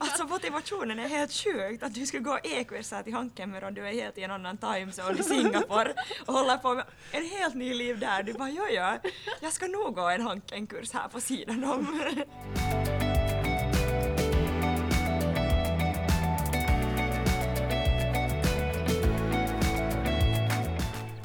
Alltså 0.00 0.24
motivationen 0.24 0.98
är 0.98 1.08
helt 1.08 1.32
sjukt 1.32 1.82
att 1.82 1.94
du 1.94 2.06
skulle 2.06 2.22
gå 2.22 2.38
e-kurser 2.44 3.02
till 3.02 3.14
Hanken 3.14 3.50
medan 3.50 3.74
du 3.74 3.88
är 3.88 3.92
helt 3.92 4.18
i 4.18 4.22
en 4.22 4.30
annan 4.30 4.56
timezone 4.58 5.18
i 5.18 5.22
Singapore 5.22 5.94
och 6.26 6.34
håller 6.34 6.56
på 6.56 6.74
med 6.74 6.84
en 7.10 7.24
helt 7.26 7.54
ny 7.54 7.74
liv 7.74 7.98
där. 7.98 8.22
Du 8.22 8.32
bara 8.32 8.50
jo, 8.50 8.64
jag 9.40 9.52
ska 9.52 9.66
nog 9.66 9.94
gå 9.94 10.08
en 10.08 10.22
Hanken-kurs 10.22 10.92
här 10.92 11.08
på 11.08 11.20
sidan 11.20 11.64
om. 11.64 12.02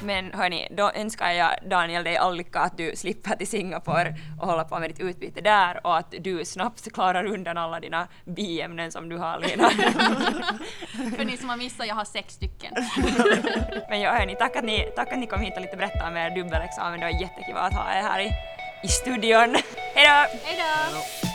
Men 0.07 0.33
hörni, 0.33 0.67
då 0.71 0.91
önskar 0.91 1.31
jag 1.31 1.55
Daniel 1.69 2.03
dig 2.03 2.17
all 2.17 2.37
lycka 2.37 2.59
att 2.59 2.77
du 2.77 2.95
slipper 2.95 3.35
till 3.35 3.47
Singapore 3.47 4.15
och 4.39 4.47
hålla 4.47 4.63
på 4.63 4.79
med 4.79 4.89
ditt 4.89 4.99
utbyte 4.99 5.41
där 5.41 5.79
och 5.83 5.97
att 5.97 6.13
du 6.19 6.45
snabbt 6.45 6.91
klarar 6.93 7.25
undan 7.25 7.57
alla 7.57 7.79
dina 7.79 8.07
biämnen 8.25 8.91
som 8.91 9.09
du 9.09 9.17
har 9.17 9.39
Lina. 9.39 9.69
För 11.17 11.25
ni 11.25 11.37
som 11.37 11.49
har 11.49 11.57
missat, 11.57 11.87
jag 11.87 11.95
har 11.95 12.05
sex 12.05 12.33
stycken. 12.33 12.73
Men 13.89 14.01
ja, 14.01 14.11
hörni, 14.11 14.35
tack 14.35 14.55
att 14.55 14.63
ni, 14.63 14.91
tack 14.95 15.11
att 15.11 15.19
ni 15.19 15.27
kom 15.27 15.41
hit 15.41 15.55
och 15.55 15.61
lite 15.61 15.77
berättade 15.77 16.07
om 16.07 16.17
er 16.17 16.35
dubbelexamen. 16.35 16.99
Det 16.99 17.05
var 17.05 17.21
jättekul 17.21 17.57
att 17.57 17.73
ha 17.73 17.91
er 17.91 18.01
här 18.01 18.19
i, 18.19 18.31
i 18.83 18.87
studion. 18.87 19.55
Hej 19.95 20.07
då! 20.07 20.47
Hejdå! 20.47 20.97
Ja. 21.23 21.26